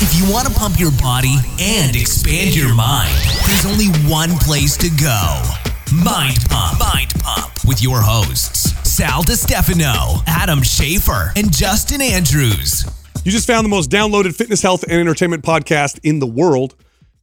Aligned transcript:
If 0.00 0.16
you 0.16 0.32
want 0.32 0.46
to 0.46 0.54
pump 0.54 0.78
your 0.78 0.92
body 0.92 1.34
and 1.58 1.96
expand 1.96 2.54
your 2.54 2.72
mind, 2.72 3.12
there's 3.48 3.66
only 3.66 3.88
one 4.08 4.30
place 4.38 4.76
to 4.76 4.88
go. 4.90 5.42
Mind 5.92 6.38
Pump. 6.48 6.78
Mind 6.78 7.12
Pump 7.18 7.52
with 7.66 7.82
your 7.82 8.00
hosts, 8.00 8.70
Sal 8.88 9.24
DiStefano, 9.24 10.22
Adam 10.28 10.60
Schafer, 10.60 11.32
and 11.34 11.52
Justin 11.52 12.00
Andrews. 12.00 12.84
You 13.24 13.32
just 13.32 13.48
found 13.48 13.64
the 13.64 13.68
most 13.68 13.90
downloaded 13.90 14.36
fitness, 14.36 14.62
health, 14.62 14.84
and 14.84 14.92
entertainment 14.92 15.42
podcast 15.42 15.98
in 16.04 16.20
the 16.20 16.28
world. 16.28 16.76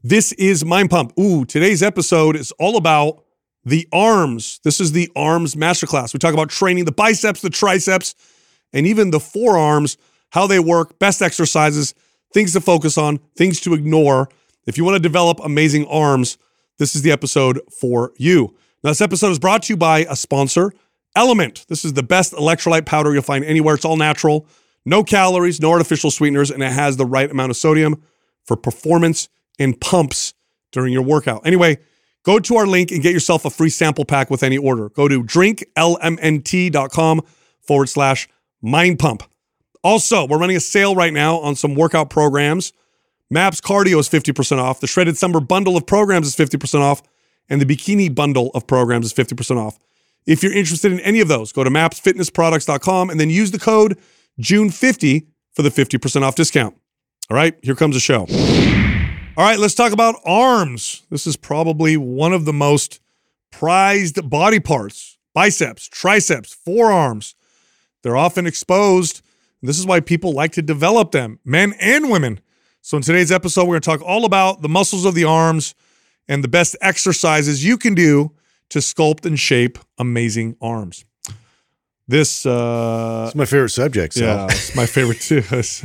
This 0.03 0.33
is 0.33 0.65
Mind 0.65 0.89
Pump. 0.89 1.17
Ooh, 1.17 1.45
today's 1.45 1.81
episode 1.81 2.35
is 2.35 2.51
all 2.59 2.75
about 2.75 3.23
the 3.63 3.87
arms. 3.93 4.59
This 4.65 4.81
is 4.81 4.91
the 4.91 5.09
arms 5.15 5.55
masterclass. 5.55 6.13
We 6.13 6.19
talk 6.19 6.33
about 6.33 6.49
training 6.49 6.83
the 6.83 6.91
biceps, 6.91 7.39
the 7.39 7.49
triceps, 7.49 8.15
and 8.73 8.85
even 8.85 9.11
the 9.11 9.21
forearms, 9.21 9.95
how 10.31 10.45
they 10.45 10.59
work, 10.59 10.99
best 10.99 11.21
exercises, 11.21 11.95
things 12.35 12.51
to 12.51 12.59
focus 12.59 12.97
on, 12.97 13.17
things 13.37 13.61
to 13.61 13.73
ignore. 13.73 14.29
If 14.67 14.77
you 14.77 14.83
want 14.83 14.95
to 14.95 14.99
develop 14.99 15.39
amazing 15.41 15.87
arms, 15.87 16.37
this 16.77 16.93
is 16.93 17.01
the 17.01 17.11
episode 17.11 17.61
for 17.79 18.11
you. 18.17 18.53
Now, 18.83 18.89
this 18.89 18.99
episode 18.99 19.29
is 19.29 19.39
brought 19.39 19.63
to 19.63 19.73
you 19.73 19.77
by 19.77 19.99
a 20.09 20.17
sponsor, 20.17 20.73
LMNT. 21.15 21.65
This 21.67 21.85
is 21.85 21.93
the 21.93 22.03
best 22.03 22.33
electrolyte 22.33 22.85
powder 22.85 23.13
you'll 23.13 23.21
find 23.21 23.45
anywhere. 23.45 23.75
It's 23.75 23.85
all 23.85 23.95
natural, 23.95 24.45
no 24.83 25.01
calories, 25.01 25.61
no 25.61 25.71
artificial 25.71 26.11
sweeteners, 26.11 26.51
and 26.51 26.61
it 26.61 26.73
has 26.73 26.97
the 26.97 27.05
right 27.05 27.31
amount 27.31 27.51
of 27.51 27.57
sodium 27.57 28.03
for 28.43 28.57
performance 28.57 29.29
and 29.57 29.79
pumps 29.79 30.33
during 30.73 30.91
your 30.91 31.03
workout. 31.03 31.47
Anyway, 31.47 31.77
go 32.23 32.37
to 32.37 32.57
our 32.57 32.67
link 32.67 32.91
and 32.91 33.01
get 33.01 33.13
yourself 33.13 33.45
a 33.45 33.49
free 33.49 33.69
sample 33.69 34.03
pack 34.03 34.29
with 34.29 34.43
any 34.43 34.57
order. 34.57 34.89
Go 34.89 35.07
to 35.07 35.23
drinklmnt.com 35.23 37.21
forward 37.61 37.87
slash 37.87 38.27
mind 38.61 38.99
pump. 38.99 39.23
Also, 39.85 40.25
we're 40.25 40.39
running 40.39 40.57
a 40.57 40.59
sale 40.59 40.95
right 40.95 41.13
now 41.13 41.37
on 41.37 41.55
some 41.55 41.75
workout 41.75 42.09
programs. 42.09 42.73
MAPS 43.29 43.61
Cardio 43.61 43.99
is 43.99 44.09
50% 44.09 44.57
off. 44.57 44.79
The 44.79 44.87
Shredded 44.87 45.15
Summer 45.15 45.39
bundle 45.39 45.77
of 45.77 45.85
programs 45.85 46.25
is 46.25 46.35
50% 46.35 46.81
off. 46.81 47.03
And 47.49 47.61
the 47.61 47.65
Bikini 47.67 48.13
bundle 48.13 48.49
of 48.55 48.65
programs 48.65 49.05
is 49.05 49.13
50% 49.13 49.57
off. 49.57 49.77
If 50.25 50.41
you're 50.41 50.53
interested 50.53 50.91
in 50.91 50.99
any 51.01 51.19
of 51.19 51.27
those, 51.27 51.51
go 51.51 51.63
to 51.63 51.69
mapsfitnessproducts.com 51.69 53.11
and 53.11 53.19
then 53.19 53.29
use 53.29 53.51
the 53.51 53.59
code 53.59 53.99
June50 54.41 55.27
for 55.53 55.61
the 55.61 55.69
50% 55.69 56.23
off 56.23 56.33
discount. 56.33 56.75
All 57.29 57.37
right, 57.37 57.55
here 57.61 57.75
comes 57.75 57.95
the 57.95 57.99
show. 57.99 58.25
All 59.37 59.45
right, 59.45 59.59
let's 59.59 59.75
talk 59.75 59.91
about 59.91 60.15
arms. 60.25 61.03
This 61.11 61.27
is 61.27 61.37
probably 61.37 61.95
one 61.95 62.33
of 62.33 62.45
the 62.45 62.53
most 62.53 62.99
prized 63.51 64.31
body 64.31 64.59
parts 64.59 65.19
biceps, 65.35 65.87
triceps, 65.87 66.55
forearms. 66.55 67.35
They're 68.01 68.17
often 68.17 68.47
exposed. 68.47 69.21
This 69.61 69.79
is 69.79 69.85
why 69.85 69.99
people 69.99 70.31
like 70.33 70.51
to 70.53 70.61
develop 70.61 71.11
them, 71.11 71.39
men 71.43 71.73
and 71.79 72.09
women. 72.09 72.39
So, 72.81 72.97
in 72.97 73.03
today's 73.03 73.31
episode, 73.31 73.63
we're 73.63 73.79
going 73.79 73.81
to 73.81 73.89
talk 73.89 74.01
all 74.01 74.25
about 74.25 74.61
the 74.61 74.69
muscles 74.69 75.05
of 75.05 75.15
the 75.15 75.23
arms 75.23 75.73
and 76.27 76.43
the 76.43 76.47
best 76.47 76.75
exercises 76.81 77.63
you 77.65 77.77
can 77.77 77.95
do 77.95 78.31
to 78.69 78.79
sculpt 78.79 79.25
and 79.25 79.39
shape 79.39 79.77
amazing 79.97 80.55
arms. 80.61 81.05
This, 82.07 82.45
uh, 82.45 83.23
It's 83.27 83.35
my 83.35 83.45
favorite 83.45 83.69
subject. 83.69 84.13
So. 84.13 84.23
yeah, 84.25 84.45
it's 84.45 84.75
my 84.75 84.85
favorite 84.85 85.19
too. 85.21 85.41
this 85.41 85.81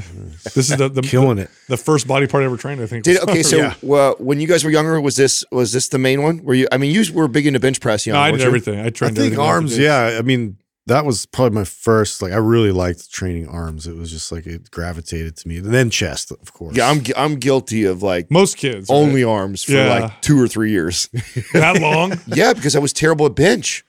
is 0.54 0.68
the, 0.68 0.90
the 0.90 1.00
Killing 1.00 1.36
the, 1.36 1.44
it. 1.44 1.50
The 1.68 1.78
first 1.78 2.06
body 2.06 2.26
part 2.26 2.42
I 2.42 2.44
ever 2.44 2.58
trained, 2.58 2.82
I 2.82 2.86
think. 2.86 3.04
Did 3.04 3.20
okay? 3.22 3.42
So 3.42 3.56
Yeah. 3.58 3.74
well, 3.80 4.16
when 4.18 4.38
you 4.38 4.46
guys 4.46 4.62
were 4.62 4.70
younger, 4.70 5.00
was 5.00 5.16
this 5.16 5.46
was 5.50 5.72
this 5.72 5.88
the 5.88 5.98
main 5.98 6.22
one? 6.22 6.44
Were 6.44 6.52
you? 6.52 6.68
I 6.70 6.76
mean, 6.76 6.90
you 6.94 7.10
were 7.14 7.26
big 7.26 7.46
into 7.46 7.58
bench 7.58 7.80
press, 7.80 8.06
young. 8.06 8.16
no, 8.16 8.20
I 8.20 8.32
did 8.32 8.40
you? 8.40 8.46
everything. 8.46 8.78
I 8.80 8.86
I 8.86 8.90
trained. 8.90 9.16
think 9.16 9.32
everything 9.32 9.38
off 9.38 9.46
arms. 9.48 9.78
Yeah, 9.78 10.18
I 10.18 10.20
mean 10.20 10.58
that 10.90 11.04
was 11.06 11.26
probably 11.26 11.54
my 11.54 11.64
first. 11.64 12.20
Like 12.22 12.32
I 12.32 12.36
really 12.36 12.70
liked 12.72 13.10
training 13.10 13.48
arms. 13.48 13.86
It 13.86 13.96
was 13.96 14.10
just 14.10 14.30
like 14.30 14.46
it 14.46 14.70
gravitated 14.70 15.36
to 15.38 15.48
me. 15.48 15.56
And 15.58 15.72
then 15.72 15.88
chest, 15.90 16.30
of 16.30 16.52
course. 16.52 16.76
Yeah, 16.76 16.88
I'm 16.90 17.02
I'm 17.16 17.36
guilty 17.36 17.84
of 17.84 18.02
like 18.02 18.30
Most 18.30 18.56
kids 18.56 18.88
right? 18.90 18.96
only 18.96 19.24
arms 19.24 19.64
for 19.64 19.72
Yeah. 19.72 19.88
like 20.00 20.20
two 20.22 20.40
or 20.40 20.46
three 20.48 20.70
years. 20.70 21.08
that 21.52 21.80
long. 21.80 22.12
yeah, 22.26 22.52
because 22.52 22.76
I 22.76 22.78
was 22.78 22.92
terrible 22.92 23.26
at 23.26 23.34
bench. 23.34 23.84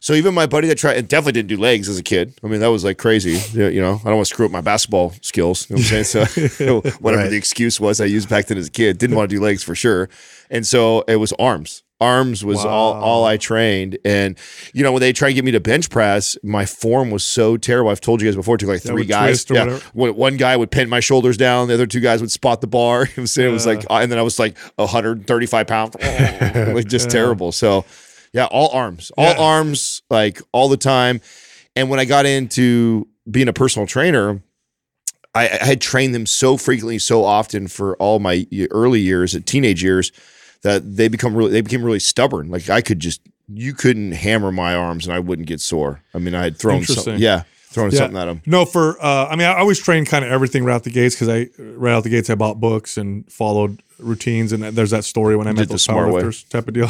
So 0.00 0.14
even 0.14 0.34
my 0.34 0.46
buddy 0.46 0.66
that 0.68 0.74
tried 0.78 0.96
and 0.96 1.06
definitely 1.06 1.32
didn't 1.40 1.48
do 1.50 1.56
legs 1.56 1.88
as 1.88 1.96
a 1.96 2.02
kid. 2.02 2.34
I 2.42 2.48
mean, 2.48 2.58
that 2.60 2.66
was 2.72 2.82
like 2.82 2.98
crazy. 2.98 3.38
You 3.56 3.68
you 3.68 3.80
know, 3.80 4.00
I 4.02 4.08
don't 4.08 4.16
want 4.16 4.26
to 4.26 4.34
screw 4.34 4.44
up 4.46 4.50
my 4.50 4.60
basketball 4.60 5.14
skills. 5.22 5.70
You 5.70 5.76
know 5.76 5.82
what 5.82 5.92
I'm 5.92 6.04
saying? 6.04 6.48
So 6.48 6.80
whatever 6.98 7.22
Right. 7.22 7.30
the 7.30 7.36
excuse 7.36 7.78
was 7.80 8.00
I 8.00 8.06
used 8.06 8.28
back 8.28 8.46
then 8.46 8.58
as 8.58 8.66
a 8.66 8.70
kid, 8.72 8.98
didn't 8.98 9.14
want 9.14 9.30
to 9.30 9.36
do 9.36 9.40
legs 9.40 9.62
for 9.62 9.76
sure. 9.76 10.08
And 10.50 10.66
so 10.66 11.02
it 11.06 11.16
was 11.16 11.32
arms. 11.34 11.81
Arms 12.02 12.44
was 12.44 12.58
all 12.64 12.92
all 12.94 13.24
I 13.24 13.36
trained. 13.36 13.98
And 14.04 14.36
you 14.74 14.82
know, 14.82 14.92
when 14.92 15.00
they 15.00 15.12
try 15.12 15.28
to 15.28 15.34
get 15.34 15.44
me 15.44 15.52
to 15.52 15.60
bench 15.60 15.88
press, 15.90 16.36
my 16.42 16.66
form 16.66 17.10
was 17.10 17.22
so 17.24 17.56
terrible. 17.56 17.90
I've 17.90 18.00
told 18.00 18.20
you 18.20 18.28
guys 18.28 18.36
before, 18.36 18.56
it 18.56 18.58
took 18.58 18.68
like 18.68 18.82
three 18.82 19.04
guys. 19.08 19.44
whatever. 19.94 20.12
One 20.12 20.36
guy 20.36 20.56
would 20.56 20.70
pin 20.70 20.88
my 20.88 21.00
shoulders 21.00 21.36
down, 21.36 21.68
the 21.68 21.74
other 21.74 21.86
two 21.86 22.00
guys 22.00 22.20
would 22.20 22.32
spot 22.32 22.60
the 22.60 22.66
bar. 22.66 23.08
It 23.16 23.20
was, 23.20 23.36
it 23.38 23.48
was 23.50 23.66
like, 23.66 23.84
and 23.90 24.10
then 24.10 24.18
I 24.18 24.22
was 24.22 24.38
like 24.38 24.56
135 24.76 25.66
pounds, 25.66 25.94
like 26.00 26.88
just 26.88 27.10
terrible. 27.10 27.52
So, 27.52 27.84
yeah, 28.32 28.46
all 28.46 28.70
arms, 28.70 29.10
all 29.16 29.24
Yeah. 29.32 29.38
arms, 29.38 30.02
like 30.10 30.40
all 30.52 30.68
the 30.68 30.76
time. 30.76 31.20
And 31.76 31.88
when 31.90 32.00
I 32.00 32.04
got 32.04 32.26
into 32.26 33.06
being 33.30 33.48
a 33.48 33.52
personal 33.52 33.86
trainer, 33.86 34.42
I, 35.34 35.44
I 35.48 35.64
had 35.64 35.80
trained 35.80 36.14
them 36.14 36.26
so 36.26 36.56
frequently, 36.56 36.98
so 36.98 37.24
often 37.24 37.66
for 37.68 37.96
all 37.96 38.18
my 38.18 38.46
early 38.70 39.00
years, 39.00 39.34
at 39.34 39.46
teenage 39.46 39.82
years, 39.82 40.12
that 40.62 40.96
they 40.96 41.08
become 41.08 41.34
really, 41.34 41.50
they 41.52 41.60
became 41.60 41.82
really 41.84 41.98
stubborn. 42.00 42.50
Like 42.50 42.70
I 42.70 42.80
could 42.80 43.00
just, 43.00 43.20
you 43.48 43.74
couldn't 43.74 44.12
hammer 44.12 44.50
my 44.52 44.74
arms 44.74 45.06
and 45.06 45.14
I 45.14 45.18
wouldn't 45.18 45.48
get 45.48 45.60
sore. 45.60 46.02
I 46.14 46.18
mean, 46.18 46.34
I 46.34 46.44
had 46.44 46.56
thrown, 46.56 46.84
something, 46.84 47.18
yeah, 47.18 47.42
thrown 47.66 47.90
Yeah. 47.90 47.98
something 47.98 48.16
at 48.16 48.26
them. 48.26 48.42
No, 48.46 48.64
for 48.64 49.02
uh, 49.04 49.26
I 49.28 49.36
mean, 49.36 49.46
I 49.48 49.58
always 49.58 49.78
trained 49.80 50.06
kind 50.06 50.24
of 50.24 50.30
everything 50.30 50.64
right 50.64 50.74
out 50.74 50.84
the 50.84 50.90
gates 50.90 51.14
because 51.14 51.28
I 51.28 51.48
right 51.58 51.92
out 51.92 52.04
the 52.04 52.10
gates 52.10 52.30
I 52.30 52.34
bought 52.36 52.60
books 52.60 52.96
and 52.96 53.30
followed 53.30 53.82
routines, 53.98 54.52
and 54.52 54.62
there's 54.64 54.90
that 54.90 55.04
story 55.04 55.36
when 55.36 55.46
I 55.46 55.52
met 55.52 55.62
the 55.68 55.74
those 55.74 55.84
smart 55.84 56.12
way. 56.12 56.22
powerlifters 56.22 56.48
type 56.48 56.66
of 56.68 56.74
deal. 56.74 56.88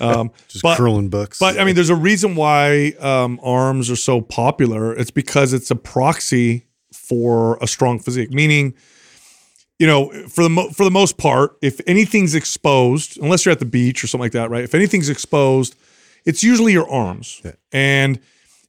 um, 0.00 0.30
just 0.48 0.62
but- 0.62 0.76
curling 0.76 1.08
books. 1.08 1.38
but 1.38 1.58
I 1.58 1.64
mean, 1.64 1.74
there's 1.74 1.90
a 1.90 1.94
reason 1.96 2.34
why 2.34 2.92
um, 3.00 3.40
arms 3.42 3.90
are 3.90 3.96
so 3.96 4.20
popular. 4.20 4.94
It's 4.96 5.10
because 5.10 5.52
it's 5.52 5.70
a 5.70 5.76
proxy 5.76 6.64
for 6.92 7.56
a 7.60 7.66
strong 7.66 7.98
physique. 7.98 8.30
Meaning, 8.32 8.74
you 9.82 9.88
know, 9.88 10.12
for 10.28 10.44
the 10.44 10.48
mo- 10.48 10.68
for 10.68 10.84
the 10.84 10.92
most 10.92 11.18
part, 11.18 11.56
if 11.60 11.80
anything's 11.88 12.36
exposed, 12.36 13.18
unless 13.18 13.44
you're 13.44 13.50
at 13.50 13.58
the 13.58 13.64
beach 13.64 14.04
or 14.04 14.06
something 14.06 14.26
like 14.26 14.30
that, 14.30 14.48
right? 14.48 14.62
If 14.62 14.76
anything's 14.76 15.08
exposed, 15.08 15.74
it's 16.24 16.44
usually 16.44 16.72
your 16.72 16.88
arms. 16.88 17.42
And 17.72 18.20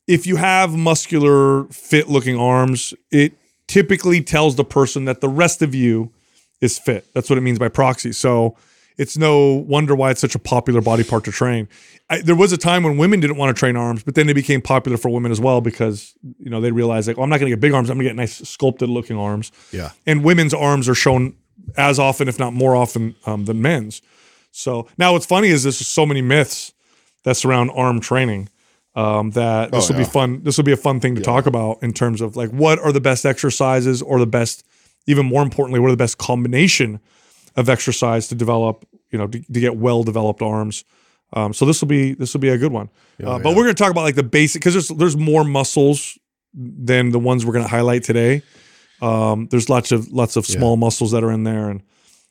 if 0.08 0.26
you 0.26 0.38
have 0.38 0.76
muscular, 0.76 1.66
fit-looking 1.66 2.36
arms, 2.36 2.96
it 3.12 3.34
typically 3.68 4.24
tells 4.24 4.56
the 4.56 4.66
person 4.66 5.06
that 5.06 5.22
the 5.22 5.30
rest 5.30 5.62
of 5.62 5.76
you 5.76 6.12
is 6.62 6.80
fit. 6.80 7.06
That's 7.14 7.30
what 7.30 7.38
it 7.38 7.42
means 7.42 7.60
by 7.60 7.70
proxy. 7.70 8.12
So 8.12 8.58
it's 8.98 9.18
no 9.18 9.54
wonder 9.54 9.96
why 9.96 10.12
it's 10.12 10.22
such 10.22 10.36
a 10.36 10.40
popular 10.40 10.82
body 10.82 11.04
part 11.04 11.24
to 11.26 11.32
train. 11.32 11.68
I, 12.10 12.22
there 12.22 12.36
was 12.36 12.52
a 12.52 12.58
time 12.58 12.84
when 12.84 12.98
women 12.98 13.20
didn't 13.20 13.38
want 13.38 13.56
to 13.56 13.60
train 13.60 13.76
arms, 13.76 14.04
but 14.04 14.16
then 14.16 14.30
it 14.30 14.34
became 14.34 14.62
popular 14.62 14.98
for 14.98 15.10
women 15.10 15.32
as 15.32 15.40
well 15.40 15.62
because 15.62 16.14
you 16.40 16.50
know 16.50 16.62
they 16.62 16.72
realized 16.72 17.08
like, 17.08 17.18
oh, 17.18 17.24
I'm 17.24 17.30
not 17.30 17.40
going 17.40 17.50
to 17.50 17.56
get 17.56 17.62
big 17.62 17.74
arms. 17.74 17.90
I'm 17.90 17.98
going 17.98 18.06
to 18.06 18.10
get 18.10 18.16
nice 18.16 18.48
sculpted 18.48 18.90
looking 18.90 19.18
arms. 19.18 19.52
yeah, 19.72 19.92
And 20.06 20.24
women's 20.24 20.54
arms 20.54 20.88
are 20.90 20.96
shown 20.96 21.36
as 21.78 22.00
often, 22.00 22.28
if 22.28 22.40
not 22.40 22.54
more 22.54 22.76
often, 22.76 23.16
um, 23.26 23.46
than 23.46 23.62
men's. 23.62 24.02
So 24.52 24.88
now 24.98 25.14
what's 25.14 25.26
funny 25.26 25.48
is 25.48 25.64
there's 25.64 25.86
so 25.86 26.06
many 26.06 26.22
myths 26.22 26.74
that 27.24 27.36
surround 27.36 27.72
arm 27.74 28.00
training 28.00 28.50
um, 28.96 29.32
that 29.32 29.72
this 29.72 29.90
will 29.90 29.98
be 29.98 30.04
fun. 30.04 30.44
This 30.44 30.58
will 30.58 30.64
be 30.64 30.72
a 30.72 30.78
fun 30.78 31.00
thing 31.00 31.16
to 31.16 31.22
talk 31.22 31.46
about 31.48 31.82
in 31.82 31.94
terms 31.94 32.22
of 32.22 32.36
like 32.36 32.52
what 32.52 32.80
are 32.80 32.92
the 32.92 33.02
best 33.02 33.26
exercises 33.26 34.02
or 34.02 34.20
the 34.20 34.28
best, 34.28 34.64
even 35.08 35.26
more 35.26 35.42
importantly, 35.42 35.80
what 35.80 35.88
are 35.88 35.92
the 35.92 35.98
best 35.98 36.18
combination 36.20 37.00
of 37.56 37.70
exercise 37.70 38.28
to 38.30 38.36
develop, 38.36 38.86
you 39.12 39.18
know, 39.18 39.28
to, 39.28 39.40
to 39.40 39.60
get 39.60 39.76
well 39.76 40.04
developed 40.04 40.42
arms. 40.42 40.84
Um, 41.34 41.54
so 41.54 41.66
this 41.66 41.82
will 41.82 41.88
be 41.88 42.14
this 42.14 42.34
will 42.34 42.42
be 42.42 42.50
a 42.50 42.58
good 42.58 42.72
one. 42.72 42.90
uh, 43.30 43.40
but 43.40 43.50
we're 43.56 43.64
going 43.64 43.76
to 43.76 43.84
talk 43.84 43.92
about 43.92 44.02
like 44.04 44.16
the 44.16 44.24
basic 44.24 44.62
because 44.62 44.74
there's 44.74 44.88
there's 44.90 45.18
more 45.18 45.44
muscles 45.44 46.18
than 46.54 47.10
the 47.12 47.20
ones 47.20 47.46
we're 47.46 47.54
going 47.54 47.66
to 47.66 47.70
highlight 47.72 48.04
today. 48.04 48.44
Um, 49.02 49.48
there's 49.50 49.68
lots 49.70 49.92
of 49.92 50.12
lots 50.12 50.36
of 50.36 50.46
small 50.46 50.78
muscles 50.78 51.12
that 51.12 51.24
are 51.24 51.32
in 51.32 51.44
there, 51.44 51.70
and 51.70 51.82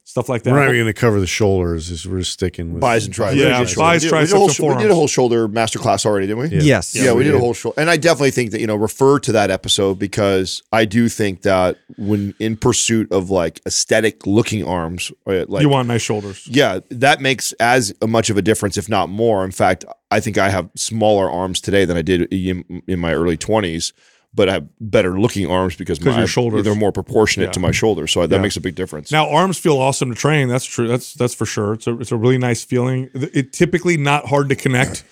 stuff 0.05 0.29
like 0.29 0.43
that. 0.43 0.53
We're 0.53 0.59
not 0.61 0.71
even 0.75 0.83
going 0.83 0.93
to 0.93 1.01
cover 1.01 1.21
the 1.21 1.27
shoulders. 1.27 1.89
Just, 1.89 2.07
we're 2.07 2.19
just 2.19 2.33
sticking 2.33 2.73
with 2.73 2.81
Buys 2.81 3.05
and 3.07 3.15
triceps. 3.15 3.41
Yeah, 3.41 3.61
We 3.61 3.67
did- 3.67 3.77
buys, 3.77 4.03
we 4.05 4.09
did- 4.11 4.15
we 4.19 4.25
did 4.27 4.33
a 4.33 4.37
whole 4.37 4.45
and 4.47 4.55
sh- 4.55 4.61
We 4.61 4.75
did 4.83 4.91
a 4.91 4.95
whole 4.95 5.07
shoulder 5.09 5.49
masterclass 5.49 6.05
already, 6.05 6.27
didn't 6.27 6.51
we? 6.51 6.59
Yes. 6.61 6.95
Yeah, 6.95 7.13
we 7.13 7.25
did 7.25 7.35
a 7.35 7.39
whole 7.39 7.55
shoulder, 7.55 7.81
and 7.81 7.89
I 7.89 7.97
definitely 7.97 8.33
think 8.33 8.51
that 8.51 8.61
you 8.61 8.67
know 8.67 8.77
refer 8.77 9.19
to 9.21 9.33
that 9.33 9.51
episode 9.51 9.99
because 9.99 10.63
I 10.73 10.85
do 10.85 11.09
think 11.09 11.43
that 11.43 11.77
when 11.97 12.35
in 12.39 12.57
pursuit 12.57 13.11
of 13.13 13.31
like 13.31 13.61
aesthetic 13.67 14.27
looking 14.27 14.65
arms, 14.65 15.13
uh, 15.27 15.45
like 15.49 15.63
you 15.63 15.69
want 15.69 15.89
nice 15.89 16.03
shoulders. 16.03 16.47
yeah, 16.51 16.81
that 16.91 17.21
makes 17.21 17.53
as 17.55 17.95
much 18.07 18.29
of 18.31 18.37
a 18.37 18.43
difference, 18.43 18.77
if 18.77 18.89
not 18.89 19.09
more. 19.09 19.45
In 19.45 19.51
fact, 19.53 19.85
I 20.11 20.21
think 20.21 20.37
I 20.37 20.51
have 20.51 20.69
smaller 20.77 21.31
arms 21.31 21.61
today 21.61 21.85
than 21.85 21.97
I 21.97 22.03
did 22.03 22.23
in, 22.33 22.83
in 22.87 22.99
my 22.99 23.15
early 23.15 23.37
twenties, 23.37 23.93
but 24.35 24.49
I 24.49 24.53
have 24.55 24.67
better 24.81 25.21
looking 25.21 25.51
arms 25.51 25.77
because 25.77 26.01
my 26.01 26.17
your 26.19 26.27
shoulders- 26.27 26.65
they're 26.65 26.75
more 26.75 26.93
proportionate 26.93 27.49
Yeah. 27.49 27.53
to 27.53 27.61
my 27.61 27.71
shoulders, 27.71 28.13
so 28.13 28.27
that 28.27 28.35
Yeah. 28.35 28.41
makes 28.43 28.57
a 28.57 28.61
big 28.61 28.75
difference. 28.75 29.13
Now 29.13 29.29
arms 29.29 29.59
feel 29.59 29.77
awesome 29.79 30.09
to 30.11 30.15
train. 30.15 30.49
That's 30.49 30.65
true. 30.65 30.89
That's 30.89 31.15
that's 31.15 31.35
for 31.35 31.47
sure. 31.47 31.75
It's 31.75 31.87
a 31.87 31.99
it's 32.01 32.13
a 32.13 32.17
really 32.17 32.39
nice 32.39 32.65
feeling. 32.65 33.11
It 33.15 33.53
typically 33.53 33.97
not 33.97 34.27
hard 34.27 34.49
to 34.49 34.55
connect 34.57 35.05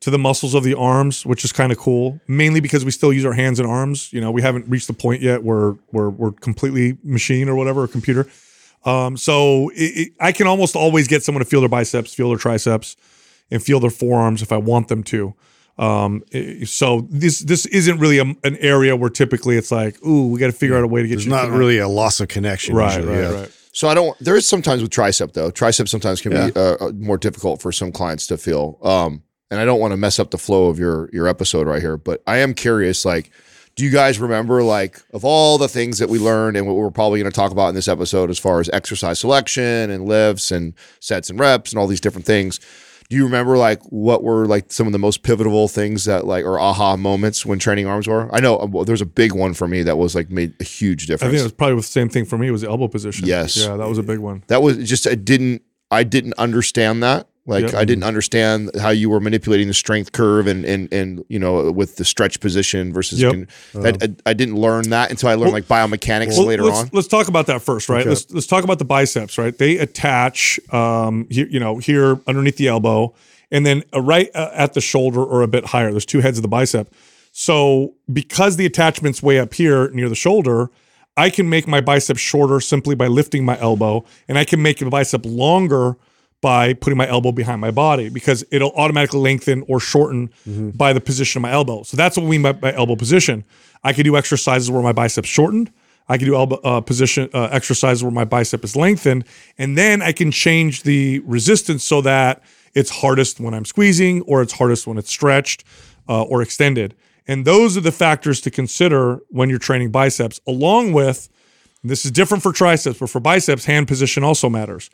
to 0.00 0.10
the 0.10 0.18
muscles 0.18 0.54
of 0.54 0.64
the 0.64 0.74
arms, 0.74 1.26
which 1.26 1.44
is 1.44 1.52
kind 1.52 1.70
of 1.72 1.78
cool. 1.78 2.20
Mainly 2.26 2.60
because 2.60 2.84
we 2.86 2.90
still 2.90 3.12
use 3.12 3.24
our 3.26 3.34
hands 3.34 3.58
and 3.60 3.68
arms. 3.68 4.10
You 4.12 4.20
know, 4.20 4.30
we 4.30 4.40
haven't 4.40 4.66
reached 4.68 4.86
the 4.86 4.94
point 4.94 5.20
yet 5.20 5.42
where 5.42 5.72
where 5.88 6.08
we're 6.08 6.32
completely 6.32 6.96
machine 7.04 7.48
or 7.48 7.54
whatever, 7.54 7.82
or 7.82 7.88
computer. 7.88 8.26
Um, 8.84 9.18
so 9.18 9.68
it, 9.70 9.82
it, 10.00 10.12
I 10.20 10.32
can 10.32 10.46
almost 10.46 10.74
always 10.74 11.06
get 11.06 11.22
someone 11.22 11.44
to 11.44 11.50
feel 11.50 11.60
their 11.60 11.68
biceps, 11.68 12.14
feel 12.14 12.28
their 12.30 12.38
triceps, 12.38 12.96
and 13.50 13.62
feel 13.62 13.78
their 13.78 13.90
forearms 13.90 14.40
if 14.40 14.52
I 14.52 14.56
want 14.56 14.88
them 14.88 15.02
to. 15.04 15.34
Um, 15.80 16.22
so 16.66 17.06
this 17.10 17.38
this 17.40 17.64
isn't 17.66 17.98
really 17.98 18.18
a, 18.18 18.24
an 18.44 18.56
area 18.58 18.94
where 18.94 19.08
typically 19.10 19.56
it's 19.56 19.72
like, 19.72 19.96
ooh, 20.04 20.28
we 20.28 20.38
got 20.38 20.46
to 20.48 20.52
figure 20.52 20.76
out 20.76 20.84
a 20.84 20.86
way 20.86 21.00
to 21.02 21.08
get 21.08 21.14
There's 21.16 21.24
you. 21.24 21.30
to 21.30 21.36
not 21.36 21.42
connect. 21.44 21.58
really 21.58 21.78
a 21.78 21.88
loss 21.88 22.20
of 22.20 22.28
connection. 22.28 22.76
right, 22.76 22.96
usually, 22.96 23.16
right, 23.16 23.30
yeah. 23.30 23.40
right. 23.40 23.52
So 23.72 23.88
I 23.88 23.94
don't. 23.94 24.18
There 24.18 24.36
is 24.36 24.46
sometimes 24.46 24.82
with 24.82 24.90
tricep 24.90 25.32
though. 25.32 25.50
Tricep 25.50 25.88
sometimes 25.88 26.20
can 26.20 26.32
be 26.32 26.36
Yeah. 26.36 26.50
uh, 26.54 26.76
uh, 26.80 26.92
more 26.96 27.16
difficult 27.16 27.62
for 27.62 27.72
some 27.72 27.92
clients 27.92 28.26
to 28.26 28.36
feel. 28.36 28.78
Um, 28.82 29.22
and 29.50 29.58
I 29.58 29.64
don't 29.64 29.80
want 29.80 29.92
to 29.92 29.96
mess 29.96 30.18
up 30.18 30.30
the 30.30 30.38
flow 30.38 30.66
of 30.68 30.78
your 30.78 31.08
your 31.12 31.26
episode 31.26 31.66
right 31.66 31.80
here, 31.80 31.96
but 31.96 32.22
I 32.26 32.38
am 32.38 32.52
curious. 32.52 33.04
Like, 33.06 33.30
do 33.74 33.82
you 33.84 33.90
guys 33.90 34.18
remember 34.18 34.62
like 34.62 35.00
of 35.14 35.24
all 35.24 35.56
the 35.56 35.68
things 35.68 35.98
that 35.98 36.10
we 36.10 36.18
learned 36.18 36.56
and 36.58 36.66
what 36.66 36.76
we're 36.76 36.90
probably 36.90 37.20
going 37.20 37.30
to 37.32 37.34
talk 37.34 37.52
about 37.52 37.68
in 37.70 37.74
this 37.74 37.88
episode 37.88 38.28
as 38.28 38.38
far 38.38 38.60
as 38.60 38.68
exercise 38.70 39.18
selection 39.18 39.90
and 39.90 40.04
lifts 40.04 40.50
and 40.50 40.74
sets 41.00 41.30
and 41.30 41.38
reps 41.40 41.72
and 41.72 41.78
all 41.78 41.86
these 41.86 42.00
different 42.02 42.26
things? 42.26 42.60
Do 43.10 43.16
you 43.16 43.24
remember 43.24 43.58
like 43.58 43.82
what 43.90 44.22
were 44.22 44.46
like 44.46 44.70
some 44.70 44.86
of 44.86 44.92
the 44.92 44.98
most 45.00 45.24
pivotal 45.24 45.66
things 45.66 46.04
that 46.04 46.26
like 46.26 46.44
or 46.44 46.60
aha 46.60 46.96
moments 46.96 47.44
when 47.44 47.58
training 47.58 47.86
arms 47.86 48.06
were? 48.06 48.32
I 48.32 48.38
know 48.38 48.56
well, 48.70 48.84
there's 48.84 49.00
a 49.00 49.06
big 49.06 49.32
one 49.34 49.52
for 49.52 49.66
me 49.66 49.82
that 49.82 49.98
was 49.98 50.14
like 50.14 50.30
made 50.30 50.54
a 50.60 50.64
huge 50.64 51.08
difference. 51.08 51.28
I 51.28 51.30
think 51.32 51.40
it 51.40 51.42
was 51.42 51.52
probably 51.52 51.74
the 51.74 51.82
same 51.82 52.08
thing 52.08 52.24
for 52.24 52.38
me. 52.38 52.46
It 52.46 52.52
Was 52.52 52.60
the 52.60 52.68
elbow 52.68 52.86
position? 52.86 53.26
Yes. 53.26 53.56
Yeah, 53.56 53.76
that 53.76 53.88
was 53.88 53.98
a 53.98 54.04
big 54.04 54.20
one. 54.20 54.44
that 54.46 54.62
was 54.62 54.88
just 54.88 55.08
I 55.08 55.16
didn't 55.16 55.62
I 55.90 56.04
didn't 56.04 56.34
understand 56.38 57.02
that. 57.02 57.28
Like 57.50 57.64
Yep. 57.64 57.74
I 57.74 57.84
didn't 57.84 58.04
understand 58.04 58.70
how 58.80 58.90
you 58.90 59.10
were 59.10 59.18
manipulating 59.18 59.66
the 59.66 59.74
strength 59.74 60.12
curve 60.12 60.46
and 60.46 60.64
and 60.64 60.90
and 60.92 61.24
you 61.28 61.38
know 61.38 61.72
with 61.72 61.96
the 61.96 62.04
stretch 62.04 62.38
position 62.40 62.92
versus. 62.92 63.20
Yep. 63.20 63.32
con- 63.32 63.48
I, 63.84 63.88
I, 63.88 64.14
I 64.26 64.32
didn't 64.34 64.54
learn 64.54 64.88
that 64.90 65.10
until 65.10 65.28
I 65.28 65.34
learned 65.34 65.52
like 65.52 65.64
biomechanics 65.64 66.38
Well, 66.38 66.46
later 66.46 66.62
let's, 66.62 66.78
on. 66.78 66.90
Let's 66.92 67.08
talk 67.08 67.26
about 67.26 67.46
that 67.48 67.60
first, 67.60 67.88
right? 67.88 68.02
Okay. 68.02 68.10
Let's 68.10 68.30
let's 68.30 68.46
talk 68.46 68.62
about 68.62 68.78
the 68.78 68.84
biceps, 68.84 69.36
right? 69.36 69.56
They 69.56 69.78
attach, 69.78 70.60
um, 70.72 71.26
here, 71.28 71.48
you 71.48 71.58
know, 71.58 71.78
here 71.78 72.20
underneath 72.28 72.56
the 72.56 72.68
elbow, 72.68 73.14
and 73.50 73.66
then 73.66 73.82
uh, 73.92 74.00
right 74.00 74.30
uh, 74.34 74.50
at 74.54 74.74
the 74.74 74.80
shoulder 74.80 75.22
or 75.22 75.42
a 75.42 75.48
bit 75.48 75.66
higher. 75.66 75.90
There's 75.90 76.06
two 76.06 76.20
heads 76.20 76.38
of 76.38 76.42
the 76.42 76.48
bicep. 76.48 76.94
So 77.32 77.94
because 78.12 78.56
the 78.56 78.66
attachment's 78.66 79.22
way 79.22 79.40
up 79.40 79.54
here 79.54 79.90
near 79.90 80.08
the 80.08 80.14
shoulder, 80.14 80.70
I 81.16 81.30
can 81.30 81.48
make 81.48 81.66
my 81.66 81.80
bicep 81.80 82.16
shorter 82.16 82.60
simply 82.60 82.94
by 82.94 83.08
lifting 83.08 83.44
my 83.44 83.58
elbow, 83.58 84.04
and 84.28 84.38
I 84.38 84.44
can 84.44 84.62
make 84.62 84.78
the 84.78 84.88
bicep 84.88 85.22
longer 85.26 85.96
by 86.40 86.72
putting 86.72 86.96
my 86.96 87.06
elbow 87.06 87.32
behind 87.32 87.60
my 87.60 87.70
body 87.70 88.08
because 88.08 88.44
it'll 88.50 88.72
automatically 88.72 89.20
lengthen 89.20 89.62
or 89.68 89.78
shorten 89.78 90.30
by 90.74 90.92
the 90.92 91.00
position 91.00 91.38
of 91.40 91.42
my 91.42 91.52
elbow. 91.52 91.82
So 91.82 91.96
that's 91.96 92.16
what 92.16 92.24
we 92.24 92.30
mean 92.30 92.42
by, 92.42 92.52
by 92.52 92.72
elbow 92.72 92.96
position. 92.96 93.44
I 93.84 93.92
can 93.92 94.04
do 94.04 94.16
exercises 94.16 94.70
where 94.70 94.82
my 94.82 94.92
biceps 94.92 95.28
shortened. 95.28 95.70
I 96.08 96.18
can 96.18 96.26
do 96.26 96.34
elbow 96.34 96.56
uh, 96.64 96.80
position 96.80 97.30
uh, 97.32 97.48
exercises 97.52 98.02
where 98.02 98.10
my 98.10 98.24
bicep 98.24 98.64
is 98.64 98.74
lengthened, 98.74 99.24
and 99.58 99.78
then 99.78 100.02
I 100.02 100.10
can 100.10 100.32
change 100.32 100.82
the 100.82 101.20
resistance 101.20 101.84
so 101.84 102.00
that 102.00 102.42
it's 102.74 102.90
hardest 102.90 103.38
when 103.38 103.54
I'm 103.54 103.64
squeezing, 103.64 104.22
or 104.22 104.42
it's 104.42 104.54
hardest 104.54 104.88
when 104.88 104.98
it's 104.98 105.10
stretched 105.10 105.62
uh, 106.08 106.22
or 106.22 106.42
extended. 106.42 106.96
And 107.28 107.44
those 107.44 107.76
are 107.76 107.80
the 107.80 107.92
factors 107.92 108.40
to 108.40 108.50
consider 108.50 109.20
when 109.28 109.50
you're 109.50 109.60
training 109.60 109.92
biceps, 109.92 110.40
along 110.48 110.92
with 110.94 111.28
this 111.84 112.04
is 112.04 112.10
different 112.10 112.42
for 112.42 112.52
triceps, 112.52 112.98
but 112.98 113.08
for 113.08 113.20
biceps, 113.20 113.66
hand 113.66 113.86
position 113.86 114.24
also 114.24 114.48
matters. 114.48 114.90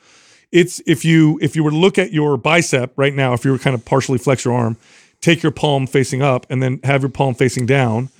It's 0.53 0.81
if 0.87 1.05
you 1.05 1.39
if 1.43 1.57
you 1.57 1.65
were 1.65 1.71
to 1.71 1.77
look 1.77 1.99
at 1.99 2.13
your 2.13 2.37
bicep 2.37 2.93
right 2.97 3.15
now, 3.15 3.33
if 3.33 3.45
you 3.45 3.53
were 3.53 3.59
kind 3.59 3.75
of 3.75 3.85
partially 3.85 4.19
flex 4.19 4.45
your 4.45 4.55
arm, 4.55 4.77
take 5.21 5.43
your 5.43 5.53
palm 5.53 5.87
facing 5.87 6.23
up, 6.23 6.47
and 6.49 6.63
then 6.63 6.81
have 6.85 7.03
your 7.03 7.11
palm 7.11 7.35
facing 7.35 7.67
down, 7.67 8.11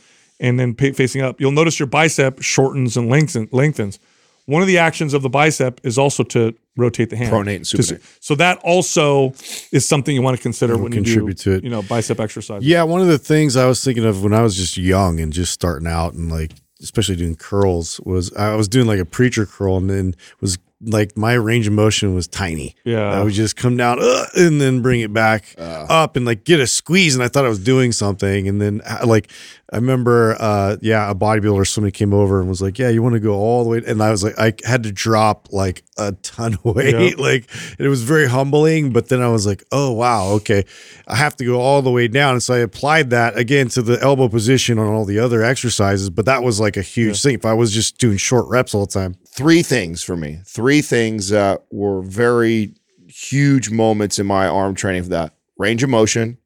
and 0.41 0.59
then 0.59 0.75
facing 0.75 1.23
up, 1.23 1.41
you'll 1.41 1.53
notice 1.53 1.79
your 1.79 1.87
bicep 1.87 2.43
shortens 2.43 2.97
and 2.97 3.09
lengthen, 3.09 3.49
lengthens. 3.53 3.99
One 4.47 4.63
of 4.63 4.69
the 4.69 4.79
actions 4.79 5.13
of 5.13 5.23
the 5.23 5.29
bicep 5.29 5.81
is 5.85 5.99
also 5.99 6.23
to 6.25 6.55
rotate 6.77 7.11
the 7.11 7.17
hand. 7.17 7.33
Pronate 7.33 7.57
and 7.57 7.65
supinate. 7.65 8.03
So 8.21 8.37
that 8.37 8.59
also 8.59 9.33
is 9.73 9.89
something 9.89 10.15
you 10.15 10.23
want 10.23 10.37
to 10.37 10.43
consider 10.43 10.79
when 10.79 10.93
you 10.93 11.01
do 11.01 11.05
contribute 11.05 11.39
to 11.39 11.53
it. 11.53 11.65
you 11.65 11.71
know 11.71 11.83
bicep 11.83 12.21
exercise. 12.21 12.65
Yeah, 12.65 12.85
one 12.85 13.01
of 13.01 13.09
the 13.09 13.19
things 13.19 13.57
I 13.57 13.67
was 13.67 13.83
thinking 13.83 14.05
of 14.05 14.23
when 14.23 14.33
I 14.33 14.43
was 14.43 14.57
just 14.57 14.77
young 14.77 15.19
and 15.21 15.33
just 15.33 15.53
starting 15.53 15.89
out 15.89 16.15
and 16.15 16.31
like 16.31 16.53
especially 16.81 17.17
doing 17.17 17.35
curls 17.35 18.01
was 18.05 18.33
I 18.35 18.55
was 18.55 18.69
doing 18.69 18.87
like 18.87 19.01
a 19.01 19.05
preacher 19.05 19.47
curl 19.47 19.79
and 19.79 19.89
then 19.91 20.15
was 20.41 20.59
like 20.87 21.17
my 21.17 21.35
range 21.35 21.67
of 21.67 21.73
motion 21.73 22.15
was 22.15 22.27
tiny. 22.29 22.75
Yeah. 22.85 23.11
I 23.11 23.23
would 23.23 23.33
just 23.33 23.57
come 23.57 23.77
down 23.77 23.99
uh, 24.01 24.25
and 24.37 24.61
then 24.61 24.83
bring 24.83 25.01
it 25.01 25.13
back 25.13 25.45
up 25.59 26.17
and 26.17 26.25
like 26.25 26.45
get 26.45 26.61
a 26.61 26.67
squeeze 26.67 27.15
and 27.15 27.23
I 27.25 27.29
thought 27.29 27.45
I 27.45 27.49
was 27.49 27.59
doing 27.63 27.93
something 27.93 28.49
and 28.49 28.61
then 28.61 28.81
uh, 28.87 29.05
like 29.07 29.29
I 29.73 29.77
remember 29.77 30.37
uh 30.39 30.77
yeah 30.81 31.11
a 31.11 31.15
bodybuilder 31.15 31.67
somebody 31.67 31.91
came 31.91 32.15
over 32.15 32.39
and 32.41 32.49
was 32.49 32.63
like 32.63 32.79
yeah 32.79 32.89
you 32.89 33.03
want 33.03 33.15
to 33.15 33.21
go 33.21 33.35
all 33.35 33.65
the 33.65 33.71
way 33.71 33.83
and 33.87 34.01
I 34.03 34.11
was 34.13 34.23
like 34.23 34.39
I 34.39 34.55
had 34.65 34.85
to 34.85 34.93
drop 34.93 35.49
like 35.51 35.83
a 35.99 36.13
ton 36.23 36.55
of 36.55 36.65
weight 36.65 36.95
Yeah. 36.95 37.15
like 37.19 37.49
it 37.79 37.89
was 37.89 38.03
very 38.05 38.29
humbling 38.29 38.93
but 38.93 39.09
then 39.09 39.21
I 39.23 39.29
was 39.29 39.45
like 39.45 39.65
oh 39.73 39.91
wow 39.93 40.29
okay 40.35 40.65
I 41.09 41.17
have 41.17 41.35
to 41.37 41.45
go 41.45 41.61
all 41.61 41.83
the 41.83 41.91
way 41.91 42.07
down 42.07 42.35
and 42.35 42.43
so 42.43 42.55
I 42.55 42.59
applied 42.59 43.11
that 43.11 43.37
again 43.37 43.69
to 43.71 43.83
the 43.83 44.01
elbow 44.01 44.29
position 44.29 44.79
on 44.79 44.87
all 44.87 45.05
the 45.05 45.19
other 45.19 45.43
exercises 45.43 46.11
but 46.11 46.27
that 46.27 46.45
was 46.45 46.61
like 46.61 46.77
a 46.77 46.83
huge 46.83 47.21
thing 47.21 47.35
if 47.35 47.45
I 47.45 47.55
was 47.55 47.73
just 47.73 47.99
doing 47.99 48.19
short 48.19 48.47
reps 48.49 48.73
all 48.75 48.87
the 48.87 48.93
time 48.93 49.17
three 49.37 49.63
things 49.63 50.03
for 50.03 50.17
me. 50.17 50.41
Three 50.47 50.83
things 50.83 51.29
that 51.29 51.65
were 51.71 52.03
very 52.03 52.75
huge 53.09 53.71
moments 53.71 54.19
in 54.19 54.27
my 54.27 54.47
arm 54.49 54.75
training 54.75 55.05
for 55.05 55.11
that 55.11 55.35
range 55.59 55.83
of 55.83 55.91
motion, 55.91 56.39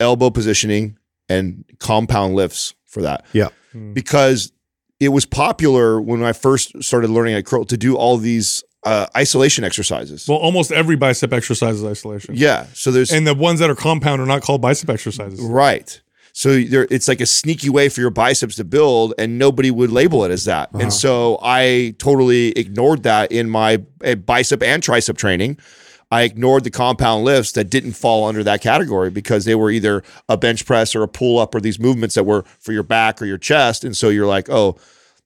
elbow 0.00 0.30
positioning, 0.30 0.98
and 1.28 1.64
compound 1.78 2.34
lifts 2.34 2.74
for 2.86 3.02
that. 3.02 3.24
yeah 3.32 3.48
Because 3.94 4.52
it 5.00 5.08
was 5.08 5.24
popular 5.26 6.00
when 6.00 6.22
I 6.22 6.32
first 6.32 6.82
started 6.82 7.08
learning 7.10 7.34
at 7.34 7.46
curl 7.46 7.64
to 7.64 7.76
do 7.76 7.96
all 7.96 8.18
these 8.18 8.62
uh, 8.84 9.06
isolation 9.16 9.64
exercises. 9.64 10.26
Well, 10.28 10.38
almost 10.38 10.72
every 10.72 10.96
bicep 10.96 11.32
exercise 11.32 11.76
is 11.76 11.84
isolation. 11.84 12.34
yeah. 12.36 12.66
So 12.74 12.90
there's 12.90 13.12
And 13.12 13.26
the 13.26 13.34
ones 13.34 13.60
that 13.60 13.70
are 13.70 13.74
compound 13.76 14.20
are 14.20 14.26
not 14.26 14.42
called 14.42 14.60
bicep 14.60 14.90
exercises. 14.90 15.40
Right. 15.40 16.00
So 16.32 16.62
there, 16.62 16.86
it's 16.90 17.08
like 17.08 17.20
a 17.20 17.26
sneaky 17.26 17.68
way 17.68 17.88
for 17.88 18.00
your 18.00 18.10
biceps 18.10 18.56
to 18.56 18.64
build, 18.64 19.14
and 19.18 19.38
nobody 19.38 19.70
would 19.70 19.90
label 19.90 20.24
it 20.24 20.30
as 20.30 20.46
that. 20.46 20.70
Uh-huh. 20.70 20.84
And 20.84 20.92
so 20.92 21.38
I 21.42 21.94
totally 21.98 22.52
ignored 22.52 23.02
that 23.02 23.30
in 23.30 23.50
my 23.50 23.82
uh, 24.04 24.14
bicep 24.14 24.62
and 24.62 24.82
tricep 24.82 25.16
training. 25.16 25.58
I 26.10 26.22
ignored 26.22 26.64
the 26.64 26.70
compound 26.70 27.24
lifts 27.24 27.52
that 27.52 27.70
didn't 27.70 27.92
fall 27.92 28.26
under 28.26 28.44
that 28.44 28.60
category 28.60 29.08
because 29.08 29.46
they 29.46 29.54
were 29.54 29.70
either 29.70 30.02
a 30.28 30.36
bench 30.36 30.66
press 30.66 30.94
or 30.94 31.02
a 31.02 31.08
pull 31.08 31.38
up 31.38 31.54
or 31.54 31.60
these 31.60 31.78
movements 31.78 32.16
that 32.16 32.24
were 32.24 32.44
for 32.60 32.72
your 32.72 32.82
back 32.82 33.22
or 33.22 33.24
your 33.24 33.38
chest. 33.38 33.82
And 33.82 33.96
so 33.96 34.10
you're 34.10 34.26
like, 34.26 34.50
oh, 34.50 34.76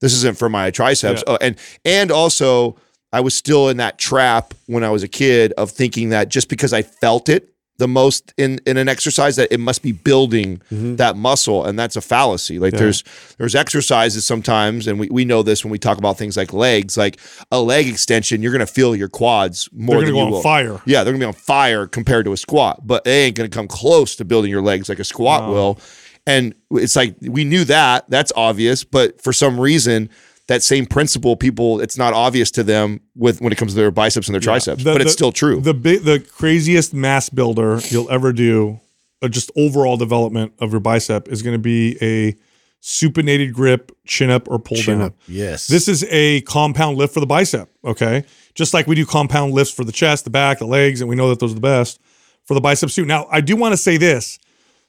this 0.00 0.12
isn't 0.12 0.38
for 0.38 0.48
my 0.48 0.70
triceps. 0.70 1.24
Yeah. 1.26 1.34
Oh, 1.34 1.38
and 1.40 1.56
and 1.84 2.12
also 2.12 2.76
I 3.12 3.20
was 3.20 3.34
still 3.34 3.68
in 3.68 3.78
that 3.78 3.98
trap 3.98 4.54
when 4.66 4.84
I 4.84 4.90
was 4.90 5.02
a 5.02 5.08
kid 5.08 5.52
of 5.54 5.70
thinking 5.70 6.10
that 6.10 6.28
just 6.28 6.48
because 6.48 6.72
I 6.72 6.82
felt 6.82 7.28
it 7.28 7.52
the 7.78 7.86
most 7.88 8.32
in 8.36 8.58
in 8.66 8.76
an 8.76 8.88
exercise 8.88 9.36
that 9.36 9.52
it 9.52 9.58
must 9.60 9.82
be 9.82 9.92
building 9.92 10.58
mm-hmm. 10.70 10.96
that 10.96 11.16
muscle 11.16 11.64
and 11.64 11.78
that's 11.78 11.94
a 11.96 12.00
fallacy. 12.00 12.58
Like 12.58 12.72
Yeah. 12.72 12.78
there's 12.80 13.04
there's 13.38 13.54
exercises 13.54 14.24
sometimes 14.24 14.86
and 14.86 14.98
we, 14.98 15.08
we 15.10 15.24
know 15.24 15.42
this 15.42 15.64
when 15.64 15.70
we 15.70 15.78
talk 15.78 15.98
about 15.98 16.16
things 16.18 16.36
like 16.36 16.52
legs 16.52 16.96
like 16.96 17.18
a 17.52 17.60
leg 17.60 17.86
extension 17.86 18.42
you're 18.42 18.52
going 18.52 18.66
to 18.66 18.72
feel 18.72 18.96
your 18.96 19.08
quads 19.08 19.68
more 19.72 19.96
They're 19.96 20.06
than 20.06 20.14
gonna 20.14 20.14
go 20.14 20.18
you 20.20 20.26
on 20.26 20.30
will. 20.32 20.42
fire. 20.42 20.80
yeah 20.86 21.04
they're 21.04 21.12
going 21.12 21.20
to 21.20 21.24
be 21.26 21.28
on 21.28 21.32
fire 21.34 21.86
compared 21.86 22.24
to 22.24 22.32
a 22.32 22.36
squat 22.36 22.86
but 22.86 23.04
they 23.04 23.24
ain't 23.24 23.36
going 23.36 23.50
to 23.50 23.54
come 23.54 23.68
close 23.68 24.16
to 24.16 24.24
building 24.24 24.50
your 24.50 24.62
legs 24.62 24.88
like 24.88 24.98
a 24.98 25.04
squat 25.04 25.48
will. 25.50 25.78
And 26.26 26.54
it's 26.72 26.96
like 26.96 27.14
we 27.20 27.44
knew 27.44 27.64
that 27.66 28.08
that's 28.08 28.32
obvious 28.36 28.84
but 28.84 29.20
for 29.22 29.32
some 29.32 29.60
reason 29.60 30.08
that 30.48 30.62
same 30.62 30.86
principle 30.86 31.36
people 31.36 31.80
it's 31.80 31.98
not 31.98 32.12
obvious 32.14 32.50
to 32.52 32.62
them 32.62 33.00
with 33.16 33.40
when 33.40 33.52
it 33.52 33.56
comes 33.56 33.72
to 33.72 33.76
their 33.76 33.90
biceps 33.90 34.28
and 34.28 34.34
their 34.34 34.40
triceps 34.40 34.84
The- 34.84 34.92
but 34.92 35.00
it's 35.02 35.12
still 35.12 35.32
true 35.32 35.60
The 35.60 35.74
big, 35.74 36.02
the 36.04 36.20
craziest 36.20 36.94
mass 36.94 37.28
builder 37.28 37.80
you'll 37.88 38.10
ever 38.10 38.32
do, 38.32 38.80
uh, 39.22 39.28
just 39.28 39.50
overall 39.56 39.96
development 39.96 40.52
of 40.60 40.70
your 40.70 40.80
bicep 40.80 41.28
is 41.28 41.42
going 41.42 41.54
to 41.54 41.58
be 41.58 41.96
a 42.02 42.36
supinated 42.82 43.52
grip, 43.52 43.90
chin 44.06 44.30
up, 44.30 44.48
or 44.48 44.58
pull 44.60 44.76
Chin 44.76 44.98
down. 44.98 45.08
up. 45.08 45.14
Yes. 45.26 45.66
This 45.66 45.88
is 45.88 46.04
a 46.10 46.42
compound 46.42 46.96
lift 46.98 47.12
for 47.14 47.20
the 47.20 47.26
bicep. 47.26 47.68
Okay. 47.84 48.24
Just 48.54 48.72
like 48.74 48.86
we 48.86 48.94
do 48.94 49.04
compound 49.04 49.52
lifts 49.54 49.72
for 49.72 49.82
the 49.84 49.90
chest, 49.92 50.22
the 50.24 50.30
back, 50.30 50.58
the 50.60 50.66
legs, 50.66 51.00
and 51.00 51.10
we 51.10 51.16
know 51.16 51.28
that 51.30 51.40
those 51.40 51.50
are 51.50 51.54
the 51.56 51.60
best 51.60 51.98
for 52.44 52.54
the 52.54 52.60
bicep 52.60 52.90
too. 52.90 53.04
Now, 53.04 53.26
I 53.30 53.40
do 53.40 53.56
want 53.56 53.72
to 53.72 53.76
say 53.76 53.96
this 53.96 54.38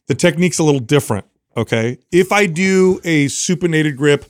the 0.08 0.14
technique's 0.16 0.60
a 0.60 0.64
little 0.64 0.80
different. 0.82 1.26
Okay. 1.56 1.98
If 2.12 2.32
I 2.32 2.46
do 2.46 3.00
a 3.04 3.26
supinated 3.28 3.96
grip 3.96 4.26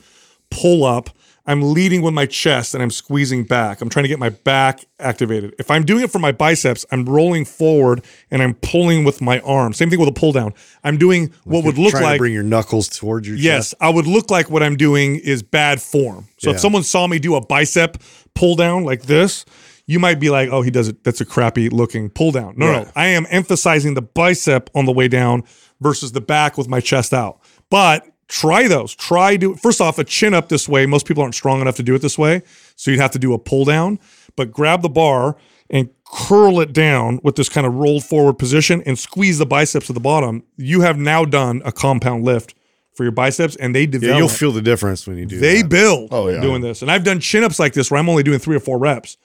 pull 0.49 0.85
up, 0.85 1.09
I'm 1.47 1.73
leading 1.73 2.01
with 2.01 2.13
my 2.13 2.25
chest 2.25 2.73
and 2.73 2.83
I'm 2.83 2.91
squeezing 2.91 3.45
back. 3.45 3.79
I'm 3.81 3.87
trying 3.89 4.03
to 4.03 4.09
get 4.09 4.19
my 4.19 4.29
back 4.29 4.85
activated. 4.99 5.55
If 5.57 5.71
I'm 5.71 5.85
doing 5.85 6.03
it 6.03 6.11
for 6.11 6.19
my 6.19 6.33
biceps, 6.33 6.85
I'm 6.91 7.05
rolling 7.05 7.45
forward 7.45 8.03
and 8.29 8.43
I'm 8.43 8.53
pulling 8.55 9.05
with 9.05 9.21
my 9.21 9.39
arm. 9.39 9.71
Same 9.73 9.89
thing 9.89 9.99
with 9.99 10.09
a 10.09 10.13
pull 10.13 10.33
down. 10.33 10.53
I'm 10.83 10.97
doing 10.97 11.31
what 11.45 11.63
would 11.63 11.77
look 11.77 11.93
like 11.93 12.15
to 12.15 12.17
bring 12.17 12.33
your 12.33 12.43
knuckles 12.43 12.89
towards 12.89 13.27
your 13.27 13.37
chest. 13.37 13.45
Yes, 13.45 13.69
chest. 13.69 13.75
I 13.79 13.89
would 13.89 14.07
look 14.07 14.29
like 14.29 14.49
what 14.49 14.61
I'm 14.61 14.75
doing 14.75 15.15
is 15.15 15.41
bad 15.41 15.81
form. 15.81 16.27
So 16.37 16.51
if 16.51 16.59
someone 16.59 16.83
saw 16.83 17.07
me 17.07 17.17
do 17.17 17.35
a 17.35 17.45
bicep 17.45 17.97
pull 18.35 18.55
down 18.55 18.83
like 18.83 19.03
this, 19.03 19.45
you 19.85 19.99
might 19.99 20.19
be 20.19 20.29
like, 20.29 20.49
"Oh, 20.49 20.61
he 20.63 20.69
does 20.69 20.89
it. 20.89 21.05
That's 21.05 21.21
a 21.21 21.25
crappy 21.25 21.69
looking 21.69 22.09
pull 22.09 22.31
down." 22.33 22.55
No, 22.57 22.67
Right. 22.69 22.85
no, 22.85 22.91
I 22.95 23.05
am 23.07 23.25
emphasizing 23.29 23.93
the 23.93 24.01
bicep 24.01 24.69
on 24.75 24.83
the 24.85 24.91
way 24.91 25.07
down 25.07 25.43
versus 25.79 26.11
the 26.11 26.19
back 26.19 26.57
with 26.57 26.67
my 26.67 26.81
chest 26.81 27.13
out. 27.13 27.39
But 27.69 28.05
try 28.27 28.67
those. 28.67 28.95
Try 28.95 29.37
do 29.37 29.55
first 29.55 29.81
off 29.81 29.99
a 29.99 30.03
chin 30.03 30.33
up 30.33 30.49
this 30.49 30.67
way. 30.67 30.85
Most 30.85 31.05
people 31.05 31.23
aren't 31.23 31.35
strong 31.35 31.61
enough 31.61 31.75
to 31.77 31.83
do 31.83 31.95
it 31.95 32.01
this 32.01 32.17
way, 32.17 32.41
so 32.75 32.91
you'd 32.91 32.99
have 32.99 33.11
to 33.11 33.19
do 33.19 33.33
a 33.33 33.39
pull 33.39 33.65
down. 33.65 33.99
But 34.35 34.51
grab 34.51 34.81
the 34.81 34.89
bar 34.89 35.35
and 35.69 35.89
curl 36.05 36.59
it 36.61 36.71
down 36.73 37.19
with 37.23 37.35
this 37.35 37.49
kind 37.49 37.67
of 37.67 37.73
rolled 37.75 38.03
forward 38.03 38.37
position 38.39 38.81
and 38.85 38.97
squeeze 38.97 39.37
the 39.37 39.45
biceps 39.45 39.89
at 39.89 39.93
the 39.93 39.99
bottom. 39.99 40.43
You 40.55 40.81
have 40.81 40.97
now 40.97 41.25
done 41.25 41.61
a 41.65 41.71
compound 41.71 42.23
lift 42.23 42.53
for 42.93 43.03
your 43.03 43.11
biceps, 43.11 43.55
and 43.57 43.75
they 43.75 43.85
develop. 43.85 44.13
Yeah, 44.13 44.17
you'll 44.17 44.27
feel 44.29 44.51
the 44.51 44.61
difference 44.61 45.05
when 45.05 45.17
you 45.17 45.25
do 45.25 45.39
they 45.39 45.61
that. 45.61 45.69
build 45.69 46.09
Oh, 46.11 46.29
yeah. 46.29 46.41
doing 46.41 46.61
this. 46.61 46.81
And 46.81 46.89
I've 46.89 47.03
done 47.03 47.19
chin 47.19 47.43
ups 47.43 47.59
like 47.59 47.73
this 47.73 47.91
where 47.91 47.99
I'm 47.99 48.09
only 48.09 48.23
doing 48.23 48.39
three 48.39 48.55
or 48.55 48.59
four 48.59 48.79
reps, 48.79 49.17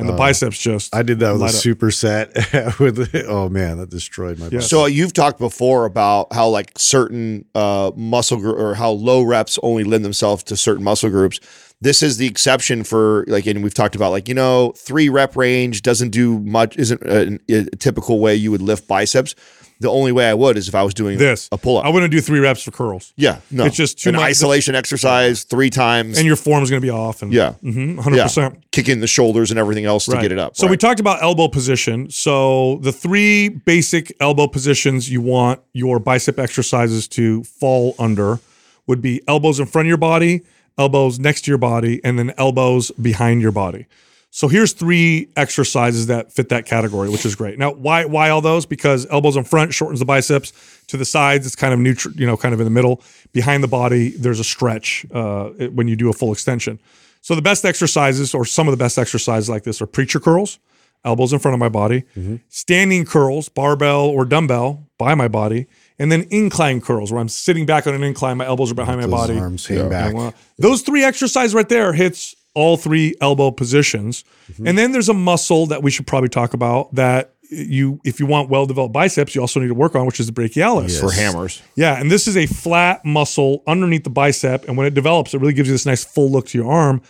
and 0.00 0.08
the 0.08 0.12
biceps 0.14 0.58
just. 0.58 0.94
Uh, 0.94 0.98
I 0.98 1.02
did 1.02 1.20
that 1.20 1.32
with 1.32 1.42
a 1.42 1.46
superset. 1.46 2.78
with 2.80 3.14
oh 3.28 3.48
man, 3.48 3.78
that 3.78 3.90
destroyed 3.90 4.38
my. 4.38 4.46
Yeah. 4.46 4.58
bicep. 4.58 4.68
So 4.68 4.86
you've 4.86 5.12
talked 5.12 5.38
before 5.38 5.84
about 5.84 6.32
how 6.32 6.48
like 6.48 6.72
certain 6.76 7.44
uh, 7.54 7.92
muscle 7.94 8.38
gr- 8.38 8.50
or 8.50 8.74
how 8.74 8.90
low 8.90 9.22
reps 9.22 9.58
only 9.62 9.84
lend 9.84 10.04
themselves 10.04 10.42
to 10.44 10.56
certain 10.56 10.84
muscle 10.84 11.10
groups. 11.10 11.40
This 11.82 12.02
is 12.02 12.18
the 12.18 12.26
exception 12.26 12.84
for 12.84 13.24
like, 13.26 13.46
and 13.46 13.62
we've 13.62 13.74
talked 13.74 13.94
about 13.94 14.10
like 14.10 14.28
you 14.28 14.34
know 14.34 14.72
three 14.76 15.08
rep 15.08 15.36
range 15.36 15.82
doesn't 15.82 16.10
do 16.10 16.40
much, 16.40 16.76
isn't 16.76 17.02
a, 17.02 17.38
a 17.48 17.64
typical 17.76 18.20
way 18.20 18.34
you 18.34 18.50
would 18.50 18.62
lift 18.62 18.86
biceps. 18.86 19.34
The 19.80 19.88
only 19.90 20.12
way 20.12 20.28
I 20.28 20.34
would 20.34 20.56
is 20.58 20.68
if 20.68 20.74
I 20.74 20.82
was 20.82 20.92
doing 20.92 21.16
this 21.18 21.48
a 21.50 21.56
pull 21.58 21.78
up. 21.78 21.86
I 21.86 21.88
wouldn't 21.88 22.12
do 22.12 22.20
three 22.20 22.38
reps 22.38 22.62
for 22.62 22.70
curls, 22.70 23.12
yeah, 23.16 23.38
no, 23.50 23.64
It's 23.64 23.76
just 23.76 23.98
too 23.98 24.10
an 24.10 24.16
much- 24.16 24.24
isolation 24.24 24.74
exercise 24.74 25.44
three 25.44 25.70
times. 25.70 26.18
and 26.18 26.26
your 26.26 26.36
form's 26.36 26.68
going 26.68 26.82
to 26.82 26.84
be 26.86 26.90
off. 26.90 27.22
And 27.22 27.32
yeah, 27.32 27.54
mm-hmm 27.64 27.98
100%. 27.98 28.36
yeah, 28.36 28.58
kicking 28.72 29.00
the 29.00 29.06
shoulders 29.06 29.50
and 29.50 29.58
everything 29.58 29.86
else 29.86 30.04
to 30.06 30.20
get 30.20 30.32
it 30.32 30.38
up. 30.38 30.56
So 30.56 30.66
we 30.66 30.76
talked 30.76 31.00
about 31.00 31.22
elbow 31.22 31.48
position. 31.48 32.10
So 32.10 32.78
the 32.82 32.92
three 32.92 33.48
basic 33.48 34.14
elbow 34.20 34.46
positions 34.48 35.10
you 35.10 35.22
want 35.22 35.60
your 35.72 35.98
bicep 35.98 36.38
exercises 36.38 37.08
to 37.08 37.42
fall 37.44 37.94
under 37.98 38.38
would 38.86 39.00
be 39.00 39.22
elbows 39.26 39.58
in 39.60 39.66
front 39.66 39.86
of 39.86 39.88
your 39.88 39.96
body, 39.96 40.42
elbows 40.76 41.18
next 41.18 41.42
to 41.46 41.50
your 41.50 41.58
body, 41.58 42.00
and 42.04 42.18
then 42.18 42.32
elbows 42.36 42.90
behind 42.92 43.40
your 43.40 43.52
body. 43.52 43.86
So 44.32 44.46
here's 44.46 44.72
three 44.72 45.28
exercises 45.36 46.06
that 46.06 46.32
fit 46.32 46.50
that 46.50 46.64
category, 46.64 47.08
which 47.08 47.26
is 47.26 47.34
great. 47.34 47.58
Now, 47.58 47.72
why 47.72 48.04
why 48.04 48.30
all 48.30 48.40
those? 48.40 48.64
Because 48.64 49.06
elbows 49.10 49.36
in 49.36 49.42
front 49.44 49.74
shortens 49.74 49.98
the 49.98 50.04
biceps. 50.06 50.52
To 50.88 50.96
the 50.96 51.04
sides, 51.04 51.46
it's 51.46 51.54
kind 51.56 51.72
of 51.72 51.78
neutral, 51.80 52.14
you 52.14 52.26
know, 52.26 52.36
kind 52.36 52.52
of 52.54 52.60
in 52.60 52.64
the 52.64 52.70
middle. 52.70 53.02
Behind 53.32 53.62
the 53.62 53.68
body, 53.68 54.10
there's 54.10 54.40
a 54.40 54.44
stretch 54.44 55.04
uh, 55.12 55.50
when 55.72 55.86
you 55.88 55.94
do 55.96 56.08
a 56.10 56.12
full 56.12 56.32
extension. 56.32 56.80
So 57.20 57.34
the 57.34 57.42
best 57.42 57.64
exercises, 57.64 58.34
or 58.34 58.44
some 58.44 58.66
of 58.66 58.72
the 58.72 58.76
best 58.82 58.98
exercises 58.98 59.48
like 59.48 59.62
this, 59.64 59.82
are 59.82 59.86
preacher 59.86 60.18
curls, 60.18 60.58
elbows 61.04 61.32
in 61.32 61.38
front 61.38 61.54
of 61.54 61.58
my 61.60 61.68
body, 61.68 62.04
standing 62.48 63.04
curls, 63.04 63.48
barbell 63.48 64.06
or 64.06 64.24
dumbbell 64.24 64.86
by 64.98 65.14
my 65.14 65.28
body, 65.28 65.66
and 65.98 66.10
then 66.10 66.26
incline 66.30 66.80
curls 66.80 67.12
where 67.12 67.20
I'm 67.20 67.28
sitting 67.28 67.66
back 67.66 67.86
on 67.86 67.94
an 67.94 68.02
incline, 68.02 68.36
my 68.38 68.46
elbows 68.46 68.70
are 68.72 68.74
behind 68.74 69.00
my 69.00 69.06
body. 69.06 69.38
arms 69.38 69.66
hang 69.66 69.78
back. 69.88 70.14
Those 70.56 70.82
three 70.82 71.04
exercises 71.04 71.54
right 71.54 71.68
there 71.68 71.92
hits 71.92 72.34
all 72.54 72.76
three 72.76 73.14
elbow 73.20 73.50
positions. 73.50 74.24
And 74.64 74.76
then 74.76 74.92
there's 74.92 75.08
a 75.08 75.14
muscle 75.14 75.66
that 75.66 75.82
we 75.82 75.90
should 75.90 76.06
probably 76.06 76.28
talk 76.28 76.54
about 76.54 76.94
that 76.94 77.34
you 77.50 78.00
if 78.04 78.20
you 78.20 78.26
want 78.26 78.48
well 78.48 78.66
developed 78.66 78.92
biceps, 78.92 79.34
you 79.34 79.40
also 79.40 79.60
need 79.60 79.68
to 79.68 79.74
work 79.74 79.94
on, 79.94 80.06
which 80.06 80.20
is 80.20 80.26
the 80.26 80.32
brachialis. 80.32 81.00
for 81.00 81.10
hammers. 81.12 81.62
Yeah, 81.74 81.98
and 82.00 82.10
this 82.10 82.28
is 82.28 82.36
a 82.36 82.46
flat 82.46 83.04
muscle 83.04 83.62
underneath 83.66 84.04
the 84.04 84.10
bicep, 84.10 84.66
and 84.68 84.76
when 84.76 84.86
it 84.86 84.94
develops, 84.94 85.34
it 85.34 85.40
really 85.40 85.52
gives 85.52 85.68
you 85.68 85.74
this 85.74 85.86
nice 85.86 86.04
full 86.04 86.30
look 86.30 86.46
to 86.48 86.58
your 86.58 86.70
arm. 86.70 87.02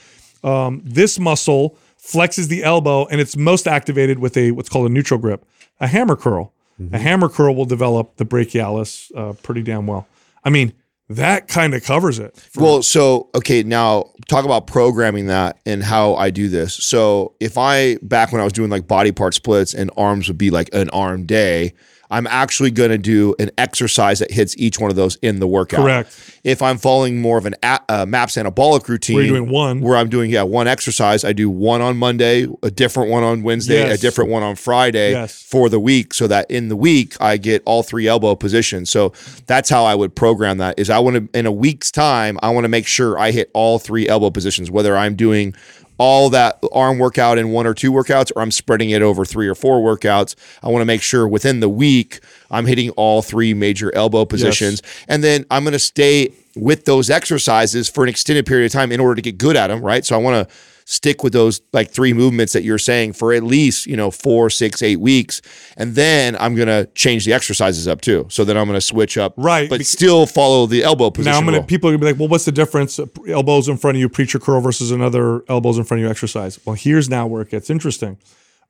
Um, 0.42 0.80
this 0.84 1.18
muscle 1.18 1.76
flexes 2.02 2.48
the 2.48 2.64
elbow, 2.64 3.06
and 3.06 3.20
it's 3.20 3.36
most 3.36 3.68
activated 3.68 4.18
with 4.18 4.36
a 4.36 4.52
what's 4.52 4.68
called 4.68 4.86
a 4.86 4.92
neutral 4.92 5.20
grip, 5.20 5.44
a 5.78 5.86
hammer 5.86 6.16
curl. 6.16 6.52
A 6.92 6.98
hammer 6.98 7.28
curl 7.28 7.54
will 7.54 7.66
develop 7.66 8.16
the 8.16 8.24
brachialis 8.24 9.14
uh, 9.14 9.34
pretty 9.42 9.62
damn 9.62 9.86
well. 9.86 10.08
I 10.42 10.48
mean, 10.48 10.72
that 11.10 11.48
kind 11.48 11.74
of 11.74 11.82
covers 11.82 12.20
it. 12.20 12.48
Well, 12.54 12.82
so 12.82 13.30
okay, 13.34 13.64
now 13.64 14.12
talk 14.28 14.44
about 14.44 14.68
programming 14.68 15.26
that 15.26 15.58
and 15.66 15.82
how 15.82 16.14
I 16.14 16.30
do 16.30 16.48
this. 16.48 16.72
So 16.74 17.34
if 17.40 17.58
I 17.58 17.96
back 18.00 18.30
when 18.30 18.40
I 18.40 18.44
was 18.44 18.52
doing 18.52 18.70
like 18.70 18.86
body 18.86 19.10
part 19.10 19.34
splits 19.34 19.74
and 19.74 19.90
arms 19.96 20.28
would 20.28 20.38
be 20.38 20.50
like 20.50 20.70
an 20.72 20.88
arm 20.90 21.26
day, 21.26 21.74
I'm 22.10 22.26
actually 22.26 22.70
going 22.70 22.90
to 22.90 22.98
do 22.98 23.34
an 23.38 23.50
exercise 23.58 24.18
that 24.18 24.30
hits 24.30 24.56
each 24.58 24.78
one 24.80 24.90
of 24.90 24.96
those 24.96 25.16
in 25.16 25.38
the 25.40 25.46
workout. 25.46 25.80
Correct. 25.82 26.40
If 26.42 26.62
I'm 26.62 26.78
following 26.78 27.20
more 27.20 27.38
of 27.38 27.46
an 27.46 27.54
a, 27.62 27.80
uh, 27.88 28.06
MAPS 28.06 28.36
anabolic 28.36 28.88
routine, 28.88 29.16
Where 29.16 29.24
you're 29.24 29.36
doing 29.38 29.50
one. 29.50 29.80
where 29.80 29.96
I'm 29.96 30.08
doing 30.08 30.30
yeah 30.30 30.42
one 30.42 30.66
exercise, 30.66 31.24
I 31.24 31.32
do 31.32 31.48
one 31.48 31.80
on 31.80 31.96
Monday, 31.96 32.46
a 32.62 32.70
different 32.70 33.10
one 33.10 33.22
on 33.22 33.42
Wednesday, 33.42 33.90
a 33.90 33.96
different 33.96 34.30
one 34.30 34.42
on 34.42 34.56
Friday 34.56 35.12
Yes. 35.12 35.40
for 35.42 35.68
the 35.68 35.78
week, 35.80 36.12
so 36.14 36.26
that 36.26 36.50
in 36.50 36.68
the 36.68 36.76
week 36.76 37.16
I 37.20 37.36
get 37.36 37.62
all 37.66 37.82
three 37.82 38.06
elbow 38.08 38.34
positions. 38.34 38.90
So 38.90 39.12
that's 39.46 39.68
how 39.70 39.84
I 39.84 39.94
would 39.94 40.14
program 40.14 40.58
that. 40.58 40.78
Is 40.78 40.90
I 40.90 40.98
want 40.98 41.32
to 41.32 41.38
in 41.38 41.46
a 41.46 41.52
week's 41.52 41.90
time, 41.90 42.38
I 42.42 42.50
want 42.50 42.64
to 42.64 42.68
make 42.68 42.86
sure 42.86 43.18
I 43.18 43.30
hit 43.30 43.50
all 43.54 43.78
three 43.78 44.08
elbow 44.08 44.30
positions, 44.30 44.70
whether 44.70 44.96
I'm 44.96 45.14
doing 45.14 45.54
all 46.00 46.30
that 46.30 46.58
arm 46.72 46.98
workout 46.98 47.36
in 47.36 47.50
one 47.50 47.66
or 47.66 47.74
two 47.74 47.92
workouts 47.92 48.32
or 48.34 48.40
I'm 48.40 48.50
spreading 48.50 48.88
it 48.88 49.02
over 49.02 49.26
three 49.26 49.46
or 49.46 49.54
four 49.54 49.80
workouts. 49.82 50.34
I 50.62 50.68
want 50.68 50.80
to 50.80 50.86
make 50.86 51.02
sure 51.02 51.28
within 51.28 51.60
the 51.60 51.68
week 51.68 52.20
I'm 52.50 52.64
hitting 52.64 52.88
all 52.92 53.20
three 53.20 53.52
major 53.52 53.94
elbow 53.94 54.24
positions. 54.24 54.80
And 55.08 55.22
then 55.22 55.44
I'm 55.50 55.62
going 55.62 55.74
to 55.74 55.78
stay 55.78 56.32
with 56.56 56.86
those 56.86 57.10
exercises 57.10 57.90
for 57.90 58.02
an 58.02 58.08
extended 58.08 58.46
period 58.46 58.64
of 58.64 58.72
time 58.72 58.92
in 58.92 58.98
order 58.98 59.14
to 59.16 59.20
get 59.20 59.36
good 59.36 59.56
at 59.56 59.66
them, 59.66 59.82
right? 59.82 60.02
So 60.02 60.16
I 60.16 60.18
want 60.18 60.48
to 60.48 60.54
stick 60.90 61.22
with 61.22 61.32
those 61.32 61.60
like 61.72 61.88
three 61.88 62.12
movements 62.12 62.52
that 62.52 62.64
you're 62.64 62.76
saying 62.78 63.12
for 63.12 63.32
at 63.32 63.44
least, 63.44 63.86
you 63.86 63.96
know, 63.96 64.10
four, 64.10 64.50
six, 64.50 64.82
eight 64.82 64.98
weeks. 64.98 65.40
And 65.76 65.94
then 65.94 66.36
I'm 66.40 66.56
going 66.56 66.66
to 66.66 66.86
change 66.96 67.24
the 67.24 67.32
exercises 67.32 67.86
up 67.86 68.00
too. 68.00 68.26
So 68.28 68.44
then 68.44 68.56
I'm 68.56 68.66
going 68.66 68.76
to 68.76 68.80
switch 68.80 69.16
up, 69.16 69.32
Right, 69.36 69.70
But 69.70 69.86
still 69.86 70.26
follow 70.26 70.66
the 70.66 70.82
elbow 70.82 71.10
position. 71.10 71.30
now 71.32 71.38
I'm 71.38 71.44
gonna 71.44 71.58
rule. 71.58 71.66
people 71.66 71.88
are 71.88 71.92
gonna 71.92 72.00
be 72.00 72.06
like, 72.10 72.18
well, 72.18 72.26
what's 72.28 72.44
the 72.44 72.50
difference? 72.52 72.98
Uh, 72.98 73.06
Elbows 73.28 73.68
in 73.68 73.76
front 73.76 73.96
of 73.96 74.00
you, 74.00 74.08
preacher 74.08 74.40
curl 74.40 74.60
versus 74.60 74.90
another 74.90 75.44
elbows 75.48 75.78
in 75.78 75.84
front 75.84 76.00
of 76.00 76.04
you 76.06 76.10
exercise. 76.10 76.58
Well, 76.66 76.74
here's 76.74 77.08
now 77.08 77.26
where 77.28 77.42
it 77.42 77.50
gets 77.50 77.70
interesting. 77.70 78.18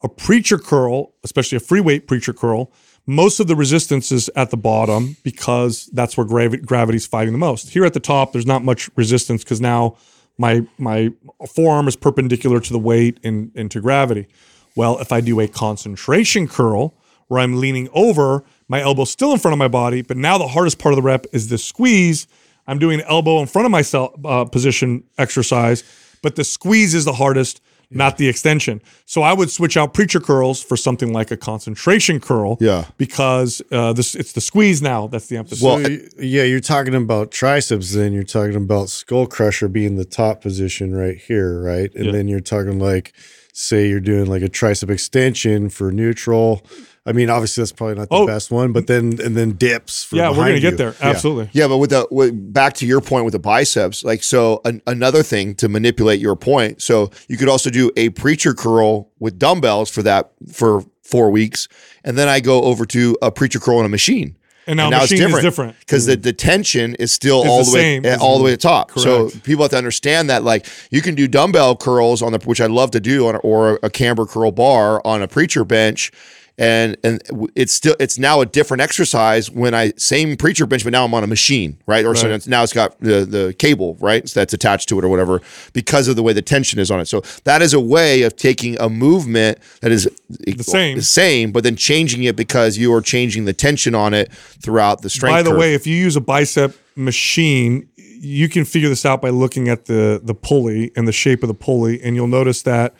A 0.02 0.08
preacher 0.08 0.58
curl, 0.58 1.14
especially 1.24 1.56
a 1.56 1.60
free 1.60 1.80
weight 1.80 2.06
preacher 2.06 2.32
curl, 2.34 2.70
most 3.06 3.40
of 3.40 3.46
the 3.46 3.56
resistance 3.56 4.12
is 4.12 4.28
at 4.36 4.50
the 4.50 4.56
bottom 4.58 5.16
because 5.22 5.86
that's 5.94 6.16
where 6.18 6.26
gravi- 6.26 6.58
gravity's 6.58 7.06
fighting 7.06 7.32
the 7.32 7.38
most. 7.38 7.70
Here 7.70 7.84
at 7.86 7.94
the 7.94 8.00
top, 8.00 8.32
there's 8.32 8.46
not 8.46 8.62
much 8.62 8.90
resistance 8.94 9.42
because 9.42 9.60
now 9.60 9.96
my 10.40 10.62
my 10.78 11.12
forearm 11.54 11.87
is 11.87 11.97
perpendicular 11.97 12.61
to 12.61 12.73
the 12.73 12.78
weight 12.78 13.20
and, 13.23 13.52
and 13.54 13.70
to 13.70 13.80
gravity. 13.80 14.26
Well, 14.75 14.99
if 14.99 15.12
I 15.12 15.20
do 15.20 15.38
a 15.38 15.47
concentration 15.47 16.49
curl 16.49 16.94
where 17.28 17.40
I'm 17.40 17.61
leaning 17.61 17.90
over, 17.92 18.42
my 18.66 18.80
elbow's 18.80 19.11
still 19.11 19.32
in 19.32 19.38
front 19.38 19.52
of 19.52 19.59
my 19.59 19.68
body, 19.68 20.00
but 20.00 20.16
now 20.16 20.38
the 20.38 20.49
hardest 20.49 20.78
part 20.78 20.94
of 20.94 20.97
the 20.97 21.02
rep 21.02 21.26
is 21.32 21.49
the 21.49 21.59
squeeze. 21.59 22.26
I'm 22.66 22.78
doing 22.78 23.02
elbow 23.02 23.40
in 23.40 23.47
front 23.47 23.66
of 23.66 23.73
myself 23.73 24.14
uh, 24.25 24.47
position 24.47 25.04
exercise, 25.18 25.85
but 26.23 26.37
the 26.37 26.44
squeeze 26.44 26.94
is 26.94 27.04
the 27.04 27.12
hardest, 27.12 27.61
not 27.90 28.16
the 28.18 28.28
extension. 28.28 28.80
So 29.04 29.23
I 29.23 29.32
would 29.32 29.50
switch 29.50 29.76
out 29.76 29.92
preacher 29.94 30.20
curls 30.20 30.62
for 30.62 30.76
something 30.76 31.12
like 31.12 31.30
a 31.30 31.37
concentration 31.37 32.20
curl. 32.20 32.56
Yeah. 32.61 32.85
because 32.97 33.61
uh, 33.73 33.92
this 33.92 34.14
it's 34.14 34.32
the 34.32 34.40
squeeze 34.40 34.80
now 34.80 35.06
that's 35.09 35.26
the 35.26 35.37
emphasis. 35.37 35.62
Well, 35.62 35.82
So, 35.85 35.97
yeah, 36.18 36.44
you're 36.44 36.61
talking 36.61 36.94
about 36.94 37.30
triceps, 37.32 37.92
then 37.94 38.12
you're 38.12 38.23
talking 38.23 38.54
about 38.56 38.88
skull 38.90 39.26
crusher 39.26 39.68
being 39.68 39.97
the 39.97 40.04
top 40.04 40.40
position 40.40 40.94
right 40.94 41.16
here, 41.18 41.61
right? 41.61 41.92
And 41.94 42.06
Yeah. 42.06 42.12
then 42.12 42.28
you're 42.28 42.40
talking 42.40 42.78
like, 42.78 43.12
say 43.52 43.88
you're 43.88 44.00
doing 44.00 44.26
like 44.26 44.42
a 44.42 44.49
tricep 44.49 44.88
extension 44.90 45.68
for 45.68 45.90
neutral. 45.90 46.64
I 47.10 47.12
mean, 47.12 47.28
obviously 47.28 47.62
that's 47.62 47.72
probably 47.72 47.96
not 47.96 48.08
the 48.08 48.14
Oh. 48.14 48.26
best 48.26 48.50
one, 48.52 48.72
but 48.72 48.86
then 48.86 49.18
and 49.22 49.36
then 49.36 49.52
dips. 49.52 50.04
For 50.04 50.14
yeah, 50.16 50.28
we're 50.30 50.36
gonna 50.36 50.46
behind 50.54 50.62
get 50.62 50.76
there. 50.78 50.94
Absolutely. 51.00 51.50
Yeah, 51.52 51.66
but 51.68 51.78
with 51.78 51.90
the 51.90 52.06
with, 52.10 52.52
back 52.52 52.74
to 52.74 52.86
your 52.86 53.00
point 53.00 53.24
with 53.24 53.32
the 53.32 53.38
biceps, 53.40 54.04
like 54.04 54.22
so 54.22 54.60
an, 54.64 54.80
another 54.86 55.22
thing 55.24 55.54
to 55.56 55.68
manipulate 55.68 56.20
your 56.20 56.36
point. 56.36 56.80
So 56.80 57.10
you 57.28 57.36
could 57.36 57.48
also 57.48 57.68
do 57.68 57.90
a 57.96 58.10
preacher 58.10 58.54
curl 58.54 59.10
with 59.18 59.38
dumbbells 59.38 59.90
for 59.90 60.02
that 60.04 60.30
for 60.52 60.84
four 61.02 61.30
weeks, 61.30 61.66
and 62.04 62.16
then 62.16 62.28
I 62.28 62.38
go 62.38 62.62
over 62.62 62.86
to 62.86 63.16
a 63.20 63.32
preacher 63.32 63.58
curl 63.58 63.78
on 63.78 63.84
a 63.84 63.88
machine. 63.88 64.36
And 64.66 64.76
now 64.76 64.90
machine 64.90 65.20
is 65.22 65.40
different. 65.40 65.76
because 65.80 66.06
the, 66.06 66.14
the 66.16 66.32
tension 66.32 66.94
is 66.96 67.10
still 67.10 67.42
Is 67.42 67.48
all 67.50 67.58
the 67.64 67.70
the, 67.70 67.74
way 67.74 67.80
same. 67.80 68.04
eh, 68.06 68.16
all 68.20 68.38
the 68.38 68.44
way 68.44 68.50
to 68.52 68.56
the 68.56 68.62
top. 68.62 68.92
So 68.92 69.30
people 69.42 69.64
have 69.64 69.72
to 69.72 69.78
understand 69.78 70.30
that 70.30 70.44
like 70.44 70.66
you 70.92 71.02
can 71.02 71.16
do 71.16 71.26
dumbbell 71.26 71.74
curls 71.76 72.22
on 72.22 72.30
the 72.30 72.38
which 72.44 72.60
I 72.60 72.66
love 72.66 72.92
to 72.92 73.00
do 73.00 73.26
on 73.26 73.36
or 73.42 73.80
a 73.82 73.90
camber 73.90 74.26
curl 74.26 74.52
bar 74.52 75.04
on 75.04 75.22
a 75.22 75.26
preacher 75.26 75.64
bench. 75.64 76.12
And 76.60 76.98
and 77.02 77.22
it's 77.56 77.72
still 77.72 77.96
it's 77.98 78.18
now 78.18 78.42
a 78.42 78.46
different 78.46 78.82
exercise 78.82 79.50
when 79.50 79.72
I 79.72 79.94
same 79.96 80.36
preacher 80.36 80.66
bench, 80.66 80.84
but 80.84 80.92
now 80.92 81.06
I'm 81.06 81.14
on 81.14 81.24
a 81.24 81.26
machine, 81.26 81.78
right? 81.86 82.04
Or 82.04 82.14
so 82.14 82.26
Right. 82.28 82.34
it's, 82.34 82.46
now 82.46 82.62
it's 82.62 82.74
got 82.74 83.00
the 83.00 83.24
the 83.24 83.54
cable, 83.58 83.96
right? 83.98 84.28
So 84.28 84.38
that's 84.38 84.52
attached 84.52 84.90
to 84.90 84.98
it 84.98 85.04
or 85.04 85.08
whatever, 85.08 85.40
because 85.72 86.06
of 86.06 86.16
the 86.16 86.22
way 86.22 86.34
the 86.34 86.42
tension 86.42 86.78
is 86.78 86.90
on 86.90 87.00
it. 87.00 87.06
So 87.06 87.22
that 87.44 87.62
is 87.62 87.72
a 87.72 87.80
way 87.80 88.22
of 88.22 88.36
taking 88.36 88.78
a 88.78 88.90
movement 88.90 89.56
that 89.80 89.90
is 89.90 90.06
the 90.28 90.62
same. 90.62 90.96
the 90.96 91.02
same, 91.02 91.50
but 91.50 91.64
then 91.64 91.76
changing 91.76 92.24
it 92.24 92.36
because 92.36 92.76
you 92.76 92.92
are 92.92 93.00
changing 93.00 93.46
the 93.46 93.54
tension 93.54 93.94
on 93.94 94.12
it 94.12 94.30
throughout 94.30 95.00
the 95.00 95.08
strength. 95.08 95.36
By 95.36 95.42
the 95.42 95.50
curve. 95.50 95.58
way, 95.58 95.74
if 95.74 95.86
you 95.86 95.96
use 95.96 96.14
a 96.14 96.20
bicep 96.20 96.76
machine, 96.94 97.88
you 97.96 98.50
can 98.50 98.66
figure 98.66 98.90
this 98.90 99.06
out 99.06 99.22
by 99.22 99.30
looking 99.30 99.70
at 99.70 99.86
the 99.86 100.20
the 100.22 100.34
pulley 100.34 100.92
and 100.94 101.08
the 101.08 101.12
shape 101.12 101.42
of 101.42 101.48
the 101.48 101.54
pulley, 101.54 102.02
and 102.02 102.16
you'll 102.16 102.26
notice 102.26 102.60
that 102.62 102.94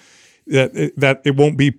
that 0.46 0.74
it, 0.74 0.98
that 0.98 1.20
it 1.26 1.36
won't 1.36 1.58
be 1.58 1.74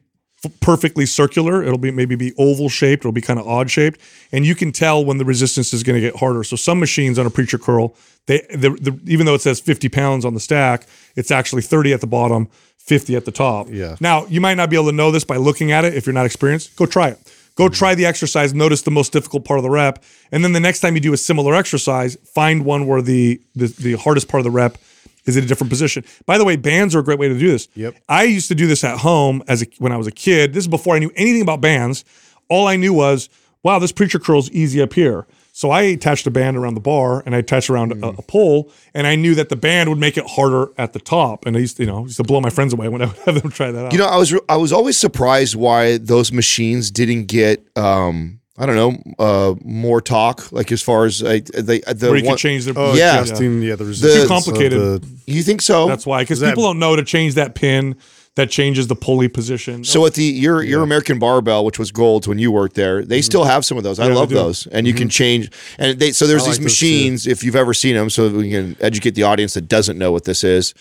f- 0.46 0.52
perfectly 0.60 1.06
circular. 1.06 1.64
It'll 1.64 1.78
be 1.78 1.92
maybe 1.92 2.16
be 2.16 2.34
oval 2.38 2.70
shaped. 2.70 3.02
It'll 3.02 3.12
be 3.12 3.22
kind 3.22 3.40
of 3.40 3.48
odd 3.48 3.70
shaped, 3.70 4.00
and 4.32 4.46
you 4.46 4.56
can 4.56 4.72
tell 4.72 5.04
when 5.04 5.18
the 5.18 5.26
resistance 5.26 5.74
is 5.74 5.84
going 5.84 5.96
to 5.96 6.02
get 6.02 6.20
harder. 6.20 6.44
So 6.44 6.56
some 6.56 6.80
machines 6.80 7.20
on 7.20 7.26
a 7.26 7.30
preacher 7.30 7.58
curl, 7.58 7.96
they 8.28 8.40
the, 8.50 8.70
the 8.70 9.00
even 9.06 9.26
though 9.26 9.36
it 9.36 9.42
says 9.42 9.60
50 9.60 9.90
pounds 9.90 10.26
on 10.26 10.34
the 10.34 10.40
stack, 10.40 10.88
it's 11.16 11.32
actually 11.32 11.62
30 11.62 11.94
at 11.94 12.02
the 12.02 12.08
bottom, 12.08 12.48
50 12.78 13.16
at 13.16 13.26
the 13.26 13.32
top. 13.32 13.68
Yeah. 13.70 13.96
Now 14.00 14.26
you 14.28 14.42
might 14.42 14.56
not 14.56 14.70
be 14.70 14.76
able 14.76 14.88
to 14.88 14.96
know 14.96 15.12
this 15.12 15.24
by 15.24 15.38
looking 15.38 15.72
at 15.72 15.86
it 15.86 15.94
if 15.94 16.06
you're 16.06 16.14
not 16.14 16.26
experienced. 16.26 16.76
Go 16.76 16.86
try 16.86 17.10
it. 17.10 17.20
Go 17.56 17.66
mm-hmm. 17.66 17.74
try 17.74 17.96
the 17.96 18.06
exercise. 18.06 18.54
Notice 18.54 18.82
the 18.82 18.92
most 18.92 19.12
difficult 19.12 19.46
part 19.46 19.60
of 19.60 19.64
the 19.64 19.70
rep, 19.70 20.04
and 20.32 20.44
then 20.44 20.54
the 20.54 20.60
next 20.60 20.80
time 20.80 20.96
you 20.96 21.02
do 21.02 21.14
a 21.14 21.18
similar 21.18 21.54
exercise, 21.54 22.16
find 22.24 22.66
one 22.66 22.88
where 22.88 23.02
the 23.02 23.42
the, 23.56 23.68
the 23.68 23.94
hardest 23.94 24.28
part 24.28 24.40
of 24.40 24.46
the 24.46 24.52
rep 24.52 24.78
is 25.26 25.38
it 25.38 25.44
a 25.44 25.48
different 25.48 25.70
position. 25.70 26.04
By 26.26 26.38
the 26.38 26.46
way, 26.46 26.56
bands 26.56 26.96
are 26.96 27.00
a 27.00 27.04
great 27.04 27.20
way 27.20 27.28
to 27.28 27.38
do 27.38 27.50
this. 27.50 27.68
Yep. 27.76 27.96
I 28.10 28.24
used 28.24 28.48
to 28.48 28.56
do 28.56 28.68
this 28.68 28.84
at 28.84 29.00
home 29.00 29.44
as 29.48 29.62
a, 29.62 29.68
when 29.78 29.92
I 29.92 29.98
was 29.98 30.08
a 30.08 30.12
kid. 30.12 30.54
This 30.54 30.64
is 30.64 30.68
before 30.68 30.96
I 30.96 31.00
knew 31.00 31.12
anything 31.16 31.42
about 31.42 31.62
bands. 31.62 32.04
All 32.50 32.68
I 32.68 32.76
knew 32.76 32.94
was, 32.94 33.30
wow, 33.64 33.80
this 33.80 33.92
preacher 33.92 34.20
curl's 34.20 34.50
easy 34.52 34.82
up 34.82 34.94
here. 34.94 35.28
So 35.54 35.70
I 35.70 35.82
attached 35.82 36.26
a 36.28 36.32
band 36.32 36.58
around 36.58 36.76
the 36.76 36.82
bar 36.82 37.22
and 37.26 37.36
I 37.36 37.40
attached 37.40 37.70
around 37.70 37.92
a, 38.04 38.08
a 38.08 38.22
pole, 38.22 38.72
and 38.94 39.06
I 39.06 39.16
knew 39.16 39.36
that 39.36 39.50
the 39.50 39.56
band 39.56 39.90
would 39.90 40.00
make 40.00 40.18
it 40.18 40.26
harder 40.26 40.72
at 40.78 40.94
the 40.94 41.00
top. 41.00 41.46
And 41.46 41.56
I 41.56 41.60
used, 41.60 41.78
to, 41.78 41.84
you 41.84 41.88
know, 41.88 42.04
used 42.04 42.18
to 42.18 42.24
blow 42.24 42.42
my 42.42 42.50
friends 42.50 42.74
away 42.74 42.88
when 42.90 43.02
I 43.02 43.06
would 43.06 43.18
have 43.18 43.42
them 43.42 43.52
try 43.52 43.72
that 43.72 43.86
out. 43.86 43.94
You 43.94 44.00
know, 44.00 44.08
I 44.08 44.18
was 44.18 44.34
I 44.50 44.56
was 44.56 44.74
always 44.74 44.98
surprised 44.98 45.56
why 45.56 45.98
those 45.98 46.32
machines 46.32 46.90
didn't 46.90 47.26
get 47.26 47.66
um 47.78 48.41
I 48.62 48.66
don't 48.68 48.76
know 48.76 49.14
uh 49.20 49.56
more 49.66 50.02
talk 50.02 50.52
like 50.52 50.72
as 50.72 50.82
far 50.84 51.06
as 51.06 51.22
like 51.24 51.46
they 51.48 51.80
the 51.80 52.08
where 52.10 52.18
you 52.18 52.24
one, 52.26 52.34
can 52.34 52.38
change 52.38 52.66
their 52.66 52.74
Oh, 52.78 52.94
Yeah. 52.94 53.22
adjusting, 53.22 53.62
yeah, 53.64 53.76
the 53.76 53.86
resistance. 53.86 54.24
of 54.24 54.28
complicated. 54.30 54.80
the- 54.80 55.08
you 55.26 55.42
think 55.44 55.62
so? 55.64 55.88
That's 55.88 56.06
why, 56.06 56.22
because 56.22 56.38
Is 56.38 56.42
that- 56.42 56.52
people 56.52 56.64
don't 56.64 56.80
know 56.80 56.96
to 56.96 57.04
change 57.04 57.34
that 57.36 57.56
pin 57.56 57.96
that 58.36 58.50
changes 58.50 58.88
the 58.88 58.96
pulley 58.96 59.28
position. 59.28 59.84
so 59.84 60.06
at 60.06 60.14
the 60.14 60.24
your 60.24 60.62
your 60.64 60.84
American 60.84 61.20
barbell, 61.20 61.66
which 61.66 61.78
was 61.80 61.92
gold 61.92 62.28
when 62.28 62.40
you 62.40 62.50
worked 62.52 62.76
there, 62.76 63.04
they 63.04 63.22
still 63.22 63.44
have 63.46 63.66
some 63.66 63.78
of 63.78 63.84
those. 63.84 64.00
I 64.00 64.04
Mm-hmm. 64.04 64.14
Yeah, 64.14 64.20
love 64.20 64.30
they 64.30 64.36
do. 64.36 64.42
those, 64.42 64.68
and 64.72 64.88
you 64.88 64.94
can 64.94 65.10
change. 65.10 65.50
And 65.78 66.00
they 66.00 66.12
so 66.14 66.28
there's 66.28 66.44
I 66.44 66.48
these 66.52 66.58
like 66.60 66.64
machines. 66.64 67.28
If 67.28 67.44
you've 67.44 67.58
ever 67.58 67.74
seen 67.74 67.96
them, 67.96 68.10
so 68.10 68.30
we 68.30 68.52
can 68.52 68.78
educate 68.80 69.16
the 69.16 69.24
audience 69.24 69.54
that 69.56 69.68
doesn't 69.68 69.98
know 69.98 70.12
what 70.14 70.24
this 70.26 70.44
is. 70.46 70.74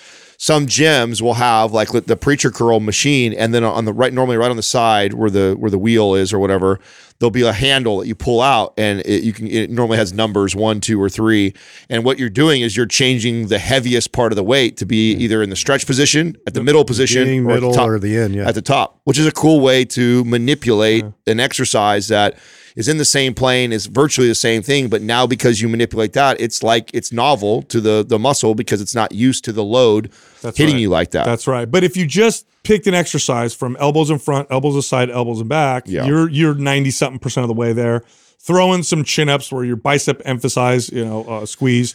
Some 0.43 0.67
gyms 0.67 1.21
will 1.21 1.35
have 1.35 1.73
like 1.73 1.91
the 1.91 2.17
preacher 2.17 2.51
curl 2.51 2.81
machine, 2.81 3.35
and 3.35 3.53
then 3.53 3.63
on 3.63 3.85
the 3.85 3.93
right, 3.93 4.11
normally 4.11 4.39
right 4.39 4.51
on 4.51 4.57
the 4.57 4.63
side 4.63 5.13
where 5.13 5.29
the 5.29 5.55
where 5.59 5.71
the 5.71 5.79
wheel 5.79 6.15
is 6.15 6.33
or 6.33 6.39
whatever, 6.39 6.81
there'll 7.19 7.31
be 7.31 7.43
a 7.43 7.53
handle 7.53 7.99
that 7.99 8.07
you 8.07 8.15
pull 8.15 8.41
out, 8.41 8.73
and 8.79 9.01
it, 9.01 9.23
you 9.23 9.35
can. 9.35 9.47
It 9.49 9.69
normally 9.69 9.99
has 9.99 10.15
numbers 10.15 10.57
one, 10.57 10.81
two, 10.81 10.99
or 10.99 11.11
three. 11.11 11.53
And 11.91 12.07
what 12.07 12.19
you're 12.19 12.31
doing 12.31 12.63
is 12.63 12.75
you're 12.75 12.87
changing 12.87 13.49
the 13.49 13.59
heaviest 13.59 14.13
part 14.13 14.33
of 14.33 14.37
the 14.37 14.43
weight 14.43 14.79
to 14.79 14.87
be 14.87 15.13
either 15.13 15.43
in 15.43 15.51
the 15.51 15.57
stretch 15.57 15.85
position, 15.85 16.39
at 16.47 16.55
the 16.55 16.63
middle 16.63 16.87
position, 16.87 17.25
beginning, 17.25 17.45
or 17.45 17.51
at 17.51 17.55
the 17.57 17.61
middle, 17.61 17.75
top 17.75 17.89
or 17.91 17.99
the 17.99 18.17
end, 18.17 18.35
yeah. 18.35 18.49
at 18.49 18.55
the 18.55 18.63
top, 18.63 18.99
which 19.05 19.19
is 19.19 19.27
a 19.27 19.33
cool 19.33 19.61
way 19.61 19.85
to 19.85 20.25
manipulate 20.25 21.05
an 21.27 21.39
exercise 21.39 22.09
that 22.09 22.39
is 22.81 22.89
in 22.89 22.97
the 22.99 23.05
same 23.05 23.33
plane, 23.35 23.73
is 23.73 23.87
virtually 23.87 24.27
the 24.27 24.35
same 24.35 24.63
thing, 24.63 24.89
but 24.89 25.03
now 25.03 25.27
because 25.27 25.61
you 25.61 25.69
manipulate 25.69 26.13
that, 26.15 26.41
it's 26.41 26.63
like 26.63 26.91
it's 26.93 27.13
novel 27.13 27.63
to 27.63 27.81
the 27.81 28.05
the 28.05 28.19
muscle 28.19 28.55
because 28.57 28.81
it's 28.81 28.95
not 28.95 29.13
used 29.13 29.45
to 29.45 29.53
the 29.53 29.63
load 29.63 30.11
That's 30.43 30.59
hitting 30.59 30.75
right. 30.77 30.81
you 30.81 30.89
like 30.89 31.11
that. 31.13 31.27
That's 31.27 31.47
right. 31.47 31.71
But 31.71 31.85
if 31.85 31.97
you 31.97 32.07
just 32.07 32.47
picked 32.65 32.87
an 32.87 32.95
exercise 32.95 33.55
from 33.55 33.77
elbows 33.79 34.11
in 34.11 34.19
front, 34.19 34.49
elbows 34.51 34.77
aside, 34.77 35.11
elbows 35.11 35.41
in 35.41 35.47
back, 35.49 35.85
Yeah. 35.87 36.07
you're 36.07 36.28
you're 36.31 36.54
ninety 36.54 36.91
something 36.91 37.19
percent 37.21 37.45
of 37.45 37.49
the 37.49 37.54
way 37.54 37.73
there. 37.73 38.02
Throw 38.39 38.73
in 38.73 38.83
some 38.83 39.04
chin 39.04 39.28
ups 39.28 39.52
where 39.52 39.65
your 39.65 39.76
bicep 39.76 40.23
emphasize, 40.25 40.89
you 40.91 41.04
know, 41.04 41.25
uh, 41.25 41.45
squeeze. 41.45 41.95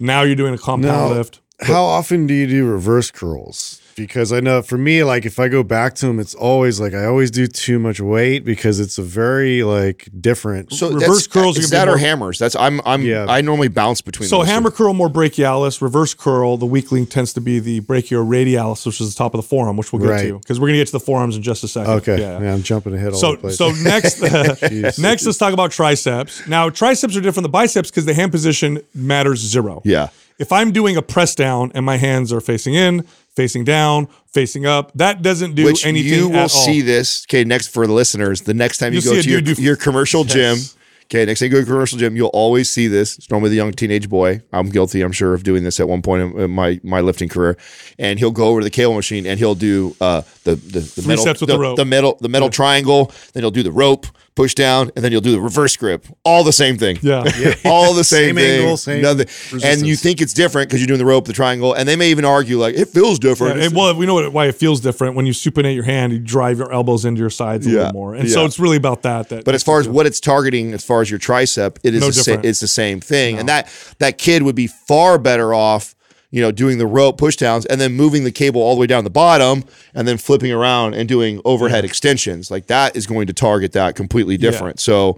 Now 0.00 0.22
you're 0.22 0.34
doing 0.36 0.54
a 0.54 0.58
compound 0.58 1.10
Now, 1.10 1.14
lift. 1.14 1.40
how 1.60 1.84
often 1.84 2.26
do 2.26 2.32
you 2.32 2.46
do 2.46 2.64
reverse 2.66 3.10
curls? 3.10 3.81
Because 3.94 4.32
I 4.32 4.40
know 4.40 4.62
for 4.62 4.78
me, 4.78 5.04
like 5.04 5.26
if 5.26 5.38
I 5.38 5.48
go 5.48 5.62
back 5.62 5.94
to 5.96 6.06
them, 6.06 6.18
it's 6.18 6.34
always 6.34 6.80
like 6.80 6.94
I 6.94 7.04
always 7.04 7.30
do 7.30 7.46
too 7.46 7.78
much 7.78 8.00
weight 8.00 8.44
because 8.44 8.80
it's 8.80 8.96
a 8.98 9.02
very 9.02 9.62
like 9.62 10.08
different. 10.20 10.72
so 10.72 10.90
reverse 10.92 11.26
curls 11.26 11.56
are 11.58 11.60
is 11.60 11.70
gonna 11.70 11.82
be 11.82 11.84
that 11.84 11.88
or 11.88 11.92
more- 11.92 11.98
hammers? 11.98 12.38
That's 12.38 12.56
I'm 12.56 12.80
I'm 12.86 13.02
Yeah. 13.02 13.26
I 13.28 13.40
normally 13.42 13.68
bounce 13.68 14.00
between. 14.00 14.28
So 14.28 14.38
those 14.38 14.46
two. 14.46 14.52
hammer 14.52 14.70
curl 14.70 14.94
more 14.94 15.08
brachialis, 15.10 15.82
reverse 15.82 16.14
curl. 16.14 16.56
The 16.56 16.66
weak 16.66 16.90
link 16.90 17.10
tends 17.10 17.32
to 17.34 17.40
be 17.40 17.58
the 17.58 17.80
brachioradialis, 17.82 18.86
which 18.86 19.00
is 19.00 19.14
the 19.14 19.18
top 19.18 19.34
of 19.34 19.38
the 19.42 19.46
forearm, 19.46 19.76
which 19.76 19.92
we'll 19.92 20.02
get 20.02 20.08
Right. 20.10 20.28
to 20.28 20.38
because 20.38 20.58
we're 20.60 20.68
gonna 20.68 20.78
get 20.78 20.86
to 20.86 20.92
the 20.92 21.00
forearms 21.00 21.36
in 21.36 21.42
just 21.42 21.64
a 21.64 21.68
second. 21.68 21.92
okay, 21.94 22.18
Yeah. 22.20 22.40
yeah. 22.40 22.54
I'm 22.54 22.62
jumping 22.62 22.94
ahead 22.94 23.12
all 23.12 23.18
So 23.18 23.36
the 23.36 23.52
so 23.52 23.70
next 23.72 24.20
Jeez. 24.20 24.98
next 24.98 25.26
let's 25.26 25.38
talk 25.38 25.52
about 25.52 25.70
triceps. 25.70 26.46
Now 26.46 26.70
triceps 26.70 27.16
are 27.16 27.20
different 27.20 27.44
than 27.44 27.50
biceps 27.52 27.90
because 27.90 28.04
the 28.06 28.14
hand 28.14 28.32
position 28.32 28.80
matters 28.94 29.40
zero. 29.40 29.82
Yeah. 29.84 30.08
If 30.38 30.50
I'm 30.50 30.72
doing 30.72 30.96
a 30.96 31.02
press 31.02 31.34
down 31.34 31.70
and 31.74 31.84
my 31.84 31.98
hands 31.98 32.32
are 32.32 32.40
facing 32.40 32.74
in, 32.74 33.04
facing 33.34 33.64
down, 33.64 34.08
facing 34.26 34.66
up, 34.66 34.92
that 34.94 35.22
doesn't 35.22 35.54
do 35.54 35.64
Which 35.64 35.86
anything 35.86 36.18
you 36.18 36.28
will 36.28 36.48
see 36.48 36.80
this. 36.80 37.24
Okay, 37.28 37.44
next 37.44 37.68
for 37.68 37.86
the 37.86 37.92
listeners, 37.92 38.42
the 38.42 38.54
next 38.54 38.78
time 38.78 38.92
you 38.92 39.00
You'll 39.00 39.14
go 39.14 39.22
to 39.22 39.30
your, 39.30 39.40
do- 39.40 39.62
your 39.62 39.76
commercial 39.76 40.24
gym. 40.24 40.58
Okay, 41.04 41.26
next 41.26 41.40
time 41.40 41.46
you 41.46 41.52
go 41.52 41.60
to 41.60 41.66
commercial 41.66 41.98
gym, 41.98 42.16
you'll 42.16 42.28
always 42.28 42.70
see 42.70 42.86
this. 42.86 43.18
It's 43.18 43.30
normally 43.30 43.50
the 43.50 43.56
young 43.56 43.72
teenage 43.72 44.08
boy. 44.08 44.40
I'm 44.50 44.70
guilty, 44.70 45.02
I'm 45.02 45.12
sure, 45.12 45.34
of 45.34 45.42
doing 45.42 45.62
this 45.62 45.78
at 45.78 45.86
one 45.86 46.00
point 46.00 46.34
in, 46.38 46.50
my 46.50 46.80
my 46.82 47.02
lifting 47.02 47.28
career. 47.28 47.58
And 47.98 48.18
he'll 48.18 48.30
go 48.30 48.46
over 48.46 48.60
to 48.60 48.64
the 48.64 48.70
cable 48.70 48.94
machine 48.94 49.26
and 49.26 49.38
he'll 49.38 49.54
do 49.54 49.94
uh, 50.00 50.22
the 50.44 50.54
the, 50.54 50.80
the 50.80 51.06
metal 51.06 51.24
the, 51.26 51.44
the 51.44 51.74
the 51.76 51.84
metal 51.84 52.16
the 52.20 52.30
metal 52.30 52.48
triangle. 52.48 53.12
Then 53.34 53.42
he'll 53.42 53.50
do 53.50 53.62
the 53.62 53.72
rope, 53.72 54.06
push 54.34 54.54
down, 54.54 54.90
and 54.96 55.04
then 55.04 55.12
you'll 55.12 55.20
do 55.20 55.32
the 55.32 55.40
reverse 55.40 55.76
grip. 55.76 56.06
All 56.24 56.42
the 56.42 56.52
same 56.52 56.78
thing. 56.78 56.98
Yeah. 57.02 57.24
Yeah. 57.38 57.54
all 57.66 57.92
the 57.92 58.02
same, 58.04 58.28
Same 58.28 58.36
thing. 58.36 58.60
angle, 58.60 58.76
same 58.76 59.02
Nothing. 59.02 59.26
And 59.62 59.86
you 59.86 59.94
think 59.96 60.20
it's 60.20 60.32
different 60.32 60.68
because 60.68 60.80
you're 60.80 60.86
doing 60.86 60.98
the 60.98 61.04
rope, 61.06 61.26
the 61.26 61.32
triangle, 61.32 61.74
and 61.74 61.86
they 61.88 61.96
may 61.96 62.10
even 62.10 62.24
argue 62.24 62.58
like 62.58 62.74
it 62.74 62.88
feels 62.88 63.18
different. 63.18 63.58
Yeah, 63.58 63.66
and, 63.66 63.76
well, 63.76 63.94
we 63.94 64.06
know 64.06 64.14
what, 64.14 64.32
why 64.32 64.46
it 64.46 64.54
feels 64.54 64.80
different 64.80 65.16
when 65.16 65.26
you 65.26 65.32
supinate 65.32 65.74
your 65.74 65.84
hand. 65.84 66.12
You 66.12 66.18
drive 66.18 66.58
your 66.58 66.72
elbows 66.72 67.04
into 67.04 67.20
your 67.20 67.30
sides 67.30 67.66
a 67.66 67.70
Yeah, 67.70 67.76
little 67.76 67.92
more, 67.92 68.14
and 68.14 68.30
so 68.30 68.44
it's 68.44 68.58
really 68.58 68.76
about 68.78 69.02
that. 69.02 69.28
That 69.28 69.44
But 69.44 69.54
as 69.54 69.62
far 69.62 69.80
as 69.80 69.88
what 69.88 70.06
it's 70.06 70.20
targeting, 70.20 70.72
as 70.72 70.84
far 70.84 71.02
as 71.02 71.10
your 71.10 71.18
tricep, 71.20 71.76
it 71.82 71.94
is 71.94 72.00
No 72.00 72.06
the 72.06 72.12
sa- 72.14 72.40
it's 72.42 72.60
the 72.60 72.68
same 72.68 73.00
thing. 73.00 73.38
And 73.38 73.48
that 73.48 73.68
that 73.98 74.18
kid 74.18 74.42
would 74.42 74.56
be 74.56 74.66
far 74.66 75.18
better 75.18 75.52
off, 75.52 75.94
you 76.32 76.40
know, 76.42 76.50
doing 76.50 76.78
the 76.78 76.86
rope 76.86 77.20
pushdowns 77.20 77.64
and 77.70 77.80
then 77.80 77.92
moving 77.92 78.24
the 78.24 78.32
cable 78.32 78.60
all 78.60 78.74
the 78.74 78.80
way 78.80 78.86
down 78.88 79.04
the 79.04 79.10
bottom 79.10 79.62
and 79.94 80.08
then 80.08 80.16
flipping 80.18 80.50
around 80.50 80.94
and 80.94 81.08
doing 81.08 81.40
overhead 81.44 81.84
extensions. 81.84 82.50
Like 82.50 82.66
that 82.66 82.96
is 82.96 83.06
going 83.06 83.28
to 83.28 83.32
target 83.32 83.70
that 83.72 83.94
completely 83.94 84.36
different. 84.36 84.80
So 84.80 85.16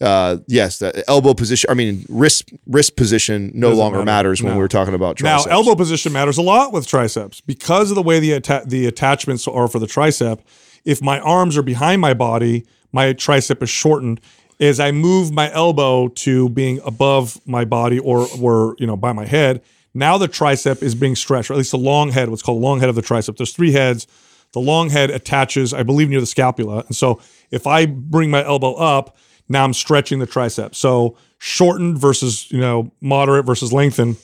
uh, 0.00 0.38
yes, 0.46 0.78
the 0.78 1.04
elbow 1.10 1.34
position. 1.34 1.68
I 1.70 1.74
mean, 1.74 2.06
wrist 2.08 2.50
wrist 2.66 2.96
position 2.96 3.50
no 3.54 3.68
Doesn't 3.68 3.78
longer 3.78 3.98
matter. 3.98 4.06
matters 4.06 4.42
when 4.42 4.52
No. 4.54 4.58
we're 4.58 4.68
talking 4.68 4.94
about 4.94 5.20
Now, 5.20 5.34
triceps. 5.36 5.52
elbow 5.52 5.74
position 5.74 6.12
matters 6.12 6.38
a 6.38 6.42
lot 6.42 6.72
with 6.72 6.86
triceps 6.86 7.42
because 7.42 7.90
of 7.90 7.96
the 7.96 8.02
way 8.02 8.18
the 8.18 8.32
atta- 8.34 8.62
the 8.66 8.86
attachments 8.86 9.46
are 9.46 9.68
for 9.68 9.78
the 9.78 9.86
tricep. 9.86 10.38
If 10.86 11.02
my 11.02 11.20
arms 11.20 11.58
are 11.58 11.62
behind 11.62 12.00
my 12.00 12.14
body, 12.14 12.64
my 12.92 13.12
tricep 13.12 13.62
is 13.62 13.68
shortened. 13.68 14.20
As 14.58 14.80
I 14.80 14.90
move 14.90 15.32
my 15.32 15.52
elbow 15.52 16.08
to 16.08 16.48
being 16.50 16.80
above 16.84 17.38
my 17.46 17.64
body 17.66 17.98
or 17.98 18.26
or 18.40 18.76
you 18.78 18.86
know 18.86 18.96
by 18.96 19.12
my 19.12 19.26
head, 19.26 19.60
now 19.94 20.18
the 20.18 20.28
tricep 20.28 20.82
is 20.82 20.94
being 20.94 21.16
stretched, 21.16 21.50
or 21.50 21.54
at 21.54 21.58
least 21.58 21.72
the 21.72 21.78
long 21.78 22.10
head, 22.10 22.28
what's 22.28 22.42
called 22.42 22.60
the 22.60 22.64
long 22.64 22.80
head 22.80 22.88
of 22.88 22.94
the 22.94 23.02
tricep. 23.02 23.36
There's 23.36 23.52
three 23.52 23.72
heads. 23.72 24.06
The 24.52 24.60
long 24.60 24.90
head 24.90 25.10
attaches, 25.10 25.72
I 25.72 25.84
believe, 25.84 26.08
near 26.08 26.20
the 26.20 26.26
scapula, 26.26 26.84
and 26.88 26.96
so 26.96 27.20
if 27.52 27.68
I 27.68 27.86
bring 27.86 28.30
my 28.30 28.44
elbow 28.44 28.74
up, 28.74 29.16
now 29.48 29.64
I'm 29.64 29.72
stretching 29.72 30.18
the 30.18 30.26
tricep. 30.26 30.74
So 30.74 31.16
shortened 31.38 31.98
versus 31.98 32.50
you 32.50 32.60
know 32.60 32.90
moderate 33.00 33.46
versus 33.46 33.72
lengthened 33.72 34.16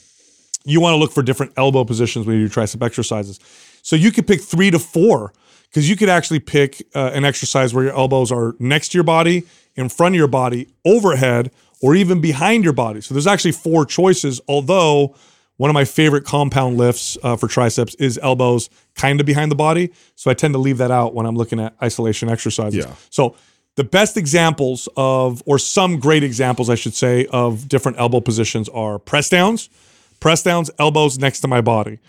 you 0.67 0.81
want 0.81 0.93
to 0.93 0.97
look 0.97 1.13
for 1.13 1.23
different 1.23 1.53
elbow 1.55 1.85
positions 1.85 2.25
when 2.27 2.37
you 2.37 2.47
do 2.47 2.53
tricep 2.53 2.85
exercises. 2.85 3.39
So 3.81 3.95
you 3.95 4.11
could 4.11 4.27
pick 4.27 4.41
three 4.41 4.69
to 4.69 4.79
four 4.79 5.33
because 5.69 5.89
you 5.89 5.95
could 5.95 6.09
actually 6.09 6.39
pick 6.39 6.85
uh, 6.93 7.11
an 7.13 7.23
exercise 7.23 7.73
where 7.73 7.85
your 7.85 7.95
elbows 7.95 8.33
are 8.33 8.53
next 8.59 8.89
to 8.89 8.97
your 8.97 9.05
body, 9.05 9.43
in 9.75 9.87
front 9.87 10.15
of 10.15 10.17
your 10.17 10.27
body, 10.27 10.67
overhead, 10.83 11.51
or 11.81 11.95
even 11.95 12.19
behind 12.19 12.65
your 12.65 12.73
body. 12.73 12.99
So 12.99 13.13
there's 13.13 13.27
actually 13.27 13.53
four 13.53 13.85
choices. 13.85 14.41
Although 14.47 15.15
one 15.57 15.69
of 15.69 15.73
my 15.73 15.85
favorite 15.85 16.23
compound 16.23 16.77
lifts 16.77 17.17
uh, 17.23 17.35
for 17.35 17.47
triceps 17.47 17.95
is 17.95 18.19
elbows 18.21 18.69
kind 18.95 19.19
of 19.19 19.25
behind 19.25 19.51
the 19.51 19.55
body. 19.55 19.91
So 20.15 20.31
I 20.31 20.33
tend 20.33 20.53
to 20.53 20.59
leave 20.59 20.77
that 20.77 20.91
out 20.91 21.13
when 21.13 21.25
I'm 21.25 21.35
looking 21.35 21.59
at 21.59 21.75
isolation 21.81 22.29
exercises. 22.29 22.85
Yeah. 22.85 22.93
So 23.09 23.35
the 23.75 23.83
best 23.83 24.17
examples 24.17 24.87
of, 24.95 25.41
or 25.45 25.59
some 25.59 25.99
great 25.99 26.23
examples, 26.23 26.69
I 26.69 26.75
should 26.75 26.93
say, 26.95 27.25
of 27.27 27.67
different 27.67 27.99
elbow 27.99 28.21
positions 28.21 28.69
are 28.69 28.97
press 28.99 29.29
downs, 29.29 29.69
press 30.19 30.41
downs, 30.43 30.71
elbows 30.79 31.19
next 31.19 31.41
to 31.41 31.47
my 31.47 31.61
body. 31.61 31.99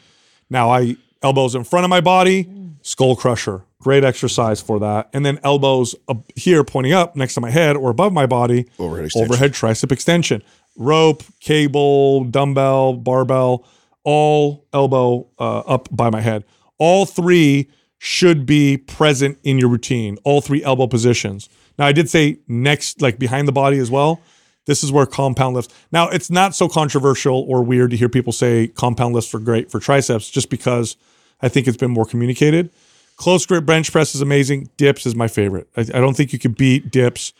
Now 0.50 0.70
I 0.70 0.96
elbows 1.22 1.54
in 1.54 1.64
front 1.64 1.84
of 1.84 1.90
my 1.90 2.00
body, 2.00 2.48
skull 2.82 3.16
crusher, 3.16 3.62
great 3.80 4.04
exercise 4.04 4.60
for 4.60 4.78
that, 4.80 5.08
and 5.12 5.26
then 5.26 5.38
elbows 5.42 5.94
up 6.08 6.22
here 6.36 6.64
pointing 6.64 6.92
up 6.92 7.16
next 7.16 7.34
to 7.34 7.40
my 7.40 7.50
head 7.50 7.76
or 7.76 7.90
above 7.90 8.12
my 8.12 8.24
body, 8.26 8.66
Overhead 8.78 9.06
extension. 9.06 9.30
overhead 9.32 9.52
tricep 9.52 9.92
extension, 9.92 10.42
rope, 10.78 11.22
cable, 11.40 12.24
dumbbell, 12.24 12.94
barbell, 12.94 13.66
all 14.04 14.66
elbow 14.72 15.28
uh, 15.38 15.58
up 15.60 15.88
by 15.90 16.08
my 16.08 16.20
head. 16.20 16.44
All 16.78 17.04
three 17.04 17.70
should 17.98 18.46
be 18.46 18.78
present 18.78 19.38
in 19.42 19.58
your 19.58 19.68
routine. 19.68 20.16
All 20.24 20.40
three 20.40 20.62
elbow 20.62 20.86
positions. 20.86 21.48
Now 21.78 21.86
I 21.86 21.92
did 21.92 22.08
say 22.08 22.38
next, 22.46 23.02
like 23.02 23.18
behind 23.18 23.48
the 23.48 23.52
body 23.52 23.78
as 23.78 23.90
well. 23.90 24.20
This 24.66 24.84
is 24.84 24.92
where 24.92 25.06
compound 25.06 25.56
lifts. 25.56 25.74
Now 25.90 26.08
it's 26.08 26.30
not 26.30 26.54
so 26.54 26.68
controversial 26.68 27.44
or 27.48 27.62
weird 27.64 27.90
to 27.90 27.96
hear 27.96 28.08
people 28.08 28.32
say 28.32 28.68
compound 28.68 29.14
lifts 29.14 29.34
are 29.34 29.38
great 29.38 29.70
for 29.70 29.80
triceps, 29.80 30.30
just 30.30 30.50
because 30.50 30.96
I 31.40 31.48
think 31.48 31.66
it's 31.66 31.76
been 31.76 31.90
more 31.90 32.04
communicated. 32.04 32.70
Close 33.16 33.46
grip 33.46 33.66
bench 33.66 33.90
press 33.90 34.14
is 34.14 34.20
amazing. 34.20 34.70
Dips 34.76 35.04
is 35.06 35.16
my 35.16 35.26
favorite. 35.26 35.68
I, 35.76 35.80
I 35.80 36.00
don't 36.00 36.16
think 36.16 36.32
you 36.32 36.38
could 36.38 36.56
beat 36.56 36.90
dips 36.90 37.32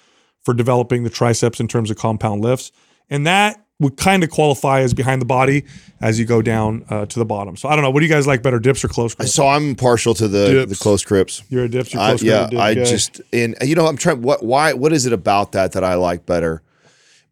for 0.42 0.55
developing 0.55 1.05
the 1.05 1.11
triceps 1.11 1.61
in 1.61 1.68
terms 1.68 1.90
of 1.90 1.96
compound 1.96 2.40
lifts. 2.40 2.72
And 3.11 3.27
that 3.27 3.64
would 3.81 3.97
kind 3.97 4.25
of 4.25 4.31
qualify 4.31 4.81
as 4.81 4.92
behind 4.92 5.23
the 5.23 5.27
body 5.27 5.64
as 6.01 6.18
you 6.18 6.25
go 6.25 6.42
down 6.42 6.85
uh, 6.90 7.07
to 7.07 7.18
the 7.18 7.25
bottom. 7.25 7.57
So 7.57 7.68
I 7.68 7.77
don't 7.77 7.85
know. 7.85 7.90
What 7.90 8.01
do 8.01 8.07
you 8.07 8.12
guys 8.12 8.27
like 8.27 8.42
better, 8.42 8.59
dips 8.59 8.85
or 8.85 8.88
close 8.88 9.14
grip? 9.14 9.29
So 9.29 9.47
I'm 9.47 9.77
partial 9.77 10.14
to 10.14 10.27
the 10.27 10.49
Dips. 10.49 10.79
the 10.79 10.83
close 10.83 11.05
grips. 11.05 11.42
You're 11.49 11.64
a 11.64 11.68
dips, 11.68 11.94
you're 11.94 12.03
close 12.03 12.23
yeah, 12.23 12.49
grip. 12.49 12.61
I 12.61 12.75
just 12.75 13.21
and 13.33 13.55
you 13.62 13.75
know 13.75 13.87
I'm 13.87 13.97
trying. 13.97 14.23
What 14.23 14.44
why 14.44 14.73
what 14.73 14.92
is 14.92 15.07
it 15.07 15.12
about 15.12 15.53
that 15.53 15.73
that 15.73 15.85
I 15.85 15.94
like 15.94 16.27
better? 16.27 16.62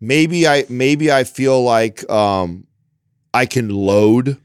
Maybe 0.01 0.47
I 0.47 0.67
maybe 0.69 1.11
I 1.11 1.25
feel 1.25 1.63
like 1.63 2.09
um 2.09 2.67
I 3.35 3.47
can 3.47 3.69
load 3.69 4.39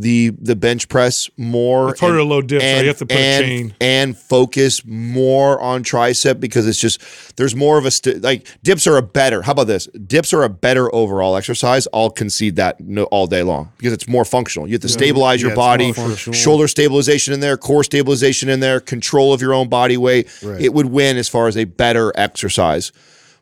the 0.00 0.30
the 0.40 0.54
bench 0.54 0.88
press 0.88 1.28
more. 1.36 1.90
It's 1.90 2.00
harder 2.00 2.18
and- 2.18 2.28
to 2.28 2.34
load 2.34 2.46
dips, 2.46 2.64
so 2.64 2.80
you 2.80 2.86
have 2.86 2.98
to 2.98 3.06
put 3.06 3.16
a 3.16 3.40
chain. 3.40 3.74
and 3.80 4.16
focus 4.16 4.82
more 4.86 5.60
on 5.60 5.82
tricep 5.82 6.38
because 6.38 6.68
it's 6.68 6.78
just 6.78 7.00
there's 7.36 7.56
more 7.56 7.78
of 7.78 7.84
a 7.84 7.90
st- 7.90 8.22
like 8.22 8.46
dips 8.62 8.86
are 8.86 8.96
a 8.96 9.02
better. 9.02 9.42
How 9.42 9.52
about 9.52 9.66
this? 9.66 9.86
Dips 10.06 10.32
are 10.32 10.44
a 10.44 10.48
better 10.48 10.94
overall 10.94 11.36
exercise. 11.36 11.88
I'll 11.92 12.10
concede 12.10 12.56
that 12.56 12.78
no, 12.80 13.04
all 13.04 13.26
day 13.26 13.42
long 13.42 13.72
because 13.76 13.92
it's 13.92 14.06
more 14.06 14.24
functional. 14.24 14.68
You 14.68 14.74
have 14.74 14.82
to 14.82 14.88
stabilize 14.88 15.42
your 15.42 15.50
Yeah, 15.50 15.74
it's 15.74 15.98
body, 15.98 16.32
shoulder 16.32 16.68
stabilization 16.68 17.34
in 17.34 17.40
there, 17.40 17.56
core 17.56 17.82
stabilization 17.82 18.48
in 18.48 18.60
there, 18.60 18.78
control 18.80 19.32
of 19.32 19.42
your 19.42 19.52
own 19.52 19.68
body 19.68 19.96
weight. 19.96 20.28
Right. 20.42 20.60
It 20.60 20.72
would 20.74 20.86
win 20.86 21.16
as 21.16 21.28
far 21.28 21.48
as 21.48 21.56
a 21.56 21.64
better 21.64 22.12
exercise. 22.14 22.92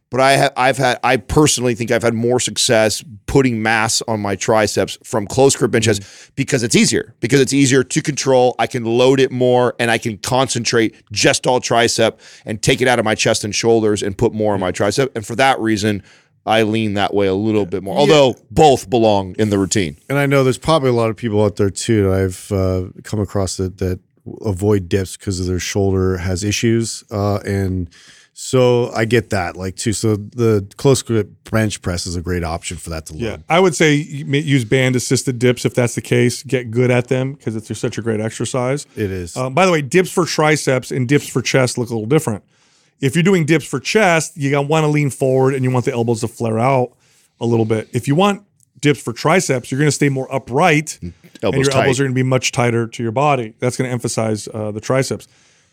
But 0.08 0.20
I 0.20 0.32
have, 0.32 0.52
I've 0.56 0.76
had, 0.78 1.00
I 1.02 1.16
personally 1.16 1.74
think 1.74 1.90
I've 1.90 2.02
had 2.04 2.14
more 2.14 2.38
success 2.38 3.02
putting 3.26 3.60
mass 3.60 4.02
on 4.06 4.20
my 4.20 4.36
triceps 4.36 4.96
from 5.02 5.26
close 5.26 5.56
grip 5.56 5.72
benches 5.72 5.98
Mm-hmm. 5.98 6.32
because 6.36 6.62
it's 6.62 6.76
easier. 6.76 7.14
Because 7.20 7.40
it's 7.40 7.52
easier 7.52 7.82
to 7.82 8.00
control. 8.00 8.54
I 8.58 8.66
can 8.68 8.84
load 8.84 9.18
it 9.18 9.32
more, 9.32 9.74
and 9.80 9.90
I 9.90 9.98
can 9.98 10.18
concentrate 10.18 10.94
just 11.10 11.46
all 11.46 11.60
tricep 11.60 12.18
and 12.44 12.62
take 12.62 12.80
it 12.80 12.86
out 12.88 12.98
of 13.00 13.04
my 13.04 13.14
chest 13.16 13.42
and 13.44 13.54
shoulders 13.54 14.02
and 14.02 14.16
put 14.16 14.32
more 14.32 14.54
on 14.54 14.60
my 14.60 14.70
tricep. 14.70 15.08
And 15.16 15.26
for 15.26 15.34
that 15.36 15.58
reason, 15.58 16.02
I 16.46 16.62
lean 16.62 16.94
that 16.94 17.12
way 17.12 17.26
a 17.26 17.34
little 17.34 17.66
bit 17.66 17.82
more. 17.82 17.98
Although 17.98 18.36
both 18.52 18.88
belong 18.88 19.34
in 19.38 19.50
the 19.50 19.58
routine. 19.58 19.96
and 20.08 20.18
I 20.18 20.26
know 20.26 20.44
there's 20.44 20.58
probably 20.58 20.90
a 20.90 20.92
lot 20.92 21.10
of 21.10 21.16
people 21.16 21.42
out 21.42 21.56
there 21.56 21.70
too 21.70 22.04
that 22.04 22.12
I've 22.12 22.52
uh, 22.52 22.88
come 23.02 23.18
across 23.18 23.56
that 23.56 23.78
that 23.78 23.98
avoid 24.42 24.88
dips 24.88 25.16
because 25.16 25.40
of 25.40 25.46
their 25.46 25.58
shoulder 25.58 26.18
has 26.18 26.44
issues, 26.44 27.02
uh, 27.10 27.38
and 27.44 27.90
so 28.38 28.90
I 28.90 29.06
get 29.06 29.30
that 29.30 29.56
like 29.56 29.76
too. 29.76 29.94
So 29.94 30.16
the 30.16 30.70
close 30.76 31.00
grip 31.00 31.30
bench 31.50 31.80
press 31.80 32.06
is 32.06 32.16
a 32.16 32.20
great 32.20 32.44
option 32.44 32.76
for 32.76 32.90
that 32.90 33.06
to 33.06 33.14
load. 33.14 33.22
Yeah, 33.22 33.36
I 33.48 33.58
would 33.58 33.74
say 33.74 33.94
use 33.94 34.66
band 34.66 34.94
assisted 34.94 35.38
dips 35.38 35.64
if 35.64 35.72
that's 35.72 35.94
the 35.94 36.02
case. 36.02 36.42
Get 36.42 36.70
good 36.70 36.90
at 36.90 37.08
them 37.08 37.32
because 37.32 37.56
it's 37.56 37.78
such 37.78 37.96
a 37.96 38.02
great 38.02 38.20
exercise. 38.20 38.86
It 38.94 39.10
is. 39.10 39.38
Um, 39.38 39.54
by 39.54 39.64
the 39.64 39.72
way, 39.72 39.80
dips 39.80 40.10
for 40.10 40.26
triceps 40.26 40.90
and 40.90 41.08
dips 41.08 41.26
for 41.26 41.40
chest 41.40 41.78
look 41.78 41.88
a 41.88 41.94
little 41.94 42.06
different. 42.06 42.44
If 43.00 43.16
you're 43.16 43.22
doing 43.22 43.46
dips 43.46 43.64
for 43.64 43.80
chest, 43.80 44.36
you 44.36 44.60
want 44.60 44.84
to 44.84 44.88
lean 44.88 45.08
forward 45.08 45.54
and 45.54 45.64
you 45.64 45.70
want 45.70 45.86
the 45.86 45.92
elbows 45.92 46.20
to 46.20 46.28
flare 46.28 46.58
out 46.58 46.92
a 47.40 47.46
little 47.46 47.64
bit. 47.64 47.88
If 47.94 48.06
you 48.06 48.16
want 48.16 48.44
dips 48.80 49.02
for 49.02 49.14
triceps, 49.14 49.70
you're 49.70 49.78
going 49.78 49.88
to 49.88 49.92
stay 49.92 50.10
more 50.10 50.30
upright, 50.30 50.98
and 51.00 51.14
Elbows 51.42 51.68
your 51.68 51.74
elbows 51.74 52.00
are 52.00 52.04
going 52.04 52.14
to 52.14 52.14
be 52.14 52.22
much 52.22 52.52
tighter 52.52 52.86
to 52.86 53.02
your 53.02 53.12
body. 53.12 53.54
That's 53.60 53.78
going 53.78 53.88
to 53.88 53.92
emphasize 53.92 54.46
uh, 54.52 54.72
the 54.72 54.80
triceps. 54.82 55.26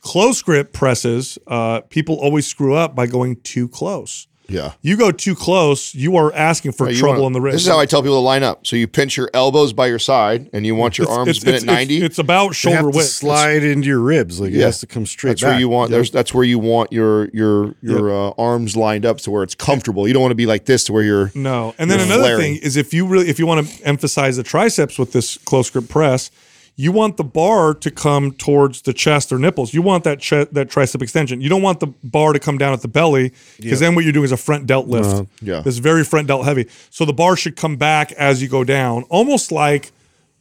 Close 0.03 0.41
grip 0.41 0.73
presses, 0.73 1.37
uh, 1.47 1.79
people 1.89 2.15
always 2.15 2.45
screw 2.45 2.75
up 2.75 2.93
by 2.93 3.07
going 3.07 3.37
too 3.37 3.67
close. 3.69 4.27
Yeah. 4.49 4.73
You 4.81 4.97
go 4.97 5.09
too 5.11 5.33
close, 5.33 5.95
you 5.95 6.17
are 6.17 6.31
asking 6.35 6.73
for 6.73 6.89
You 6.89 6.97
trouble 6.99 7.13
wanna- 7.21 7.27
in 7.27 7.33
the 7.33 7.39
wrist. 7.41 7.53
This 7.55 7.61
is 7.61 7.67
how 7.69 7.79
I 7.79 7.85
tell 7.85 8.01
people 8.01 8.17
to 8.17 8.25
line 8.25 8.43
up. 8.43 8.67
So 8.67 8.75
you 8.75 8.85
pinch 8.89 9.15
your 9.15 9.29
elbows 9.33 9.71
by 9.71 9.87
your 9.87 9.97
side, 9.99 10.49
and 10.51 10.65
you 10.65 10.75
want 10.75 10.97
your 10.97 11.05
It's- 11.05 11.17
arms 11.17 11.29
it's, 11.29 11.39
bent 11.39 11.55
it's, 11.55 11.63
at 11.63 11.67
ninety. 11.67 11.95
It's, 11.97 12.05
it's 12.05 12.19
about 12.19 12.53
shoulder 12.53 12.75
have 12.79 12.91
to 12.91 12.97
width. 12.97 13.07
slide 13.07 13.63
into 13.63 13.87
your 13.87 14.01
ribs. 14.01 14.41
Like 14.41 14.51
it 14.51 14.59
has 14.59 14.81
to 14.81 14.85
come 14.85 15.05
straight 15.05 15.31
That's 15.31 15.41
back. 15.43 15.51
where 15.51 15.59
you 15.61 15.69
want. 15.69 15.91
There's 15.91 16.11
that's 16.11 16.33
where 16.33 16.43
you 16.43 16.59
want 16.59 16.91
your 16.91 17.29
your 17.29 17.73
your 17.81 18.11
uh, 18.13 18.31
arms 18.37 18.75
lined 18.75 19.05
up 19.05 19.19
to 19.19 19.31
where 19.31 19.43
it's 19.43 19.55
comfortable. 19.55 20.05
You 20.09 20.13
don't 20.13 20.21
want 20.21 20.31
to 20.31 20.35
be 20.35 20.45
like 20.45 20.65
this 20.65 20.83
to 20.85 20.93
where 20.93 21.03
you're. 21.03 21.31
No, 21.33 21.73
and 21.77 21.89
then 21.89 21.99
You're 21.99 22.07
another 22.07 22.23
flaring. 22.23 22.55
thing 22.55 22.63
is 22.63 22.75
if 22.75 22.93
you 22.93 23.07
really 23.07 23.29
if 23.29 23.39
you 23.39 23.47
want 23.47 23.65
to 23.65 23.85
emphasize 23.87 24.35
the 24.35 24.43
triceps 24.43 24.99
with 24.99 25.13
this 25.13 25.37
close 25.37 25.69
grip 25.69 25.87
press, 25.87 26.29
you 26.75 26.91
want 26.91 27.17
the 27.17 27.23
bar 27.23 27.73
to 27.75 27.91
come 27.91 28.31
towards 28.31 28.81
the 28.81 28.93
chest 28.93 29.31
or 29.31 29.37
nipples. 29.37 29.73
You 29.73 29.81
want 29.81 30.03
that 30.05 30.19
that 30.53 30.69
tricep 30.69 31.01
extension. 31.01 31.39
You 31.41 31.49
don't 31.49 31.61
want 31.61 31.79
the 31.79 31.87
bar 32.03 32.33
to 32.33 32.39
come 32.39 32.57
down 32.57 32.73
at 32.73 32.81
the 32.81 32.87
belly 32.87 33.31
because 33.59 33.79
then 33.79 33.93
what 33.95 34.03
you're 34.03 34.13
doing 34.13 34.25
is 34.25 34.31
a 34.31 34.37
front 34.37 34.65
delt 34.65 34.87
lift. 34.87 35.05
Uh-huh. 35.09 35.25
yeah. 35.41 35.61
This 35.61 35.77
very 35.77 36.03
front 36.03 36.27
delt 36.27 36.45
heavy. 36.45 36.67
So 36.89 37.05
the 37.05 37.13
bar 37.13 37.35
should 37.35 37.55
come 37.55 37.75
back 37.77 38.11
as 38.13 38.41
you 38.41 38.47
go 38.47 38.63
down, 38.63 39.03
almost 39.03 39.51
like 39.51 39.91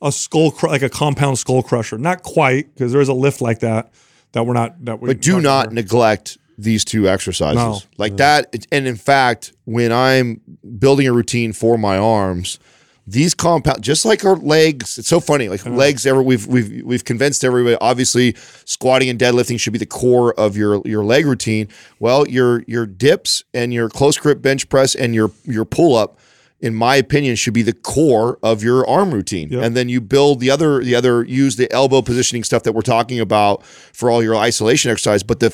a 0.01 0.11
skull 0.11 0.51
cr- 0.51 0.69
like 0.69 0.83
a 0.83 0.89
compound 0.89 1.39
skull 1.39 1.63
crusher. 1.63 1.99
Not 1.99 2.23
quite 2.23 2.73
because 2.75 2.93
there 2.93 3.01
is 3.03 3.09
a 3.09 3.15
lift 3.15 3.41
like 3.43 3.61
that 3.61 3.91
that 4.33 4.45
we're 4.47 4.55
not 4.55 4.83
that 4.87 5.01
we 5.01 5.09
But 5.09 5.21
do 5.21 5.41
not 5.41 5.73
neglect 5.73 6.39
these 6.59 6.85
two 6.85 7.09
exercises 7.09 7.57
No. 7.57 7.81
like 7.99 8.17
that. 8.19 8.55
And 8.71 8.87
in 8.87 8.97
fact, 8.97 9.53
when 9.65 9.93
I'm 9.93 10.41
building 10.79 11.07
a 11.09 11.13
routine 11.13 11.53
for 11.53 11.77
my 11.77 11.99
arms, 11.99 12.59
these 13.13 13.35
compound 13.35 13.83
just 13.83 14.05
like 14.05 14.25
our 14.25 14.37
legs. 14.37 14.99
It's 14.99 15.09
so 15.09 15.21
funny. 15.21 15.49
Like 15.49 15.65
uh-huh. 15.67 15.77
legs, 15.77 16.07
ever 16.07 16.23
we've 16.23 16.47
we've 16.47 16.83
we've 16.85 17.05
convinced 17.05 17.45
everybody. 17.45 17.77
Obviously, 17.81 18.35
squatting 18.65 19.09
and 19.09 19.19
deadlifting 19.19 19.61
should 19.61 19.73
be 19.73 19.79
the 19.79 19.87
core 19.87 20.33
of 20.35 20.57
your 20.57 20.83
your 20.85 21.05
leg 21.05 21.27
routine. 21.27 21.69
Well, 22.01 22.27
your 22.29 22.63
your 22.67 22.87
dips 22.87 23.45
and 23.53 23.73
your 23.73 23.89
close 23.89 24.17
grip 24.17 24.41
bench 24.43 24.69
press 24.69 24.95
and 24.95 25.15
your 25.15 25.31
your 25.45 25.65
pull 25.65 25.95
up. 25.95 26.19
In 26.61 26.77
my 26.77 26.95
opinion, 26.95 27.35
should 27.35 27.55
be 27.55 27.63
the 27.63 27.73
core 27.73 28.39
of 28.41 28.63
your 28.63 28.89
arm 28.89 29.11
routine, 29.13 29.49
Yep. 29.49 29.65
and 29.65 29.77
then 29.77 29.89
you 29.89 30.01
build 30.01 30.39
the 30.39 30.49
other 30.49 30.83
the 30.83 30.95
other 30.95 31.25
use 31.25 31.57
the 31.57 31.71
elbow 31.73 32.03
positioning 32.03 32.45
stuff 32.45 32.63
that 32.63 32.73
we're 32.73 32.83
talking 32.83 33.19
about 33.19 33.65
for 33.67 34.09
all 34.11 34.23
your 34.23 34.37
isolation 34.37 34.89
exercise. 34.93 35.25
But 35.25 35.41
the 35.41 35.53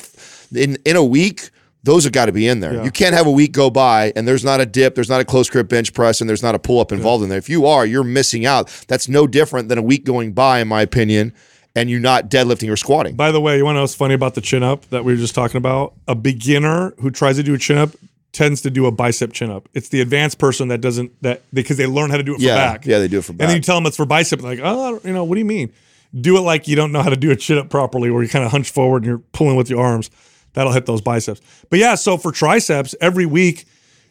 in 0.53 0.77
in 0.85 0.95
a 0.95 1.03
week, 1.03 1.49
those 1.83 2.03
have 2.03 2.13
got 2.13 2.25
to 2.25 2.31
be 2.31 2.47
in 2.47 2.59
there. 2.59 2.75
Yeah. 2.75 2.83
You 2.83 2.91
can't 2.91 3.15
have 3.15 3.27
a 3.27 3.31
week 3.31 3.51
go 3.51 3.69
by 3.69 4.11
and 4.15 4.27
there's 4.27 4.43
not 4.43 4.59
a 4.59 4.65
dip, 4.65 4.95
there's 4.95 5.09
not 5.09 5.21
a 5.21 5.25
close 5.25 5.49
grip 5.49 5.69
bench 5.69 5.93
press, 5.93 6.21
and 6.21 6.29
there's 6.29 6.43
not 6.43 6.55
a 6.55 6.59
pull 6.59 6.79
up 6.79 6.91
involved 6.91 7.23
in 7.23 7.29
there. 7.29 7.37
If 7.37 7.49
you 7.49 7.65
are, 7.65 7.85
you're 7.85 8.03
missing 8.03 8.45
out. 8.45 8.67
That's 8.87 9.07
no 9.07 9.27
different 9.27 9.69
than 9.69 9.77
a 9.77 9.81
week 9.81 10.03
going 10.03 10.33
by, 10.33 10.59
in 10.59 10.67
my 10.67 10.81
opinion, 10.81 11.33
and 11.75 11.89
you're 11.89 11.99
not 11.99 12.29
deadlifting 12.29 12.69
or 12.69 12.75
squatting. 12.75 13.15
By 13.15 13.31
the 13.31 13.39
way, 13.39 13.57
you 13.57 13.63
want 13.63 13.75
to 13.75 13.77
know 13.77 13.83
what's 13.83 13.95
funny 13.95 14.13
about 14.13 14.35
the 14.35 14.41
chin 14.41 14.63
up 14.63 14.85
that 14.89 15.05
we 15.05 15.13
were 15.13 15.19
just 15.19 15.35
talking 15.35 15.57
about? 15.57 15.93
A 16.07 16.15
beginner 16.15 16.93
who 16.99 17.11
tries 17.11 17.37
to 17.37 17.43
do 17.43 17.53
a 17.53 17.57
chin 17.57 17.77
up 17.77 17.91
tends 18.31 18.61
to 18.61 18.69
do 18.69 18.85
a 18.85 18.91
bicep 18.91 19.33
chin 19.33 19.49
up. 19.49 19.67
It's 19.73 19.89
the 19.89 20.01
advanced 20.01 20.37
person 20.37 20.67
that 20.67 20.81
doesn't 20.81 21.11
that 21.23 21.41
because 21.53 21.77
they 21.77 21.87
learn 21.87 22.09
how 22.09 22.17
to 22.17 22.23
do 22.23 22.33
it 22.33 22.37
for 22.37 22.43
yeah, 22.43 22.55
back. 22.55 22.85
yeah, 22.85 22.99
they 22.99 23.07
do 23.07 23.19
it 23.19 23.25
for 23.25 23.33
back. 23.33 23.41
And 23.41 23.49
then 23.49 23.57
you 23.57 23.63
tell 23.63 23.75
them 23.75 23.85
it's 23.85 23.97
for 23.97 24.05
bicep, 24.05 24.41
like, 24.41 24.59
oh, 24.61 24.99
you 25.03 25.13
know, 25.13 25.23
what 25.23 25.35
do 25.35 25.39
you 25.39 25.45
mean? 25.45 25.71
Do 26.19 26.37
it 26.37 26.41
like 26.41 26.67
you 26.67 26.75
don't 26.75 26.91
know 26.91 27.01
how 27.01 27.09
to 27.09 27.15
do 27.15 27.31
a 27.31 27.35
chin 27.35 27.57
up 27.57 27.69
properly, 27.69 28.09
where 28.11 28.21
you 28.21 28.29
kind 28.29 28.43
of 28.43 28.51
hunch 28.51 28.69
forward 28.69 29.03
and 29.03 29.05
you're 29.05 29.19
pulling 29.31 29.55
with 29.55 29.69
your 29.69 29.81
arms. 29.81 30.09
That'll 30.53 30.73
hit 30.73 30.85
those 30.85 31.01
biceps. 31.01 31.41
But 31.69 31.79
yeah, 31.79 31.95
so 31.95 32.17
for 32.17 32.31
triceps, 32.31 32.95
every 33.01 33.25
week 33.25 33.65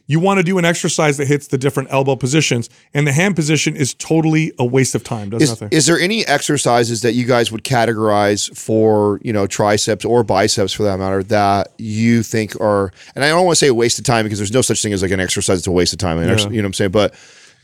you 0.08 0.18
want 0.18 0.38
to 0.38 0.42
do 0.42 0.56
an 0.56 0.64
exercise 0.64 1.18
that 1.18 1.28
hits 1.28 1.48
the 1.48 1.58
different 1.58 1.92
elbow 1.92 2.16
positions, 2.16 2.70
and 2.94 3.06
the 3.06 3.12
hand 3.12 3.36
position 3.36 3.76
is 3.76 3.92
totally 3.92 4.52
a 4.58 4.64
waste 4.64 4.94
of 4.94 5.04
time. 5.04 5.28
Does 5.30 5.42
is, 5.42 5.50
nothing. 5.50 5.68
is 5.70 5.86
there 5.86 6.00
any 6.00 6.26
exercises 6.26 7.02
that 7.02 7.12
you 7.12 7.26
guys 7.26 7.52
would 7.52 7.62
categorize 7.62 8.54
for 8.56 9.20
you 9.22 9.32
know 9.32 9.46
triceps 9.46 10.04
or 10.04 10.24
biceps 10.24 10.72
for 10.72 10.82
that 10.84 10.98
matter 10.98 11.22
that 11.24 11.74
you 11.76 12.22
think 12.22 12.58
are 12.58 12.90
and 13.14 13.22
I 13.22 13.28
don't 13.28 13.44
want 13.44 13.58
to 13.58 13.60
say 13.60 13.68
a 13.68 13.74
waste 13.74 13.98
of 13.98 14.06
time 14.06 14.24
because 14.24 14.38
there's 14.38 14.52
no 14.52 14.62
such 14.62 14.82
thing 14.82 14.94
as 14.94 15.02
like 15.02 15.10
an 15.10 15.20
exercise 15.20 15.58
that's 15.58 15.66
a 15.66 15.72
waste 15.72 15.92
of 15.92 15.98
time. 15.98 16.18
Yeah. 16.18 16.24
you 16.24 16.36
know 16.36 16.46
what 16.46 16.64
I'm 16.64 16.72
saying? 16.72 16.90
But 16.90 17.14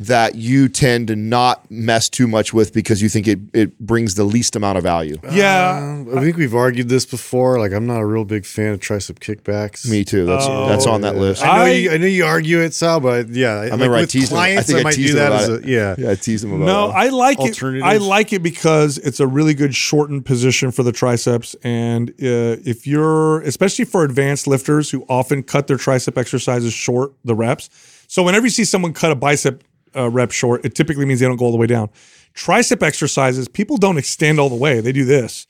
that 0.00 0.34
you 0.34 0.68
tend 0.68 1.08
to 1.08 1.16
not 1.16 1.70
mess 1.70 2.08
too 2.08 2.26
much 2.26 2.52
with 2.52 2.72
because 2.72 3.00
you 3.00 3.08
think 3.08 3.28
it, 3.28 3.38
it 3.52 3.78
brings 3.78 4.16
the 4.16 4.24
least 4.24 4.56
amount 4.56 4.76
of 4.76 4.82
value. 4.82 5.16
Yeah. 5.30 5.78
Um, 5.78 6.18
I 6.18 6.20
think 6.20 6.36
we've 6.36 6.54
argued 6.54 6.88
this 6.88 7.06
before. 7.06 7.58
Like, 7.60 7.72
I'm 7.72 7.86
not 7.86 8.00
a 8.00 8.06
real 8.06 8.24
big 8.24 8.44
fan 8.44 8.74
of 8.74 8.80
tricep 8.80 9.20
kickbacks. 9.20 9.88
Me 9.88 10.04
too. 10.04 10.26
That's 10.26 10.46
that's 10.46 10.86
on 10.86 11.02
that 11.02 11.16
list. 11.16 11.44
I 11.44 11.46
know, 11.46 11.62
I- 11.64 11.70
you, 11.70 11.90
I 11.92 11.96
know 11.98 12.06
you 12.06 12.24
argue 12.24 12.60
it, 12.60 12.74
Sal, 12.74 13.00
but 13.00 13.28
yeah, 13.28 13.52
I 13.54 13.64
remember 13.68 13.96
I 13.96 14.00
with 14.00 14.10
teased 14.10 14.32
him. 14.32 14.38
I 14.38 14.60
think 14.62 14.80
I 14.80 14.82
might 14.82 14.94
teased 14.94 15.14
do 15.14 15.18
him 15.18 15.30
that 15.30 15.32
about 15.46 15.58
as 15.58 15.64
a 15.64 15.68
yeah. 15.68 15.94
yeah, 15.96 16.10
I 16.10 16.14
teased 16.16 16.44
him 16.44 16.52
about 16.52 16.62
it. 16.64 16.66
No. 16.66 16.88
I 16.88 17.08
like 17.08 17.38
it. 17.40 17.62
I 17.62 17.96
like 17.98 18.32
it 18.32 18.42
because 18.42 18.98
it's 18.98 19.20
a 19.20 19.26
really 19.26 19.54
good 19.54 19.74
shortened 19.74 20.26
position 20.26 20.70
for 20.72 20.82
the 20.82 20.92
triceps, 20.92 21.54
and 21.62 22.10
uh, 22.10 22.58
if 22.64 22.86
you're, 22.86 23.40
especially 23.42 23.84
for 23.84 24.04
advanced 24.04 24.46
lifters 24.46 24.90
who 24.90 25.04
often 25.08 25.42
cut 25.42 25.66
their 25.68 25.76
tricep 25.76 26.18
exercises 26.18 26.72
short, 26.72 27.12
the 27.24 27.34
reps. 27.34 27.70
So 28.06 28.22
whenever 28.22 28.46
you 28.46 28.50
see 28.50 28.64
someone 28.64 28.92
cut 28.92 29.10
a 29.10 29.14
bicep 29.14 29.62
uh, 29.96 30.08
rep 30.10 30.30
short, 30.30 30.64
it 30.64 30.74
typically 30.74 31.04
means 31.04 31.20
they 31.20 31.26
don't 31.26 31.36
go 31.36 31.44
all 31.46 31.52
the 31.52 31.56
way 31.58 31.66
down. 31.66 31.90
Tricep 32.34 32.82
exercises, 32.82 33.48
people 33.48 33.76
don't 33.76 33.98
extend 33.98 34.40
all 34.40 34.48
the 34.48 34.56
way; 34.56 34.80
they 34.80 34.92
do 34.92 35.04
this. 35.04 35.46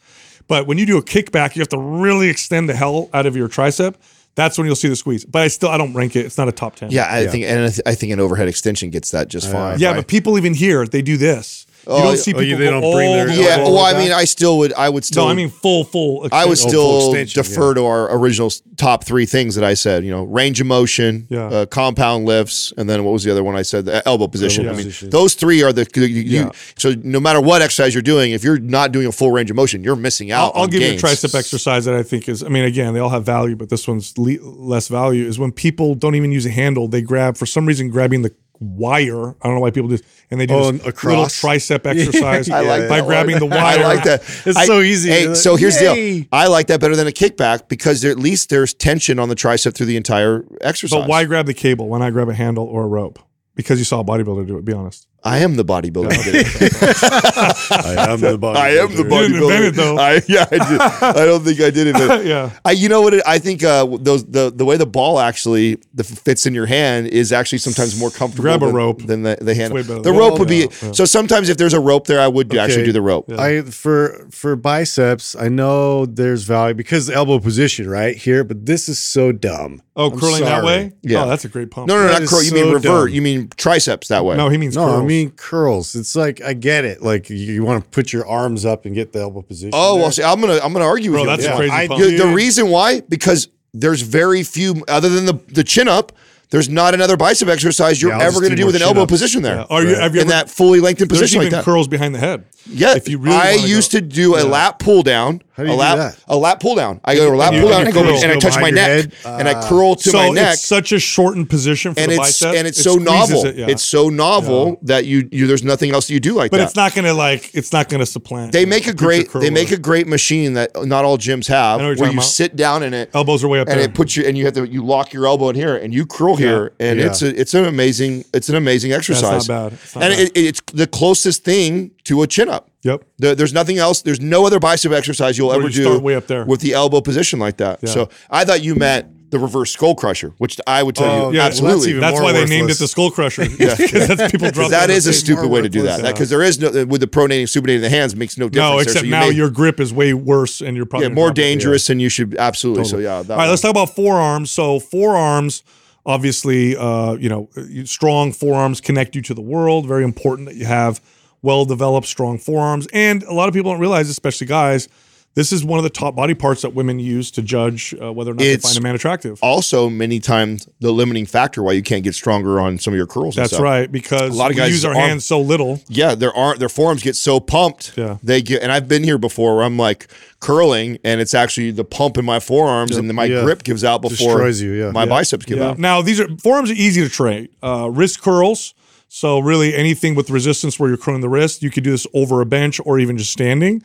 But 0.47 0.67
when 0.67 0.77
you 0.79 0.85
do 0.87 0.99
a 0.99 1.03
kickback, 1.03 1.57
you 1.57 1.61
have 1.61 1.69
to 1.71 1.79
really 1.79 2.29
extend 2.29 2.69
the 2.69 2.75
hell 2.75 3.09
out 3.15 3.25
of 3.27 3.37
your 3.37 3.49
tricep. 3.49 3.95
That's 4.35 4.59
when 4.59 4.67
you'll 4.67 4.77
see 4.77 4.89
the 4.89 4.97
squeeze. 4.97 5.25
But 5.25 5.43
I 5.43 5.49
still, 5.49 5.71
I 5.71 5.79
don't 5.79 5.95
rank 5.95 6.17
it. 6.17 6.27
It's 6.27 6.37
not 6.37 6.49
a 6.49 6.53
top 6.53 6.77
ten. 6.77 6.91
yeah, 6.91 7.07
I 7.09 7.27
think 7.27 7.45
and 7.45 7.65
I, 7.65 7.69
th- 7.69 7.81
I 7.87 7.95
think 7.95 8.13
an 8.13 8.21
overhead 8.21 8.49
extension 8.49 8.91
gets 8.91 9.13
that 9.13 9.29
just 9.29 9.51
fine. 9.51 9.79
yeah. 9.79 9.89
right? 9.89 9.97
But 9.97 10.09
people 10.09 10.37
even 10.37 10.55
here, 10.55 10.87
they 10.87 11.03
do 11.03 11.17
this. 11.17 11.67
You 11.87 11.93
Oh, 11.93 12.03
don't 12.03 12.17
see 12.17 12.33
oh, 12.33 12.39
people 12.39 12.43
you- 12.45 12.57
they 12.57 12.71
don't 12.71 12.81
bring 12.81 13.13
their- 13.13 13.29
yeah. 13.31 13.63
all 13.63 13.75
Well, 13.75 13.85
way 13.85 13.91
I 13.91 13.99
mean, 13.99 14.09
back. 14.09 14.19
I 14.21 14.25
still 14.25 14.59
would. 14.59 14.73
I 14.73 14.89
would 14.89 15.05
still. 15.05 15.25
No, 15.27 15.31
I 15.31 15.35
mean 15.35 15.51
full, 15.51 15.85
full. 15.85 16.27
I 16.33 16.47
would 16.47 16.57
still 16.59 17.01
full 17.01 17.15
extension, 17.15 17.43
defer 17.43 17.75
to 17.75 17.85
our 17.85 18.17
original 18.17 18.51
top 18.77 19.05
three 19.05 19.27
things 19.27 19.55
that 19.57 19.65
I 19.65 19.75
said. 19.75 20.05
You 20.05 20.11
know, 20.11 20.25
range 20.25 20.61
of 20.61 20.67
motion, 20.67 21.27
Yeah. 21.31 21.47
uh, 21.47 21.67
compound 21.67 22.25
lifts, 22.25 22.73
and 22.79 22.89
then 22.89 23.05
what 23.05 23.13
was 23.13 23.23
the 23.25 23.31
other 23.31 23.45
one 23.45 23.55
I 23.57 23.63
said? 23.63 23.85
The 23.85 24.07
elbow 24.09 24.29
position. 24.29 24.65
Elbow 24.65 24.75
I 24.75 24.77
mean, 24.79 24.87
position. 24.87 25.11
those 25.11 25.35
three 25.35 25.63
are 25.63 25.73
the. 25.73 25.87
You, 25.95 26.05
you- 26.05 26.23
Yeah. 26.41 26.51
So 26.79 26.95
no 27.03 27.21
matter 27.21 27.41
what 27.41 27.61
exercise 27.63 27.95
you're 27.95 28.03
doing, 28.03 28.33
if 28.33 28.43
you're 28.43 28.59
not 28.59 28.91
doing 28.93 29.07
a 29.07 29.13
full 29.13 29.31
range 29.31 29.51
of 29.51 29.57
motion, 29.57 29.85
you're 29.85 29.95
missing 29.97 30.33
I'll, 30.33 30.47
out. 30.47 30.53
I'll 30.55 30.67
give 30.67 30.81
gains. 30.81 31.03
you 31.03 31.09
a 31.09 31.13
tricep 31.13 31.35
exercise 31.35 31.85
that 31.85 31.95
I 31.95 32.03
think 32.03 32.29
is. 32.29 32.43
I 32.43 32.49
mean, 32.49 32.65
again, 32.65 32.95
they 32.95 33.01
all 33.01 33.11
have 33.11 33.25
value, 33.25 33.57
but 33.57 33.69
this 33.69 33.87
one's 33.87 34.17
le- 34.17 34.39
less 34.43 34.89
value. 34.89 35.27
Is 35.27 35.39
when 35.39 35.53
people 35.53 35.95
don't 35.95 36.15
even 36.15 36.33
use 36.33 36.47
a 36.47 36.51
handle; 36.51 36.89
they 36.89 37.03
grab 37.03 37.37
for 37.37 37.47
some 37.47 37.67
reason 37.67 37.91
grabbing 37.91 38.23
the 38.23 38.33
wire. 38.61 39.31
I 39.31 39.35
don't 39.45 39.55
know 39.55 39.61
why 39.61 39.71
people 39.71 39.89
do, 39.89 39.97
this. 39.97 40.07
and 40.31 40.41
they 40.41 40.47
do 40.47 40.55
Oh, 40.55 40.73
this 40.73 41.05
little 41.05 41.25
tricep 41.25 41.87
exercise 41.87 42.49
I 42.51 42.61
like 42.61 42.89
by 42.89 43.01
grabbing 43.01 43.39
the 43.39 43.47
wire. 43.47 43.61
I 43.81 43.83
like 43.83 44.05
that. 44.05 44.23
It's 44.47 44.57
I- 44.57 44.67
so 44.67 44.81
easy. 44.81 45.11
Hey, 45.11 45.35
so 45.35 45.57
here's 45.57 45.79
the 45.79 45.95
deal. 45.95 46.25
I 46.33 46.47
like 46.47 46.69
that 46.69 46.81
better 46.81 46.97
than 46.97 47.07
a 47.07 47.13
kickback 47.13 47.69
because 47.69 48.03
there, 48.03 48.11
at 48.11 48.19
least 48.19 48.51
there's 48.51 48.73
tension 48.75 49.19
on 49.19 49.29
the 49.29 49.35
tricep 49.37 49.75
through 49.75 49.87
the 49.87 49.97
entire 49.97 50.45
exercise. 50.61 51.01
But 51.01 51.09
why 51.09 51.25
grab 51.25 51.47
the 51.47 51.55
cable 51.55 51.89
when 51.89 52.03
I 52.03 52.11
grab 52.11 52.29
a 52.29 52.35
handle 52.35 52.65
or 52.67 52.85
a 52.85 52.89
rope? 52.89 53.19
Because 53.55 53.79
you 53.79 53.85
saw 53.85 54.01
a 54.01 54.05
bodybuilder 54.05 54.47
do 54.47 54.59
it. 54.59 54.65
Be 54.65 54.73
honest. 54.73 55.07
I 55.27 55.39
am 55.39 55.57
the 55.57 55.65
bodybuilder. 55.65 56.11
I 57.71 58.11
am 58.13 58.21
the 58.21 58.39
bodybuilder. 58.39 58.57
I 58.57 58.69
am 58.77 58.91
the 58.95 59.03
You 59.03 59.09
didn't 59.09 59.35
it, 59.37 59.41
bodybuilder. 59.41 59.75
though. 59.75 59.99
I, 59.99 60.21
yeah, 60.29 60.47
I, 60.51 60.69
did. 60.69 60.81
I 61.23 61.25
don't 61.25 61.43
think 61.43 61.61
I 61.61 61.71
did 61.71 61.87
it. 61.89 61.95
But 61.95 62.25
Yeah. 62.27 62.51
I, 62.65 62.73
you 62.73 62.89
know 62.89 63.01
what? 63.01 63.15
It, 63.15 63.23
I 63.27 63.39
think 63.39 63.65
uh, 63.65 63.87
those 64.01 64.25
the 64.25 64.53
the 64.55 64.65
way 64.65 64.77
the 64.77 64.87
ball 64.87 65.19
actually 65.19 65.79
the, 65.95 66.05
fits 66.05 66.47
in 66.47 66.55
your 66.55 66.67
hand 66.67 67.07
is 67.09 67.33
actually 67.33 67.59
sometimes 67.59 67.99
more 67.99 68.11
comfortable. 68.11 68.43
Grab 68.45 68.63
a 68.63 68.67
than, 68.67 68.75
rope. 68.75 69.03
than 69.07 69.23
the, 69.23 69.37
the 69.41 69.55
hand. 69.55 69.73
way 69.73 69.83
better 69.83 69.95
The 69.97 70.03
than- 70.03 70.17
rope 70.17 70.33
Well, 70.33 70.39
would 70.41 70.49
be 70.49 70.57
yeah, 70.59 70.67
yeah. 70.83 70.93
so. 70.93 71.05
Sometimes 71.05 71.49
if 71.49 71.57
there's 71.57 71.75
a 71.75 71.81
rope 71.81 72.07
there, 72.07 72.21
I 72.21 72.29
would 72.29 72.49
do- 72.51 72.59
actually 72.59 72.85
do 72.85 72.93
the 72.93 73.03
rope. 73.03 73.31
I 73.33 73.63
for 73.63 74.27
for 74.31 74.57
biceps, 74.57 75.35
I 75.37 75.49
know 75.49 76.07
there's 76.07 76.43
value 76.45 76.75
because 76.75 77.07
the 77.07 77.15
elbow 77.15 77.39
position 77.39 77.89
right 77.89 78.17
here, 78.17 78.45
but 78.45 78.67
this 78.67 78.89
is 78.89 78.99
so 78.99 79.33
dumb. 79.33 79.81
Oh, 79.97 80.11
I'm 80.11 80.19
curling 80.19 80.43
that 80.45 80.65
way? 80.65 80.93
Yeah. 81.03 81.23
Oh, 81.25 81.29
that's 81.29 81.45
a 81.45 81.49
great 81.49 81.71
pump. 81.71 81.87
No, 81.87 81.95
no, 81.95 82.03
no, 82.03 82.07
That 82.09 82.13
not 82.15 82.23
is 82.23 82.31
curl. 82.31 82.43
You 82.43 82.53
mean 82.53 82.67
revert. 82.75 82.83
dumb. 82.83 83.09
You 83.11 83.23
mean 83.23 83.49
triceps 83.57 84.09
that 84.09 84.25
way. 84.25 84.37
No, 84.37 84.49
he 84.49 84.59
means 84.59 84.75
No, 84.75 84.87
curls. 84.87 85.01
I 85.03 85.05
mean 85.05 85.14
curls. 85.37 85.95
It's 85.95 86.15
like 86.17 86.41
I 86.43 86.53
get 86.53 86.85
it. 86.85 87.03
Like 87.03 87.31
you, 87.31 87.37
you 87.37 87.65
want 87.65 87.83
to 87.85 87.91
put 87.91 88.13
your 88.13 88.27
arms 88.27 88.65
up 88.65 88.85
and 88.87 88.95
get 88.95 89.13
the 89.13 89.21
elbow 89.21 89.43
position. 89.43 89.71
Oh 89.73 89.95
there. 89.95 90.03
well, 90.03 90.13
see, 90.13 90.23
I'm 90.23 90.41
gonna 90.41 90.59
I'm 90.63 90.73
gonna 90.73 90.85
argue 90.85 91.11
Bro, 91.13 91.23
with 91.23 91.31
you. 91.31 91.37
that's 91.37 91.43
this 91.45 91.53
a 91.53 91.57
crazy 91.57 91.73
I 91.73 91.87
pump. 91.89 92.01
You- 92.01 92.19
the 92.19 92.29
reason 92.35 92.69
why 92.69 93.01
because 93.03 93.49
there's 93.73 94.03
very 94.03 94.43
few 94.43 94.85
other 94.89 95.09
than 95.09 95.27
the 95.27 95.35
the 95.49 95.65
chin 95.65 95.89
up. 95.89 96.13
There's 96.51 96.69
not 96.69 96.95
another 96.95 97.17
bicep 97.17 97.49
exercise 97.49 98.01
you're 98.01 98.13
Yeah, 98.13 98.23
ever 98.27 98.39
going 98.39 98.51
to 98.51 98.57
do 98.57 98.63
do 98.63 98.67
with 98.67 98.77
an 98.77 98.83
elbow 98.83 99.01
chin-ups. 99.01 99.11
position 99.11 99.43
there. 99.43 99.57
Yeah. 99.57 99.67
Are 99.71 99.83
you, 99.83 99.95
have 99.97 100.15
you 100.15 100.21
in 100.21 100.29
ever, 100.29 100.37
that 100.45 100.51
fully 100.51 100.79
lengthened 100.79 101.09
position 101.11 101.19
there's 101.19 101.31
position 101.31 101.43
even 101.43 101.53
like 101.53 101.65
that. 101.65 101.65
curls 101.65 101.89
behind 101.89 102.15
the 102.15 102.21
head. 102.21 102.45
Yeah, 102.67 102.95
If 102.95 103.09
you 103.09 103.19
really 103.19 103.35
I 103.37 103.53
used 103.55 103.91
go- 103.91 103.99
to 103.99 104.05
do 104.05 104.35
a 104.37 104.45
Yeah. 104.45 104.51
lat 104.51 104.79
pull 104.79 105.03
down. 105.03 105.43
How 105.57 105.63
do 105.63 105.69
a 105.69 105.73
you 105.73 105.77
do 105.77 105.81
lap, 105.81 105.97
that? 105.99 106.25
a 106.27 106.37
lat 106.37 106.59
pull 106.61 106.75
down. 106.75 107.01
I 107.05 107.15
go 107.15 107.29
to 107.31 107.35
a 107.35 107.37
lat 107.37 107.53
pull 107.53 107.69
down 107.71 107.87
and 107.87 107.89
and, 107.89 107.97
I 107.97 108.03
go 108.03 108.17
and 108.23 108.33
I 108.33 108.39
touch 108.41 108.61
my 108.61 108.71
neck 108.71 108.89
head. 108.89 109.15
and 109.25 109.49
I 109.49 109.55
ah. 109.55 109.69
curl 109.69 109.95
to 109.95 110.11
so 110.11 110.19
my 110.19 110.29
neck. 110.31 110.55
it's 110.55 110.65
such 110.67 110.91
a 110.91 110.99
shortened 110.99 111.49
position 111.49 111.95
for 111.95 112.01
and 112.01 112.11
the 112.11 112.17
it's 112.17 112.41
bicep. 112.41 112.57
and 112.57 112.67
it's 112.67 112.81
It 112.81 112.83
so 112.83 112.91
squeezes 112.99 113.07
novel. 113.31 113.47
it, 113.47 113.57
yeah. 113.57 113.67
It's 113.69 113.85
so 113.85 114.09
novel 114.09 114.79
that 114.83 115.05
you 115.05 115.29
you 115.31 115.47
there's 115.47 115.63
nothing 115.63 115.93
else 115.93 116.11
you 116.11 116.19
do 116.19 116.35
like 116.35 116.51
but 116.51 116.57
that. 116.59 116.65
it's 116.65 116.75
not 116.75 116.93
gonna 116.95 117.15
like 117.15 117.55
it's 117.55 117.73
not 117.73 117.89
gonna 117.89 118.05
supplant. 118.05 118.51
they 118.51 118.65
make 118.67 118.89
a 118.89 118.93
great 118.93 119.31
they 119.33 119.51
make 119.51 119.71
a 119.71 119.79
great 119.79 120.09
machine 120.09 120.55
that 120.55 120.71
not 120.85 121.05
all 121.05 121.19
gyms 121.19 121.47
have 121.47 121.79
know 121.81 121.89
what 121.89 121.99
you're 121.99 122.03
where 122.03 122.11
you 122.11 122.19
about. 122.19 122.25
sit 122.25 122.57
down 122.57 122.83
in 122.83 122.93
it 122.93 123.11
elbows 123.15 123.45
are 123.45 123.49
way 123.49 123.61
up 123.61 123.69
and 123.69 123.79
there. 123.79 123.85
it 123.87 123.95
puts 123.95 124.17
you 124.17 124.25
and 124.27 124.37
you 124.37 124.45
have 124.47 124.55
to 124.55 124.67
you 124.69 124.85
lock 124.85 125.13
your 125.13 125.25
elbow 125.27 125.51
in 125.51 125.55
here 125.55 125.77
and 125.77 125.95
you 125.95 126.05
curl 126.05 126.35
here 126.35 126.73
and 126.81 126.99
Yeah. 126.99 127.07
it's 127.07 127.23
a, 127.23 127.41
it's 127.41 127.55
an 127.55 127.65
amazing 127.67 128.25
it's 128.35 128.49
an 128.49 128.57
amazing 128.57 128.93
exercise. 128.93 129.47
bad. 129.47 129.73
It's 129.75 129.95
not 129.95 130.03
and 130.05 130.13
bad. 130.15 130.21
It, 130.21 130.33
it's 130.37 130.61
the 130.73 130.89
closest 130.89 131.45
thing 131.45 131.93
to 132.05 132.23
a 132.23 132.27
chin 132.27 132.49
up. 132.49 132.71
Yep. 132.85 133.03
There- 133.19 133.35
there's 133.35 133.53
nothing 133.53 133.79
else. 133.79 134.03
There's 134.03 134.21
no 134.21 134.47
other 134.47 134.61
bicep 134.61 134.93
exercise 134.93 135.37
you'll 135.37 135.49
Where 135.49 135.59
ever 135.59 135.69
you 135.69 135.85
do 135.85 135.99
way 135.99 136.15
up 136.15 136.27
there. 136.29 136.45
with 136.45 136.61
the 136.61 136.73
elbow 136.75 137.01
position 137.01 137.39
like 137.41 137.57
that. 137.57 137.81
Yeah. 137.83 137.89
So 137.91 138.09
I 138.31 138.45
thought 138.45 138.63
you 138.63 138.75
meant 138.77 139.09
the 139.31 139.39
reverse 139.41 139.73
skull 139.73 139.97
crusher, 139.97 140.33
which 140.39 140.61
I 140.65 140.81
would 140.85 140.95
tell 140.95 141.11
Oh, 141.11 141.31
you 141.31 141.37
yeah, 141.37 141.41
well, 141.41 141.47
absolutely. 141.49 141.77
that's 141.79 141.89
even 141.89 142.01
That's 142.03 142.13
more 142.15 142.23
why 142.23 142.33
they 142.33 142.45
named 142.47 142.71
it 142.71 142.79
the 142.79 142.87
skull 142.87 143.11
crusher. 143.11 143.43
yeah. 143.59 143.75
that's 143.75 144.31
people 144.33 144.51
drop 144.53 144.71
that 144.71 144.91
is 144.91 145.09
a 145.09 145.13
stupid 145.13 145.49
way 145.51 145.61
to 145.61 145.69
do 145.69 145.83
that. 145.83 145.97
worthless. 145.97 146.13
Because 146.13 146.31
there 146.31 146.43
is 146.43 146.61
no 146.61 146.85
with 146.85 147.01
the 147.01 147.09
pronating 147.09 147.45
supinating 147.49 147.81
the 147.81 147.91
hands 147.91 148.15
makes 148.15 148.39
no 148.39 148.49
difference. 148.49 148.71
No, 148.73 148.79
except 148.79 148.99
So 149.01 149.05
you 149.07 149.11
now 149.11 149.27
may- 149.29 149.31
your 149.35 149.51
grip 149.51 149.81
is 149.81 149.93
way 149.93 150.15
worse 150.15 150.61
and 150.61 150.77
you're 150.77 150.87
probably 150.87 151.09
yeah 151.09 151.15
more 151.15 151.33
dangerous 151.33 151.91
and 151.91 152.01
you 152.01 152.09
should 152.09 152.37
absolutely. 152.39 152.85
So 152.85 152.99
yeah. 152.99 153.23
That 153.23 153.33
All 153.33 153.39
right, 153.39 153.45
one. 153.45 153.51
let's 153.51 153.63
talk 153.63 153.73
about 153.73 153.91
forearms. 153.97 154.53
So 154.53 154.79
forearms, 154.79 155.65
obviously, 156.07 156.77
uh, 156.77 157.15
you 157.15 157.29
know, 157.29 157.49
strong 157.85 158.33
forearms 158.33 158.81
connect 158.81 159.17
you 159.17 159.23
to 159.23 159.35
the 159.35 159.43
world. 159.43 159.87
Very 159.87 160.05
important 160.05 160.49
that 160.49 160.57
you 160.57 160.67
have 160.67 161.01
well-developed, 161.45 162.07
strong 162.07 162.39
forearms. 162.39 162.89
And 162.93 163.23
a 163.25 163.33
lot 163.35 163.49
of 163.49 163.55
people 163.55 163.71
don't 163.71 163.81
realize, 163.81 164.09
especially 164.09 164.47
guys, 164.49 164.89
this 165.37 165.51
is 165.53 165.65
one 165.65 165.81
of 165.81 165.83
the 165.83 165.91
top 165.91 166.15
body 166.15 166.33
parts 166.33 166.63
that 166.63 166.75
women 166.75 167.01
use 167.01 167.33
to 167.33 167.43
judge 167.43 167.93
uh, 168.01 168.13
whether 168.13 168.31
or 168.31 168.35
not 168.35 168.43
It's- 168.45 168.63
they 168.63 168.69
find 168.69 168.79
a 168.79 168.81
man 168.83 168.95
attractive. 168.95 169.39
also 169.43 169.89
many 169.91 170.21
times 170.21 170.69
the 170.79 170.93
limiting 170.93 171.27
factor 171.27 171.61
why 171.61 171.73
you 171.73 171.83
can't 171.83 172.05
get 172.05 172.15
stronger 172.15 172.61
on 172.61 172.79
some 172.79 172.95
of 172.95 172.97
your 172.97 173.09
curls. 173.09 173.37
and 173.37 173.45
That's 173.45 173.59
right, 173.61 173.91
because 173.91 174.33
A 174.33 174.39
lot 174.39 174.53
of 174.53 174.57
we 174.57 174.63
guys 174.63 174.71
use 174.71 174.85
our 174.85 174.95
hands 174.95 175.25
so 175.25 175.41
little. 175.41 175.81
Yeah, 175.89 176.15
their 176.15 176.33
arm, 176.33 176.59
their 176.59 176.69
forearms 176.69 177.03
get 177.03 177.17
so 177.17 177.41
pumped. 177.41 177.95
Yeah. 177.97 178.19
they 178.23 178.43
get, 178.43 178.63
and 178.63 178.71
I've 178.71 178.87
been 178.87 179.03
here 179.03 179.19
before 179.19 179.57
where 179.57 179.65
I'm 179.65 179.77
like 179.77 180.07
curling, 180.39 180.99
and 181.05 181.21
it's 181.21 181.35
actually 181.35 181.73
the 181.73 181.85
pump 181.85 182.17
in 182.17 182.25
my 182.25 182.39
forearms, 182.39 182.97
and 182.97 183.09
then 183.09 183.17
my 183.17 183.25
Yeah. 183.25 183.43
grip 183.43 183.65
gives 183.65 183.83
out 183.83 184.03
before 184.03 184.35
Destroys 184.35 184.63
you, 184.63 184.71
yeah. 184.71 184.93
my 184.93 185.03
Yeah. 185.03 185.07
biceps 185.09 185.45
give 185.47 185.59
Yeah. 185.59 185.71
out. 185.71 185.79
Now 185.81 186.01
these 186.01 186.21
are 186.21 186.29
forearms 186.41 186.71
are 186.71 186.75
easy 186.75 187.01
to 187.03 187.09
train. 187.09 187.49
Uh, 187.61 187.89
wrist 187.91 188.23
curls. 188.23 188.73
So 189.15 189.39
really 189.39 189.77
anything 189.77 190.17
with 190.17 190.29
resistance 190.29 190.81
where 190.81 190.89
you're 190.89 190.99
curling 190.99 191.21
the 191.21 191.29
wrist, 191.29 191.63
you 191.63 191.71
could 191.71 191.85
do 191.85 191.93
this 191.93 192.05
over 192.15 192.41
a 192.41 192.47
bench 192.47 192.81
or 192.85 192.99
even 192.99 193.17
just 193.17 193.31
standing. 193.31 193.81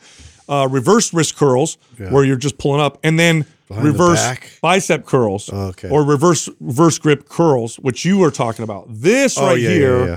Uh, 0.48 0.66
reverse 0.68 1.14
wrist 1.14 1.36
curls 1.36 1.78
where 1.98 2.24
you're 2.24 2.34
just 2.34 2.58
pulling 2.58 2.80
up, 2.80 2.98
and 3.04 3.16
then 3.16 3.46
Behind 3.68 3.86
reverse 3.86 4.20
back? 4.20 4.50
bicep 4.60 5.06
curls 5.06 5.48
okay. 5.48 5.88
or 5.88 6.02
reverse 6.02 6.48
reverse 6.58 6.98
grip 6.98 7.28
curls, 7.28 7.76
which 7.76 8.04
you 8.04 8.18
were 8.18 8.32
talking 8.32 8.64
about. 8.64 8.86
This 8.88 9.38
Oh, 9.38 9.46
right 9.46 9.60
yeah, 9.60 9.68
yeah, 9.68 9.74
here. 9.76 10.06
yeah. 10.08 10.16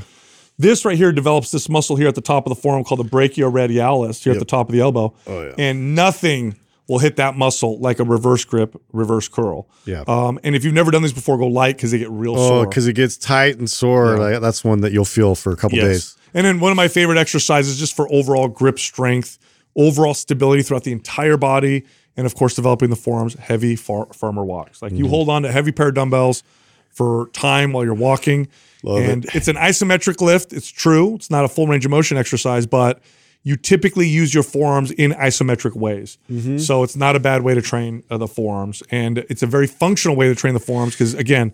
This 0.57 0.83
right 0.83 0.97
here 0.97 1.11
develops 1.11 1.51
this 1.51 1.69
muscle 1.69 1.95
here 1.95 2.07
at 2.07 2.15
the 2.15 2.21
top 2.21 2.47
of 2.47 2.49
the 2.49 2.59
forearm 2.59 2.83
called 2.83 2.99
the 2.99 3.09
brachioradialis 3.09 4.23
here 4.23 4.33
at 4.33 4.39
the 4.39 4.45
top 4.45 4.67
of 4.67 4.73
the 4.73 4.81
elbow. 4.81 5.13
Oh, 5.27 5.43
yeah. 5.45 5.53
And 5.59 5.93
nothing 5.93 6.55
will 6.89 6.99
hit 6.99 7.15
that 7.15 7.37
muscle 7.37 7.79
like 7.79 7.99
a 7.99 8.03
reverse 8.03 8.43
grip, 8.45 8.75
reverse 8.91 9.27
curl. 9.29 9.67
Yeah. 9.85 10.03
Um, 10.07 10.37
and 10.43 10.55
if 10.55 10.65
you've 10.65 10.73
never 10.73 10.91
done 10.91 11.01
these 11.01 11.13
before, 11.13 11.37
go 11.37 11.47
light 11.47 11.77
because 11.77 11.91
they 11.91 11.97
get 11.99 12.09
real 12.11 12.33
Oh, 12.37 12.47
sore. 12.47 12.67
because 12.67 12.87
it 12.87 12.93
gets 12.93 13.15
tight 13.17 13.57
and 13.57 13.69
sore. 13.69 14.17
Like, 14.17 14.41
that's 14.41 14.63
one 14.63 14.81
that 14.81 14.91
you'll 14.91 15.05
feel 15.05 15.33
for 15.35 15.51
a 15.51 15.55
couple 15.55 15.77
Yes. 15.77 15.87
days. 15.87 16.17
And 16.33 16.45
then 16.45 16.59
one 16.59 16.71
of 16.71 16.75
my 16.75 16.87
favorite 16.89 17.17
exercises 17.17 17.77
just 17.79 17.95
for 17.95 18.11
overall 18.11 18.47
grip 18.49 18.79
strength, 18.79 19.37
overall 19.75 20.13
stability 20.13 20.61
throughout 20.63 20.83
the 20.83 20.91
entire 20.91 21.37
body, 21.37 21.83
and 22.17 22.25
of 22.25 22.35
course 22.35 22.53
developing 22.53 22.89
the 22.89 22.95
forearms, 22.95 23.35
heavy 23.35 23.75
far- 23.75 24.07
farmer 24.13 24.43
walks. 24.43 24.81
Like 24.81 24.91
Mm-hmm. 24.91 25.03
you 25.03 25.09
hold 25.09 25.29
on 25.29 25.43
to 25.43 25.49
a 25.49 25.51
heavy 25.51 25.71
pair 25.71 25.87
of 25.87 25.95
dumbbells 25.95 26.43
for 26.89 27.29
time 27.33 27.71
while 27.71 27.83
you're 27.85 27.93
walking. 27.93 28.47
Love 28.83 29.01
and 29.03 29.25
it's 29.33 29.47
an 29.47 29.55
isometric 29.55 30.19
lift. 30.21 30.51
It's 30.51 30.69
true. 30.69 31.15
It's 31.15 31.29
not 31.31 31.45
a 31.45 31.47
full 31.47 31.65
range 31.67 31.85
of 31.85 31.91
motion 31.91 32.17
exercise, 32.17 32.65
but 32.65 32.99
you 33.43 33.57
typically 33.57 34.07
use 34.07 34.33
your 34.33 34.43
forearms 34.43 34.91
in 34.91 35.11
isometric 35.11 35.75
ways. 35.75 36.17
Mm-hmm. 36.31 36.57
So 36.59 36.83
it's 36.83 36.95
not 36.95 37.15
a 37.15 37.19
bad 37.19 37.43
way 37.43 37.53
to 37.53 37.61
train 37.61 38.03
uh, 38.09 38.17
the 38.17 38.27
forearms. 38.27 38.81
And 38.89 39.19
it's 39.29 39.43
a 39.43 39.47
very 39.47 39.67
functional 39.67 40.15
way 40.15 40.27
to 40.29 40.35
train 40.35 40.53
the 40.53 40.61
forearms 40.61 40.93
because, 40.93 41.13
again, 41.13 41.53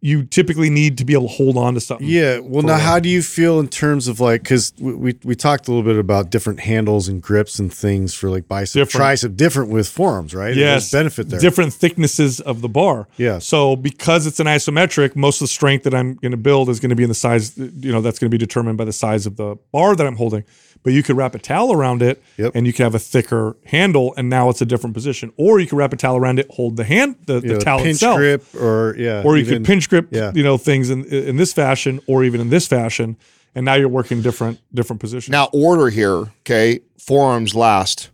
you 0.00 0.22
typically 0.22 0.68
need 0.68 0.98
to 0.98 1.04
be 1.04 1.14
able 1.14 1.28
to 1.28 1.34
hold 1.34 1.56
on 1.56 1.72
to 1.72 1.80
something. 1.80 2.06
Yeah. 2.06 2.38
Well, 2.38 2.62
now 2.62 2.76
how 2.76 2.98
do 3.00 3.08
you 3.08 3.22
feel 3.22 3.58
in 3.58 3.68
terms 3.68 4.06
of 4.06 4.20
like 4.20 4.42
because 4.42 4.74
we, 4.78 4.94
we 4.94 5.18
we 5.24 5.34
talked 5.34 5.66
a 5.66 5.70
little 5.72 5.82
bit 5.82 5.98
about 5.98 6.28
different 6.28 6.60
handles 6.60 7.08
and 7.08 7.22
grips 7.22 7.58
and 7.58 7.72
things 7.72 8.12
for 8.12 8.28
like 8.28 8.46
bicep, 8.46 8.74
Different. 8.74 9.02
tricep, 9.02 9.34
different 9.34 9.70
with 9.70 9.88
forearms, 9.88 10.34
right? 10.34 10.54
Yes, 10.54 10.90
There's 10.90 11.02
benefit 11.02 11.30
there. 11.30 11.40
Different 11.40 11.72
thicknesses 11.72 12.38
of 12.40 12.60
the 12.60 12.68
bar. 12.68 13.08
Yeah. 13.16 13.38
So 13.38 13.76
because 13.76 14.26
it's 14.26 14.40
an 14.40 14.46
isometric, 14.46 15.16
most 15.16 15.40
of 15.40 15.44
the 15.44 15.48
strength 15.48 15.84
that 15.84 15.94
I'm 15.94 16.16
going 16.16 16.32
to 16.32 16.36
build 16.36 16.68
is 16.68 16.80
going 16.80 16.90
to 16.90 16.96
be 16.96 17.04
in 17.04 17.08
the 17.08 17.14
size. 17.14 17.56
You 17.56 17.90
know, 17.90 18.02
that's 18.02 18.18
going 18.18 18.30
to 18.30 18.34
be 18.34 18.38
determined 18.38 18.76
by 18.76 18.84
the 18.84 18.92
size 18.92 19.24
of 19.24 19.36
the 19.36 19.56
bar 19.72 19.96
that 19.96 20.06
I'm 20.06 20.16
holding. 20.16 20.44
But 20.84 20.92
you 20.92 21.02
could 21.02 21.16
wrap 21.16 21.34
a 21.34 21.38
towel 21.38 21.72
around 21.72 22.02
it, 22.02 22.22
Yep. 22.36 22.52
and 22.54 22.66
you 22.66 22.72
could 22.74 22.82
have 22.84 22.94
a 22.94 22.98
thicker 22.98 23.56
handle, 23.64 24.12
and 24.18 24.28
now 24.28 24.50
it's 24.50 24.60
a 24.60 24.66
different 24.66 24.94
position. 24.94 25.32
Or 25.38 25.58
you 25.58 25.66
could 25.66 25.78
wrap 25.78 25.92
a 25.94 25.96
towel 25.96 26.16
around 26.18 26.38
it, 26.38 26.46
hold 26.50 26.76
the 26.76 26.84
hand, 26.84 27.16
the, 27.26 27.40
the 27.40 27.54
know, 27.54 27.58
towel 27.58 27.78
pinch 27.78 27.94
itself, 27.96 28.18
grip 28.18 28.44
or 28.54 28.94
yeah, 28.98 29.22
or 29.24 29.36
you 29.36 29.44
even- 29.44 29.54
could 29.58 29.64
pinch 29.64 29.88
grip, 29.88 30.08
yeah. 30.10 30.30
you 30.34 30.42
know, 30.42 30.58
things 30.58 30.90
in 30.90 31.04
in 31.06 31.36
this 31.36 31.52
fashion, 31.54 32.00
or 32.06 32.22
even 32.22 32.38
in 32.40 32.50
this 32.50 32.66
fashion, 32.66 33.16
and 33.54 33.64
now 33.64 33.74
you're 33.74 33.88
working 33.88 34.20
different 34.20 34.60
different 34.74 35.00
positions. 35.00 35.32
Now, 35.32 35.48
order 35.54 35.88
here, 35.88 36.26
okay? 36.42 36.80
Forearms 36.98 37.54
last, 37.54 38.10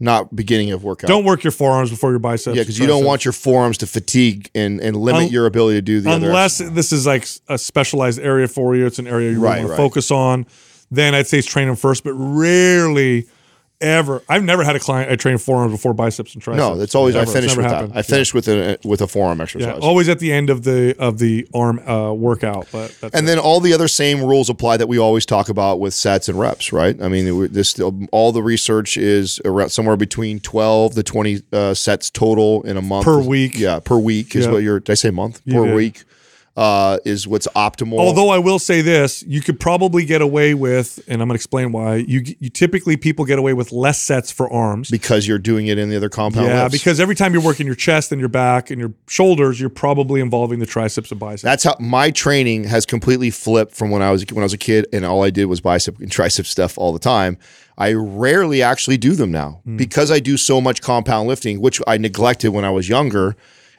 not 0.00 0.34
beginning 0.34 0.70
of 0.72 0.82
workout. 0.82 1.08
don't 1.08 1.24
work 1.26 1.44
your 1.44 1.50
forearms 1.50 1.90
before 1.90 2.08
your 2.10 2.18
biceps. 2.20 2.56
yeah, 2.56 2.62
because 2.62 2.78
you 2.78 2.86
don't 2.86 3.04
want 3.04 3.26
your 3.26 3.32
forearms 3.32 3.76
to 3.78 3.86
fatigue 3.86 4.50
and, 4.54 4.80
and 4.80 4.96
limit 4.96 5.24
Un- 5.24 5.28
your 5.30 5.44
ability 5.44 5.76
to 5.78 5.82
do 5.82 6.00
the 6.00 6.10
other. 6.10 6.26
unless 6.28 6.56
this 6.58 6.90
is 6.90 7.04
like 7.06 7.28
a 7.48 7.58
specialized 7.58 8.18
area 8.18 8.48
for 8.48 8.74
you, 8.76 8.86
it's 8.86 8.98
an 8.98 9.06
area 9.06 9.30
you 9.30 9.34
really 9.36 9.44
Right, 9.46 9.58
want 9.58 9.70
right. 9.70 9.76
to 9.76 9.82
focus 9.82 10.10
on. 10.10 10.46
Then 10.94 11.14
I'd 11.14 11.26
say 11.26 11.38
it's 11.38 11.46
train 11.46 11.66
them 11.66 11.76
first, 11.76 12.04
but 12.04 12.12
rarely 12.14 13.26
ever. 13.80 14.22
I've 14.28 14.44
never 14.44 14.64
had 14.64 14.76
a 14.76 14.80
client 14.80 15.10
I 15.10 15.16
train 15.16 15.36
forearms 15.36 15.72
before 15.72 15.92
biceps 15.92 16.32
and 16.34 16.42
triceps. 16.42 16.58
No, 16.60 16.76
that's 16.76 16.94
always. 16.94 17.16
I 17.16 17.24
finish 17.24 17.56
with 17.56 17.66
never 17.66 17.88
that. 17.88 17.96
I 17.96 18.02
finish 18.02 18.32
with 18.32 18.48
a 18.48 18.78
with 18.84 19.00
a 19.02 19.06
forearm 19.06 19.40
exercise. 19.40 19.66
yeah, 19.66 19.78
always 19.86 20.08
at 20.08 20.20
the 20.20 20.32
end 20.32 20.48
of 20.48 20.64
the 20.64 20.94
of 20.98 21.18
the 21.18 21.46
arm 21.52 21.80
uh, 21.86 22.12
workout. 22.12 22.66
But 22.72 22.96
that's 23.00 23.14
and 23.14 23.24
it. 23.24 23.26
then 23.26 23.38
all 23.38 23.60
the 23.60 23.72
other 23.74 23.88
same 23.88 24.22
rules 24.22 24.48
apply 24.48 24.76
that 24.78 24.86
we 24.86 24.98
always 24.98 25.26
talk 25.26 25.48
about 25.48 25.80
with 25.80 25.92
sets 25.92 26.28
and 26.28 26.38
reps, 26.38 26.72
right? 26.72 27.00
I 27.02 27.08
mean, 27.08 27.52
this 27.52 27.78
all 27.80 28.32
the 28.32 28.42
research 28.42 28.96
is 28.96 29.40
around 29.44 29.70
somewhere 29.70 29.96
between 29.96 30.40
twelve 30.40 30.94
to 30.94 31.02
twenty 31.02 31.42
uh, 31.52 31.74
sets 31.74 32.10
total 32.10 32.62
in 32.62 32.76
a 32.76 32.82
month 32.82 33.04
Per 33.04 33.20
week. 33.20 33.58
Yeah, 33.58 33.80
per 33.80 33.98
week 33.98 34.34
is 34.36 34.46
Yeah. 34.46 34.52
what 34.52 34.62
you're. 34.62 34.80
Did 34.80 34.92
I 34.92 34.94
say 34.94 35.10
month? 35.10 35.42
Per 35.46 35.74
week 35.74 36.04
uh, 36.56 36.98
is 37.04 37.26
what's 37.26 37.48
optimal. 37.48 37.98
Although 37.98 38.28
I 38.30 38.38
will 38.38 38.60
say 38.60 38.80
this, 38.80 39.24
you 39.26 39.40
could 39.40 39.58
probably 39.58 40.04
get 40.04 40.22
away 40.22 40.54
with, 40.54 41.00
and 41.08 41.20
I'm 41.20 41.26
going 41.26 41.30
to 41.30 41.34
explain 41.34 41.72
why. 41.72 41.96
You 41.96 42.22
you 42.38 42.48
typically 42.48 42.96
people 42.96 43.24
get 43.24 43.40
away 43.40 43.54
with 43.54 43.72
less 43.72 44.00
sets 44.00 44.30
for 44.30 44.52
arms. 44.52 44.88
because 44.90 45.26
you're 45.26 45.38
doing 45.40 45.66
it 45.66 45.78
in 45.78 45.88
the 45.90 45.96
other 45.96 46.08
compound. 46.08 46.46
yeah, 46.46 46.62
lifts. 46.62 46.78
because 46.78 47.00
every 47.00 47.16
time 47.16 47.32
you're 47.32 47.42
working 47.42 47.66
your 47.66 47.74
chest 47.74 48.12
and 48.12 48.20
your 48.20 48.28
back 48.28 48.70
and 48.70 48.78
your 48.78 48.92
shoulders, 49.08 49.58
you're 49.60 49.68
probably 49.68 50.20
involving 50.20 50.60
the 50.60 50.66
triceps 50.66 51.10
and 51.10 51.18
biceps. 51.18 51.42
That's 51.42 51.64
how 51.64 51.74
my 51.80 52.12
training 52.12 52.64
has 52.64 52.86
completely 52.86 53.30
flipped 53.30 53.74
from 53.74 53.90
when 53.90 54.02
I 54.02 54.12
was 54.12 54.24
when 54.30 54.42
I 54.42 54.44
was 54.44 54.52
a 54.52 54.58
kid 54.58 54.86
and 54.92 55.04
all 55.04 55.24
I 55.24 55.30
did 55.30 55.46
was 55.46 55.60
bicep 55.60 55.98
and 55.98 56.08
tricep 56.10 56.46
stuff 56.46 56.78
all 56.78 56.92
the 56.92 56.98
time. 57.00 57.36
I 57.76 57.94
rarely 57.94 58.62
actually 58.62 58.98
do 58.98 59.14
them 59.14 59.32
now 59.32 59.60
Hmm. 59.64 59.76
because 59.76 60.12
I 60.12 60.20
do 60.20 60.36
so 60.36 60.60
much 60.60 60.80
compound 60.82 61.26
lifting, 61.26 61.60
which 61.60 61.82
I 61.88 61.98
neglected 61.98 62.50
when 62.50 62.64
I 62.64 62.70
was 62.70 62.88
younger. 62.88 63.34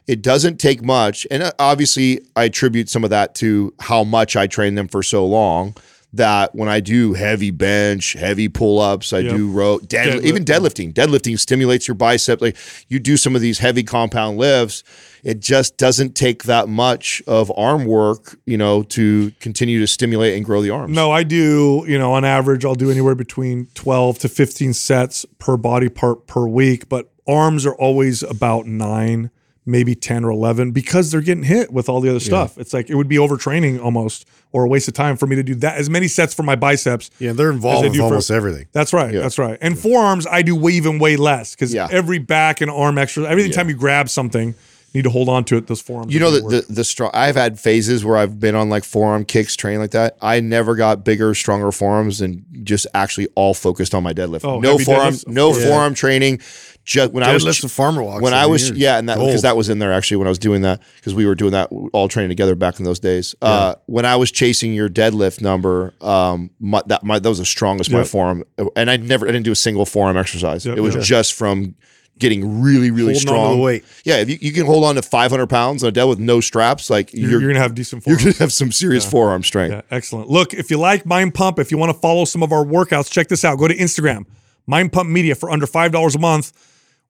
It 0.07 0.21
doesn't 0.21 0.57
take 0.59 0.83
much, 0.83 1.25
and 1.31 1.41
uh, 1.43 1.51
obviously 1.57 2.21
I 2.35 2.45
attribute 2.45 2.89
some 2.89 3.03
of 3.03 3.09
that 3.09 3.33
to 3.35 3.73
how 3.79 4.03
much 4.03 4.35
I 4.35 4.45
trained 4.47 4.77
them 4.77 4.87
for 4.87 5.01
so 5.03 5.25
long. 5.25 5.75
That 6.13 6.55
when 6.55 6.69
I 6.69 6.79
do 6.79 7.11
heavy 7.11 7.51
bench, 7.51 8.13
heavy 8.13 8.47
pull 8.47 8.79
ups, 8.79 9.11
I 9.11 9.19
Yep. 9.19 9.35
do 9.35 9.51
row, 9.51 9.79
dead, 9.79 10.21
Deadlift. 10.21 10.23
even 10.23 10.45
deadlifting. 10.45 10.93
Deadlifting 10.93 11.37
stimulates 11.37 11.89
your 11.89 11.95
bicep. 11.95 12.39
Like 12.39 12.55
you 12.87 12.99
do 12.99 13.17
some 13.17 13.35
of 13.35 13.41
these 13.41 13.59
heavy 13.59 13.83
compound 13.83 14.37
lifts, 14.37 14.81
it 15.25 15.41
just 15.41 15.75
doesn't 15.75 16.15
take 16.15 16.43
that 16.43 16.69
much 16.69 17.21
of 17.27 17.51
arm 17.57 17.83
work, 17.83 18.37
you 18.45 18.57
know, 18.57 18.83
to 18.83 19.31
continue 19.41 19.81
to 19.81 19.87
stimulate 19.87 20.37
and 20.37 20.45
grow 20.45 20.61
the 20.61 20.69
arms. 20.69 20.95
No, 20.95 21.11
I 21.11 21.23
do, 21.23 21.83
you 21.85 21.99
know, 21.99 22.13
on 22.13 22.23
average, 22.23 22.63
I'll 22.63 22.75
do 22.75 22.89
anywhere 22.89 23.15
between 23.15 23.67
12 23.73 24.19
to 24.19 24.29
15 24.29 24.71
sets 24.73 25.25
per 25.37 25.57
body 25.57 25.89
part 25.89 26.27
per 26.27 26.47
week, 26.47 26.87
but 26.87 27.11
arms 27.27 27.65
are 27.65 27.75
always 27.75 28.23
about 28.23 28.67
nine, 28.67 29.31
maybe 29.65 29.95
10 29.95 30.23
or 30.23 30.29
11 30.29 30.71
because 30.71 31.11
they're 31.11 31.21
getting 31.21 31.43
hit 31.43 31.71
with 31.73 31.89
all 31.89 31.99
the 32.01 32.09
other 32.09 32.19
stuff. 32.19 32.57
It's 32.57 32.71
like 32.73 32.89
it 32.89 32.95
would 32.95 33.07
be 33.07 33.15
overtraining 33.17 33.81
almost 33.83 34.27
or 34.51 34.65
a 34.65 34.67
waste 34.67 34.87
of 34.87 34.93
time 34.93 35.17
for 35.17 35.25
me 35.25 35.35
to 35.35 35.43
do 35.43 35.55
that 35.55 35.77
as 35.77 35.89
many 35.89 36.07
sets 36.07 36.33
for 36.33 36.43
my 36.43 36.55
biceps. 36.55 37.09
Yeah, 37.19 37.31
they're 37.33 37.49
involved 37.51 37.83
they 37.83 37.87
with 37.89 37.93
do 37.93 37.99
for- 37.99 38.05
almost 38.05 38.29
everything. 38.31 38.67
That's 38.73 38.93
right. 38.93 39.11
That's 39.13 39.39
right. 39.39 39.57
And 39.61 39.77
forearms, 39.77 40.27
I 40.27 40.43
do 40.43 40.55
way, 40.55 40.73
even 40.73 40.99
way 40.99 41.15
less 41.17 41.55
because 41.55 41.73
Yeah. 41.73 41.87
every 41.89 42.19
back 42.19 42.61
and 42.61 42.69
arm 42.69 42.97
exercise, 42.97 43.31
every 43.31 43.49
time 43.49 43.67
you 43.69 43.75
grab 43.75 44.07
something, 44.09 44.49
you 44.49 44.55
need 44.95 45.03
to 45.03 45.09
hold 45.09 45.29
on 45.29 45.43
to 45.45 45.57
it. 45.57 45.67
Those 45.67 45.81
forearms. 45.81 46.13
You 46.13 46.19
know 46.19 46.27
really 46.27 46.39
the, 46.39 46.45
work. 46.45 46.67
the 46.67 46.73
the 46.73 46.83
strong. 46.83 47.11
I've 47.13 47.35
had 47.35 47.59
phases 47.59 48.03
where 48.03 48.17
I've 48.17 48.39
been 48.39 48.55
on 48.55 48.69
like 48.69 48.83
forearm 48.83 49.25
kicks, 49.25 49.55
train 49.55 49.79
like 49.79 49.91
that. 49.91 50.17
I 50.21 50.39
never 50.39 50.75
got 50.75 51.03
bigger, 51.03 51.33
stronger 51.35 51.71
forearms, 51.71 52.21
and 52.21 52.45
just 52.63 52.87
actually 52.93 53.27
all 53.35 53.53
focused 53.53 53.93
on 53.93 54.03
my 54.03 54.13
deadlift. 54.13 54.45
Oh, 54.45 54.59
no 54.59 54.73
heavy 54.73 54.85
forearm, 54.85 55.13
deadlifts? 55.13 55.27
No 55.27 55.51
course. 55.51 55.65
forearm 55.65 55.93
training. 55.93 56.41
Just 56.85 57.13
when 57.13 57.23
I 57.23 57.33
was 57.33 57.43
Deadlifts 57.43 57.63
and 57.63 57.71
farmer 57.71 58.03
walks. 58.03 58.21
when 58.21 58.35
I 58.35 58.45
was 58.45 58.69
you're 58.69 58.77
yeah, 58.77 58.99
and 58.99 59.09
that 59.09 59.17
because 59.17 59.41
that 59.41 59.57
was 59.57 59.69
in 59.69 59.79
there 59.79 59.91
actually 59.91 60.17
when 60.17 60.27
I 60.27 60.29
was 60.29 60.37
doing 60.37 60.61
that 60.61 60.81
because 60.97 61.15
we 61.15 61.25
were 61.25 61.33
doing 61.33 61.53
that 61.53 61.71
all 61.93 62.07
training 62.07 62.29
together 62.29 62.53
back 62.53 62.77
in 62.77 62.85
those 62.85 62.99
days. 62.99 63.33
Uh, 63.41 63.73
when 63.87 64.05
I 64.05 64.17
was 64.17 64.31
chasing 64.31 64.71
your 64.71 64.87
deadlift 64.87 65.41
number, 65.41 65.95
um, 65.99 66.51
my, 66.59 66.83
that 66.85 67.03
my 67.03 67.17
that 67.17 67.27
was 67.27 67.39
the 67.39 67.45
strongest 67.45 67.89
my 67.89 67.99
Yep. 67.99 68.07
forearm, 68.07 68.43
and 68.75 68.91
I 68.91 68.97
never 68.97 69.27
I 69.27 69.31
didn't 69.31 69.45
do 69.45 69.51
a 69.51 69.55
single 69.55 69.87
forearm 69.87 70.15
exercise. 70.15 70.63
Yep, 70.63 70.77
it 70.77 70.81
was 70.81 70.93
yep. 70.93 71.03
just 71.03 71.33
from 71.33 71.73
getting 72.17 72.61
really 72.61 72.91
really 72.91 73.13
Holding 73.13 73.15
on 73.15 73.15
to 73.15 73.19
strong 73.19 73.57
the 73.57 73.63
weight. 73.63 73.85
Yeah, 74.03 74.17
if 74.17 74.29
you, 74.29 74.37
you 74.41 74.51
can 74.51 74.65
hold 74.65 74.83
on 74.83 74.95
to 74.95 75.01
500 75.01 75.47
pounds 75.47 75.83
on 75.83 75.89
a 75.89 75.91
dead 75.91 76.05
with 76.05 76.19
no 76.19 76.39
straps, 76.41 76.89
like 76.89 77.13
you're, 77.13 77.21
you're 77.21 77.31
you're 77.31 77.49
going 77.49 77.55
to 77.55 77.61
have 77.61 77.75
decent 77.75 78.05
you're 78.05 78.17
gonna 78.17 78.33
have 78.33 78.53
some 78.53 78.71
serious 78.71 79.09
forearm 79.09 79.43
strength. 79.43 79.73
Yeah, 79.73 79.81
excellent. 79.91 80.29
Look, 80.29 80.53
if 80.53 80.71
you 80.71 80.77
like 80.77 81.05
Mind 81.05 81.33
Pump, 81.33 81.59
if 81.59 81.71
you 81.71 81.77
want 81.77 81.93
to 81.93 81.99
follow 81.99 82.25
some 82.25 82.43
of 82.43 82.51
our 82.51 82.63
workouts, 82.63 83.11
check 83.11 83.27
this 83.27 83.43
out. 83.43 83.57
Go 83.57 83.67
to 83.67 83.75
Instagram, 83.75 84.25
Mind 84.67 84.91
Pump 84.93 85.09
Media 85.09 85.35
for 85.35 85.51
under 85.51 85.65
$5 85.65 86.15
a 86.15 86.19
month. 86.19 86.53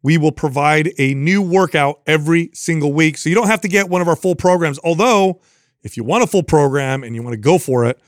We 0.01 0.19
will 0.19 0.31
provide 0.31 0.91
a 0.99 1.15
new 1.15 1.41
workout 1.41 2.01
every 2.05 2.51
single 2.53 2.93
week. 2.93 3.17
So 3.17 3.27
you 3.27 3.33
don't 3.33 3.47
have 3.47 3.61
to 3.61 3.67
get 3.67 3.89
one 3.89 4.01
of 4.01 4.07
our 4.07 4.15
full 4.15 4.35
programs. 4.35 4.77
Although, 4.83 5.41
if 5.81 5.97
you 5.97 6.03
want 6.03 6.23
a 6.23 6.27
full 6.27 6.43
program 6.43 7.03
and 7.03 7.15
you 7.15 7.23
want 7.23 7.33
to 7.33 7.39
go 7.39 7.57
for 7.57 7.85
it, 7.85 7.99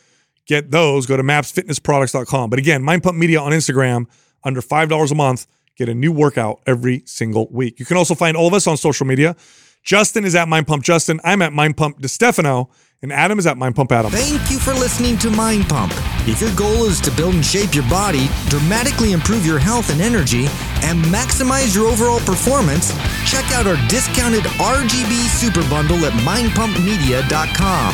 get 0.46 0.70
those. 0.70 1.08
Go 1.08 1.18
to 1.18 1.24
mapsfitnessproducts.com. 1.24 2.50
But 2.52 2.60
again, 2.60 2.84
Mind 2.84 3.02
Pump 3.02 3.18
Media 3.18 3.40
on 3.40 3.52
Instagram, 3.52 4.06
under 4.44 4.62
$5 4.62 5.12
a 5.12 5.16
month. 5.16 5.48
Get 5.78 5.90
a 5.90 5.94
new 5.94 6.12
workout 6.12 6.62
every 6.66 7.04
single 7.06 7.48
week. 7.52 7.80
You 7.80 7.86
can 7.86 7.98
also 7.98 8.16
find 8.16 8.36
all 8.36 8.48
of 8.48 8.54
us 8.54 8.66
on 8.66 8.78
social 8.78 9.06
media. 9.06 9.36
Justin 9.84 10.26
is 10.26 10.36
at 10.36 10.48
Mind 10.50 10.68
Pump 10.68 10.84
Justin. 10.84 11.22
I'm 11.24 11.42
at 11.42 11.54
Mind 11.54 11.78
Pump 11.78 12.02
DeStefano. 12.02 12.70
And 13.04 13.14
Adam 13.14 13.38
is 13.38 13.46
at 13.46 13.58
Mind 13.58 13.76
Pump 13.76 13.92
Adam. 13.92 14.10
Thank 14.12 14.50
you 14.50 14.58
for 14.58 14.74
listening 14.74 15.20
to 15.20 15.30
Mind 15.30 15.70
Pump. 15.70 15.94
If 16.28 16.42
your 16.42 16.54
goal 16.56 16.86
is 16.86 17.00
to 17.02 17.12
build 17.12 17.36
and 17.36 17.46
shape 17.46 17.76
your 17.76 17.88
body, 17.88 18.28
dramatically 18.50 19.12
improve 19.12 19.46
your 19.46 19.60
health 19.60 19.92
and 19.92 20.02
energy, 20.02 20.48
and 20.82 21.06
maximize 21.06 21.76
your 21.76 21.86
overall 21.88 22.20
performance, 22.22 22.90
check 23.30 23.46
out 23.54 23.68
our 23.68 23.78
discounted 23.88 24.44
RGB 24.58 25.30
Super 25.30 25.62
Bundle 25.70 26.04
at 26.06 26.14
mindpumpmedia.com. 26.26 27.94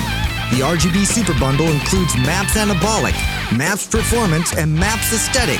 The 0.52 0.64
RGB 0.64 1.06
Super 1.06 1.38
Bundle 1.38 1.68
includes 1.68 2.16
MAPS 2.16 2.56
Anabolic, 2.56 3.58
MAPS 3.58 3.88
Performance, 3.88 4.56
and 4.56 4.74
MAPS 4.74 5.12
Aesthetic. 5.12 5.60